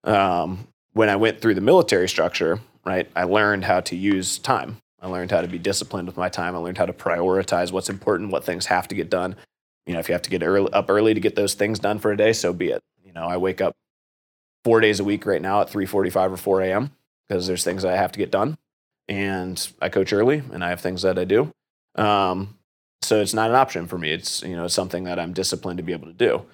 Um, 0.04 0.68
when 0.94 1.10
I 1.10 1.16
went 1.16 1.40
through 1.40 1.54
the 1.54 1.60
military 1.60 2.08
structure, 2.08 2.60
right, 2.84 3.10
I 3.14 3.24
learned 3.24 3.64
how 3.64 3.80
to 3.80 3.96
use 3.96 4.38
time. 4.38 4.78
I 5.00 5.06
learned 5.08 5.30
how 5.30 5.40
to 5.40 5.48
be 5.48 5.58
disciplined 5.58 6.08
with 6.08 6.16
my 6.16 6.28
time. 6.28 6.54
I 6.54 6.58
learned 6.58 6.78
how 6.78 6.86
to 6.86 6.92
prioritize 6.92 7.70
what's 7.72 7.88
important, 7.88 8.30
what 8.30 8.44
things 8.44 8.66
have 8.66 8.88
to 8.88 8.94
get 8.94 9.10
done. 9.10 9.36
You 9.86 9.94
know, 9.94 10.00
if 10.00 10.08
you 10.08 10.12
have 10.12 10.22
to 10.22 10.30
get 10.30 10.42
early, 10.42 10.72
up 10.72 10.90
early 10.90 11.14
to 11.14 11.20
get 11.20 11.36
those 11.36 11.54
things 11.54 11.78
done 11.78 11.98
for 11.98 12.12
a 12.12 12.16
day, 12.16 12.32
so 12.32 12.52
be 12.52 12.70
it. 12.70 12.82
You 13.04 13.12
know, 13.12 13.26
I 13.26 13.36
wake 13.36 13.60
up 13.60 13.74
four 14.64 14.80
days 14.80 15.00
a 15.00 15.04
week 15.04 15.24
right 15.24 15.40
now 15.40 15.60
at 15.60 15.70
3.45 15.70 16.32
or 16.32 16.36
4 16.36 16.62
a.m. 16.62 16.90
because 17.26 17.46
there's 17.46 17.64
things 17.64 17.82
that 17.82 17.92
I 17.92 17.96
have 17.96 18.12
to 18.12 18.18
get 18.18 18.30
done. 18.30 18.58
And 19.08 19.66
I 19.80 19.88
coach 19.88 20.12
early 20.12 20.42
and 20.52 20.62
I 20.62 20.68
have 20.68 20.80
things 20.80 21.02
that 21.02 21.18
I 21.18 21.24
do. 21.24 21.50
Um, 21.94 22.58
so 23.00 23.20
it's 23.20 23.32
not 23.32 23.48
an 23.48 23.56
option 23.56 23.86
for 23.86 23.96
me. 23.96 24.12
It's, 24.12 24.42
you 24.42 24.56
know, 24.56 24.64
it's 24.64 24.74
something 24.74 25.04
that 25.04 25.18
I'm 25.18 25.32
disciplined 25.32 25.78
to 25.78 25.82
be 25.82 25.92
able 25.92 26.08
to 26.08 26.12
do. 26.12 26.44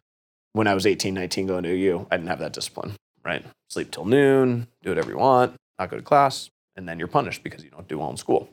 When 0.52 0.68
I 0.68 0.74
was 0.74 0.86
18, 0.86 1.14
19 1.14 1.48
going 1.48 1.64
to 1.64 1.70
OU, 1.70 2.06
I 2.10 2.16
didn't 2.16 2.28
have 2.28 2.38
that 2.38 2.52
discipline, 2.52 2.92
right? 3.24 3.44
Sleep 3.70 3.90
till 3.90 4.04
noon, 4.04 4.68
do 4.82 4.90
whatever 4.90 5.10
you 5.10 5.18
want, 5.18 5.56
not 5.80 5.90
go 5.90 5.96
to 5.96 6.02
class, 6.02 6.50
and 6.76 6.88
then 6.88 6.98
you're 6.98 7.08
punished 7.08 7.42
because 7.42 7.64
you 7.64 7.70
don't 7.70 7.88
do 7.88 7.98
well 7.98 8.10
in 8.10 8.16
school. 8.16 8.48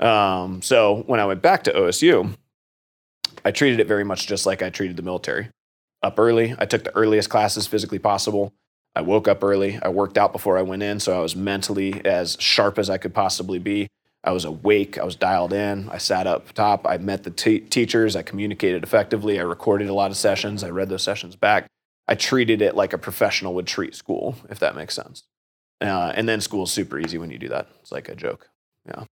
Um, 0.00 0.62
so 0.62 1.02
when 1.06 1.20
I 1.20 1.26
went 1.26 1.42
back 1.42 1.64
to 1.64 1.72
OSU, 1.72 2.36
I 3.44 3.50
treated 3.50 3.80
it 3.80 3.86
very 3.86 4.04
much 4.04 4.26
just 4.26 4.46
like 4.46 4.62
I 4.62 4.70
treated 4.70 4.96
the 4.96 5.02
military. 5.02 5.48
Up 6.02 6.18
early, 6.18 6.54
I 6.58 6.66
took 6.66 6.84
the 6.84 6.94
earliest 6.94 7.28
classes 7.28 7.66
physically 7.66 7.98
possible. 7.98 8.52
I 8.94 9.00
woke 9.00 9.28
up 9.28 9.42
early. 9.42 9.78
I 9.82 9.88
worked 9.88 10.16
out 10.16 10.32
before 10.32 10.58
I 10.58 10.62
went 10.62 10.82
in, 10.82 11.00
so 11.00 11.16
I 11.16 11.20
was 11.20 11.34
mentally 11.34 12.04
as 12.04 12.36
sharp 12.40 12.78
as 12.78 12.88
I 12.88 12.98
could 12.98 13.14
possibly 13.14 13.58
be. 13.58 13.88
I 14.24 14.32
was 14.32 14.44
awake. 14.44 14.98
I 14.98 15.04
was 15.04 15.16
dialed 15.16 15.52
in. 15.52 15.88
I 15.90 15.98
sat 15.98 16.26
up 16.26 16.52
top. 16.52 16.86
I 16.86 16.98
met 16.98 17.24
the 17.24 17.30
t- 17.30 17.60
teachers. 17.60 18.16
I 18.16 18.22
communicated 18.22 18.82
effectively. 18.82 19.38
I 19.38 19.42
recorded 19.42 19.88
a 19.88 19.94
lot 19.94 20.10
of 20.10 20.16
sessions. 20.16 20.64
I 20.64 20.70
read 20.70 20.88
those 20.88 21.02
sessions 21.02 21.36
back. 21.36 21.66
I 22.08 22.14
treated 22.14 22.62
it 22.62 22.74
like 22.74 22.92
a 22.92 22.98
professional 22.98 23.54
would 23.54 23.66
treat 23.66 23.94
school, 23.94 24.36
if 24.48 24.58
that 24.58 24.74
makes 24.74 24.94
sense. 24.94 25.24
Uh, 25.80 26.12
and 26.14 26.28
then 26.28 26.40
school's 26.40 26.72
super 26.72 26.98
easy 26.98 27.18
when 27.18 27.30
you 27.30 27.38
do 27.38 27.48
that. 27.48 27.68
It's 27.80 27.92
like 27.92 28.08
a 28.08 28.14
joke. 28.14 28.48
Yeah. 28.86 29.04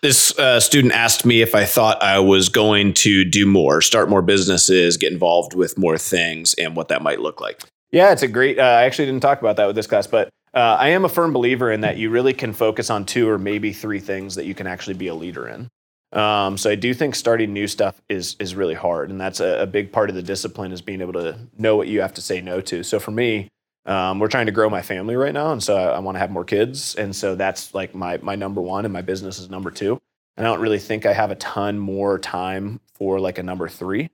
This 0.00 0.38
uh, 0.38 0.60
student 0.60 0.92
asked 0.92 1.24
me 1.24 1.40
if 1.40 1.54
I 1.54 1.64
thought 1.64 2.02
I 2.02 2.18
was 2.18 2.48
going 2.48 2.94
to 2.94 3.24
do 3.24 3.46
more, 3.46 3.80
start 3.80 4.08
more 4.08 4.22
businesses, 4.22 4.96
get 4.96 5.12
involved 5.12 5.54
with 5.54 5.78
more 5.78 5.98
things, 5.98 6.54
and 6.54 6.76
what 6.76 6.88
that 6.88 7.02
might 7.02 7.20
look 7.20 7.40
like. 7.40 7.62
Yeah, 7.90 8.12
it's 8.12 8.22
a 8.22 8.28
great. 8.28 8.58
Uh, 8.58 8.62
I 8.62 8.84
actually 8.84 9.06
didn't 9.06 9.22
talk 9.22 9.40
about 9.40 9.56
that 9.56 9.66
with 9.66 9.76
this 9.76 9.86
class, 9.86 10.06
but 10.06 10.28
uh, 10.52 10.76
I 10.78 10.88
am 10.90 11.04
a 11.04 11.08
firm 11.08 11.32
believer 11.32 11.70
in 11.70 11.82
that 11.82 11.96
you 11.96 12.10
really 12.10 12.32
can 12.32 12.52
focus 12.52 12.90
on 12.90 13.04
two 13.04 13.28
or 13.28 13.38
maybe 13.38 13.72
three 13.72 14.00
things 14.00 14.34
that 14.34 14.46
you 14.46 14.54
can 14.54 14.66
actually 14.66 14.94
be 14.94 15.06
a 15.06 15.14
leader 15.14 15.48
in. 15.48 15.68
Um, 16.12 16.56
so 16.56 16.70
I 16.70 16.76
do 16.76 16.94
think 16.94 17.14
starting 17.16 17.52
new 17.52 17.66
stuff 17.66 18.00
is 18.08 18.36
is 18.38 18.54
really 18.54 18.74
hard, 18.74 19.10
and 19.10 19.20
that's 19.20 19.40
a, 19.40 19.62
a, 19.62 19.66
big 19.66 19.90
part 19.90 20.10
of 20.10 20.16
the 20.16 20.22
discipline 20.22 20.70
is 20.70 20.80
being 20.80 21.00
able 21.00 21.14
to 21.14 21.36
know 21.58 21.76
what 21.76 21.88
you 21.88 22.02
have 22.02 22.14
to 22.14 22.20
say 22.20 22.40
no 22.40 22.60
to. 22.62 22.84
So 22.84 23.00
for 23.00 23.10
me, 23.10 23.48
um, 23.86 24.18
we're 24.18 24.28
trying 24.28 24.46
to 24.46 24.52
grow 24.52 24.70
my 24.70 24.82
family 24.82 25.16
right 25.16 25.34
now, 25.34 25.52
and 25.52 25.62
so 25.62 25.76
I, 25.76 25.96
I 25.96 25.98
want 25.98 26.14
to 26.16 26.20
have 26.20 26.30
more 26.30 26.44
kids, 26.44 26.94
and 26.94 27.14
so 27.14 27.34
that's 27.34 27.74
like 27.74 27.94
my 27.94 28.18
my 28.18 28.34
number 28.34 28.60
one, 28.60 28.84
and 28.84 28.92
my 28.92 29.02
business 29.02 29.38
is 29.38 29.50
number 29.50 29.70
two. 29.70 30.00
And 30.36 30.46
I 30.46 30.50
don't 30.50 30.60
really 30.60 30.78
think 30.78 31.06
I 31.06 31.12
have 31.12 31.30
a 31.30 31.36
ton 31.36 31.78
more 31.78 32.18
time 32.18 32.80
for 32.94 33.20
like 33.20 33.38
a 33.38 33.42
number 33.42 33.68
three. 33.68 34.10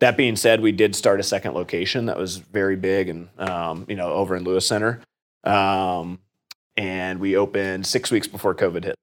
That 0.00 0.16
being 0.16 0.36
said, 0.36 0.60
we 0.60 0.72
did 0.72 0.94
start 0.94 1.20
a 1.20 1.22
second 1.22 1.54
location 1.54 2.06
that 2.06 2.18
was 2.18 2.36
very 2.36 2.76
big, 2.76 3.08
and 3.08 3.28
um, 3.38 3.86
you 3.88 3.96
know, 3.96 4.12
over 4.12 4.36
in 4.36 4.44
Lewis 4.44 4.66
Center, 4.66 5.00
um, 5.42 6.18
and 6.76 7.18
we 7.18 7.36
opened 7.36 7.86
six 7.86 8.10
weeks 8.10 8.28
before 8.28 8.54
COVID 8.54 8.84
hit. 8.84 8.96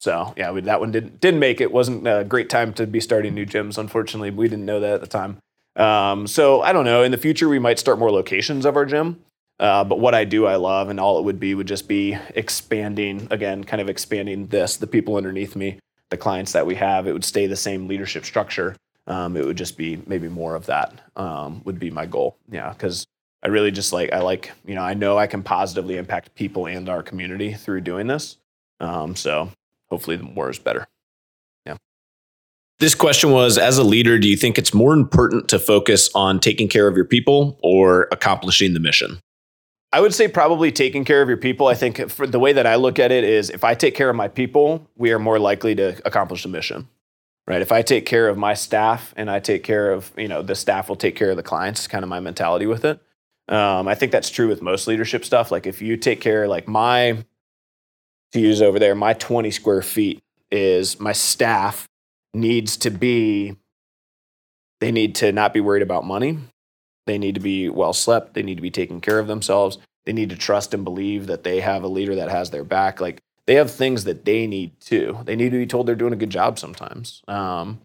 So 0.00 0.34
yeah, 0.36 0.50
we, 0.50 0.60
that 0.62 0.80
one 0.80 0.92
didn't 0.92 1.20
didn't 1.20 1.40
make 1.40 1.60
it. 1.60 1.72
wasn't 1.72 2.06
a 2.06 2.24
great 2.24 2.50
time 2.50 2.74
to 2.74 2.86
be 2.86 3.00
starting 3.00 3.34
new 3.34 3.46
gyms. 3.46 3.78
Unfortunately, 3.78 4.30
we 4.30 4.48
didn't 4.48 4.66
know 4.66 4.80
that 4.80 4.94
at 4.94 5.00
the 5.00 5.06
time. 5.06 5.38
Um, 5.76 6.26
so 6.26 6.60
I 6.60 6.72
don't 6.72 6.84
know. 6.84 7.02
In 7.02 7.10
the 7.10 7.18
future, 7.18 7.48
we 7.48 7.58
might 7.58 7.78
start 7.78 7.98
more 7.98 8.10
locations 8.10 8.66
of 8.66 8.76
our 8.76 8.84
gym. 8.84 9.22
Uh, 9.58 9.84
but 9.84 9.98
what 9.98 10.14
I 10.14 10.24
do, 10.24 10.46
I 10.46 10.56
love, 10.56 10.90
and 10.90 11.00
all 11.00 11.18
it 11.18 11.24
would 11.24 11.40
be 11.40 11.54
would 11.54 11.66
just 11.66 11.88
be 11.88 12.16
expanding 12.34 13.26
again, 13.30 13.64
kind 13.64 13.80
of 13.80 13.88
expanding 13.88 14.48
this, 14.48 14.76
the 14.76 14.86
people 14.86 15.16
underneath 15.16 15.56
me, 15.56 15.78
the 16.10 16.16
clients 16.16 16.52
that 16.52 16.66
we 16.66 16.74
have. 16.74 17.06
It 17.06 17.12
would 17.12 17.24
stay 17.24 17.46
the 17.46 17.56
same 17.56 17.88
leadership 17.88 18.24
structure. 18.24 18.76
Um, 19.06 19.36
it 19.36 19.46
would 19.46 19.56
just 19.56 19.78
be 19.78 20.02
maybe 20.06 20.28
more 20.28 20.54
of 20.54 20.66
that 20.66 21.00
um, 21.16 21.62
would 21.64 21.78
be 21.78 21.90
my 21.90 22.06
goal. 22.06 22.36
Yeah, 22.50 22.70
because 22.72 23.06
I 23.42 23.48
really 23.48 23.70
just 23.70 23.92
like 23.92 24.12
I 24.12 24.20
like 24.20 24.50
you 24.66 24.74
know 24.74 24.82
I 24.82 24.94
know 24.94 25.16
I 25.16 25.26
can 25.26 25.42
positively 25.42 25.96
impact 25.96 26.34
people 26.34 26.66
and 26.66 26.88
our 26.88 27.02
community 27.02 27.54
through 27.54 27.82
doing 27.82 28.08
this. 28.08 28.36
Um, 28.80 29.16
so 29.16 29.50
hopefully 29.88 30.16
the 30.16 30.24
more 30.24 30.50
is 30.50 30.58
better. 30.58 30.86
Yeah. 31.64 31.76
This 32.78 32.94
question 32.94 33.30
was 33.30 33.56
as 33.56 33.78
a 33.78 33.84
leader, 33.84 34.18
do 34.18 34.28
you 34.28 34.36
think 34.36 34.58
it's 34.58 34.74
more 34.74 34.92
important 34.92 35.48
to 35.48 35.58
focus 35.58 36.10
on 36.14 36.40
taking 36.40 36.68
care 36.68 36.88
of 36.88 36.96
your 36.96 37.06
people 37.06 37.58
or 37.62 38.08
accomplishing 38.12 38.74
the 38.74 38.80
mission? 38.80 39.20
I 39.92 40.00
would 40.00 40.14
say 40.14 40.28
probably 40.28 40.72
taking 40.72 41.04
care 41.04 41.22
of 41.22 41.28
your 41.28 41.38
people. 41.38 41.68
I 41.68 41.74
think 41.74 42.10
for 42.10 42.26
the 42.26 42.38
way 42.38 42.52
that 42.52 42.66
I 42.66 42.74
look 42.74 42.98
at 42.98 43.12
it 43.12 43.24
is 43.24 43.50
if 43.50 43.64
I 43.64 43.74
take 43.74 43.94
care 43.94 44.10
of 44.10 44.16
my 44.16 44.28
people, 44.28 44.90
we 44.96 45.12
are 45.12 45.18
more 45.18 45.38
likely 45.38 45.74
to 45.76 46.00
accomplish 46.04 46.42
the 46.42 46.48
mission. 46.48 46.88
Right? 47.46 47.62
If 47.62 47.70
I 47.70 47.82
take 47.82 48.06
care 48.06 48.28
of 48.28 48.36
my 48.36 48.54
staff 48.54 49.14
and 49.16 49.30
I 49.30 49.38
take 49.38 49.62
care 49.62 49.92
of, 49.92 50.12
you 50.16 50.26
know, 50.26 50.42
the 50.42 50.56
staff 50.56 50.88
will 50.88 50.96
take 50.96 51.14
care 51.14 51.30
of 51.30 51.36
the 51.36 51.44
clients, 51.44 51.80
It's 51.80 51.88
kind 51.88 52.02
of 52.02 52.08
my 52.08 52.18
mentality 52.18 52.66
with 52.66 52.84
it. 52.84 53.00
Um, 53.48 53.86
I 53.86 53.94
think 53.94 54.10
that's 54.10 54.30
true 54.30 54.48
with 54.48 54.62
most 54.62 54.88
leadership 54.88 55.24
stuff. 55.24 55.52
Like 55.52 55.66
if 55.66 55.80
you 55.80 55.96
take 55.96 56.20
care, 56.20 56.48
like 56.48 56.66
my, 56.66 57.24
to 58.32 58.40
use 58.40 58.60
over 58.60 58.80
there, 58.80 58.96
my 58.96 59.12
20 59.12 59.52
square 59.52 59.82
feet 59.82 60.20
is 60.50 60.98
my 60.98 61.12
staff 61.12 61.88
needs 62.34 62.76
to 62.78 62.90
be, 62.90 63.56
they 64.80 64.90
need 64.90 65.14
to 65.16 65.30
not 65.30 65.54
be 65.54 65.60
worried 65.60 65.82
about 65.82 66.04
money. 66.04 66.38
They 67.06 67.18
need 67.18 67.34
to 67.34 67.40
be 67.40 67.68
well 67.68 67.92
slept. 67.92 68.34
They 68.34 68.42
need 68.42 68.56
to 68.56 68.62
be 68.62 68.70
taking 68.70 69.00
care 69.00 69.18
of 69.18 69.26
themselves. 69.26 69.78
They 70.04 70.12
need 70.12 70.30
to 70.30 70.36
trust 70.36 70.74
and 70.74 70.84
believe 70.84 71.26
that 71.26 71.44
they 71.44 71.60
have 71.60 71.82
a 71.82 71.88
leader 71.88 72.14
that 72.16 72.30
has 72.30 72.50
their 72.50 72.64
back. 72.64 73.00
Like 73.00 73.20
they 73.46 73.54
have 73.54 73.70
things 73.70 74.04
that 74.04 74.24
they 74.24 74.46
need 74.46 74.78
too. 74.80 75.18
They 75.24 75.36
need 75.36 75.50
to 75.50 75.58
be 75.58 75.66
told 75.66 75.86
they're 75.86 75.94
doing 75.94 76.12
a 76.12 76.16
good 76.16 76.30
job 76.30 76.58
sometimes. 76.58 77.22
Um, 77.28 77.80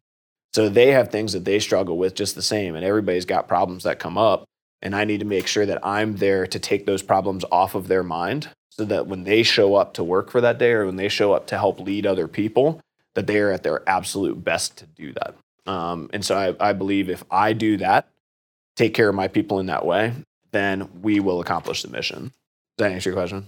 so 0.53 0.67
they 0.67 0.91
have 0.91 1.09
things 1.09 1.33
that 1.33 1.45
they 1.45 1.59
struggle 1.59 1.97
with 1.97 2.15
just 2.15 2.35
the 2.35 2.41
same. 2.41 2.75
And 2.75 2.83
everybody's 2.83 3.25
got 3.25 3.47
problems 3.47 3.83
that 3.83 3.99
come 3.99 4.17
up. 4.17 4.45
And 4.81 4.95
I 4.95 5.05
need 5.05 5.19
to 5.19 5.25
make 5.25 5.47
sure 5.47 5.65
that 5.65 5.85
I'm 5.85 6.17
there 6.17 6.47
to 6.47 6.59
take 6.59 6.85
those 6.85 7.03
problems 7.03 7.45
off 7.51 7.75
of 7.75 7.87
their 7.87 8.03
mind 8.03 8.49
so 8.69 8.83
that 8.85 9.05
when 9.05 9.23
they 9.23 9.43
show 9.43 9.75
up 9.75 9.93
to 9.93 10.03
work 10.03 10.31
for 10.31 10.41
that 10.41 10.57
day 10.57 10.71
or 10.71 10.85
when 10.85 10.95
they 10.95 11.09
show 11.09 11.33
up 11.33 11.45
to 11.47 11.57
help 11.57 11.79
lead 11.79 12.07
other 12.07 12.27
people, 12.27 12.81
that 13.13 13.27
they 13.27 13.39
are 13.39 13.51
at 13.51 13.63
their 13.63 13.87
absolute 13.87 14.43
best 14.43 14.77
to 14.77 14.85
do 14.87 15.13
that. 15.13 15.35
Um, 15.67 16.09
and 16.13 16.25
so 16.25 16.35
I, 16.35 16.69
I 16.69 16.73
believe 16.73 17.09
if 17.09 17.23
I 17.29 17.53
do 17.53 17.77
that, 17.77 18.07
take 18.81 18.95
care 18.95 19.09
of 19.09 19.13
my 19.13 19.27
people 19.27 19.59
in 19.59 19.67
that 19.67 19.85
way, 19.85 20.11
then 20.53 20.89
we 21.03 21.19
will 21.19 21.39
accomplish 21.39 21.83
the 21.83 21.87
mission. 21.87 22.31
Does 22.77 22.85
that 22.85 22.91
answer 22.91 23.11
your 23.11 23.15
question? 23.15 23.47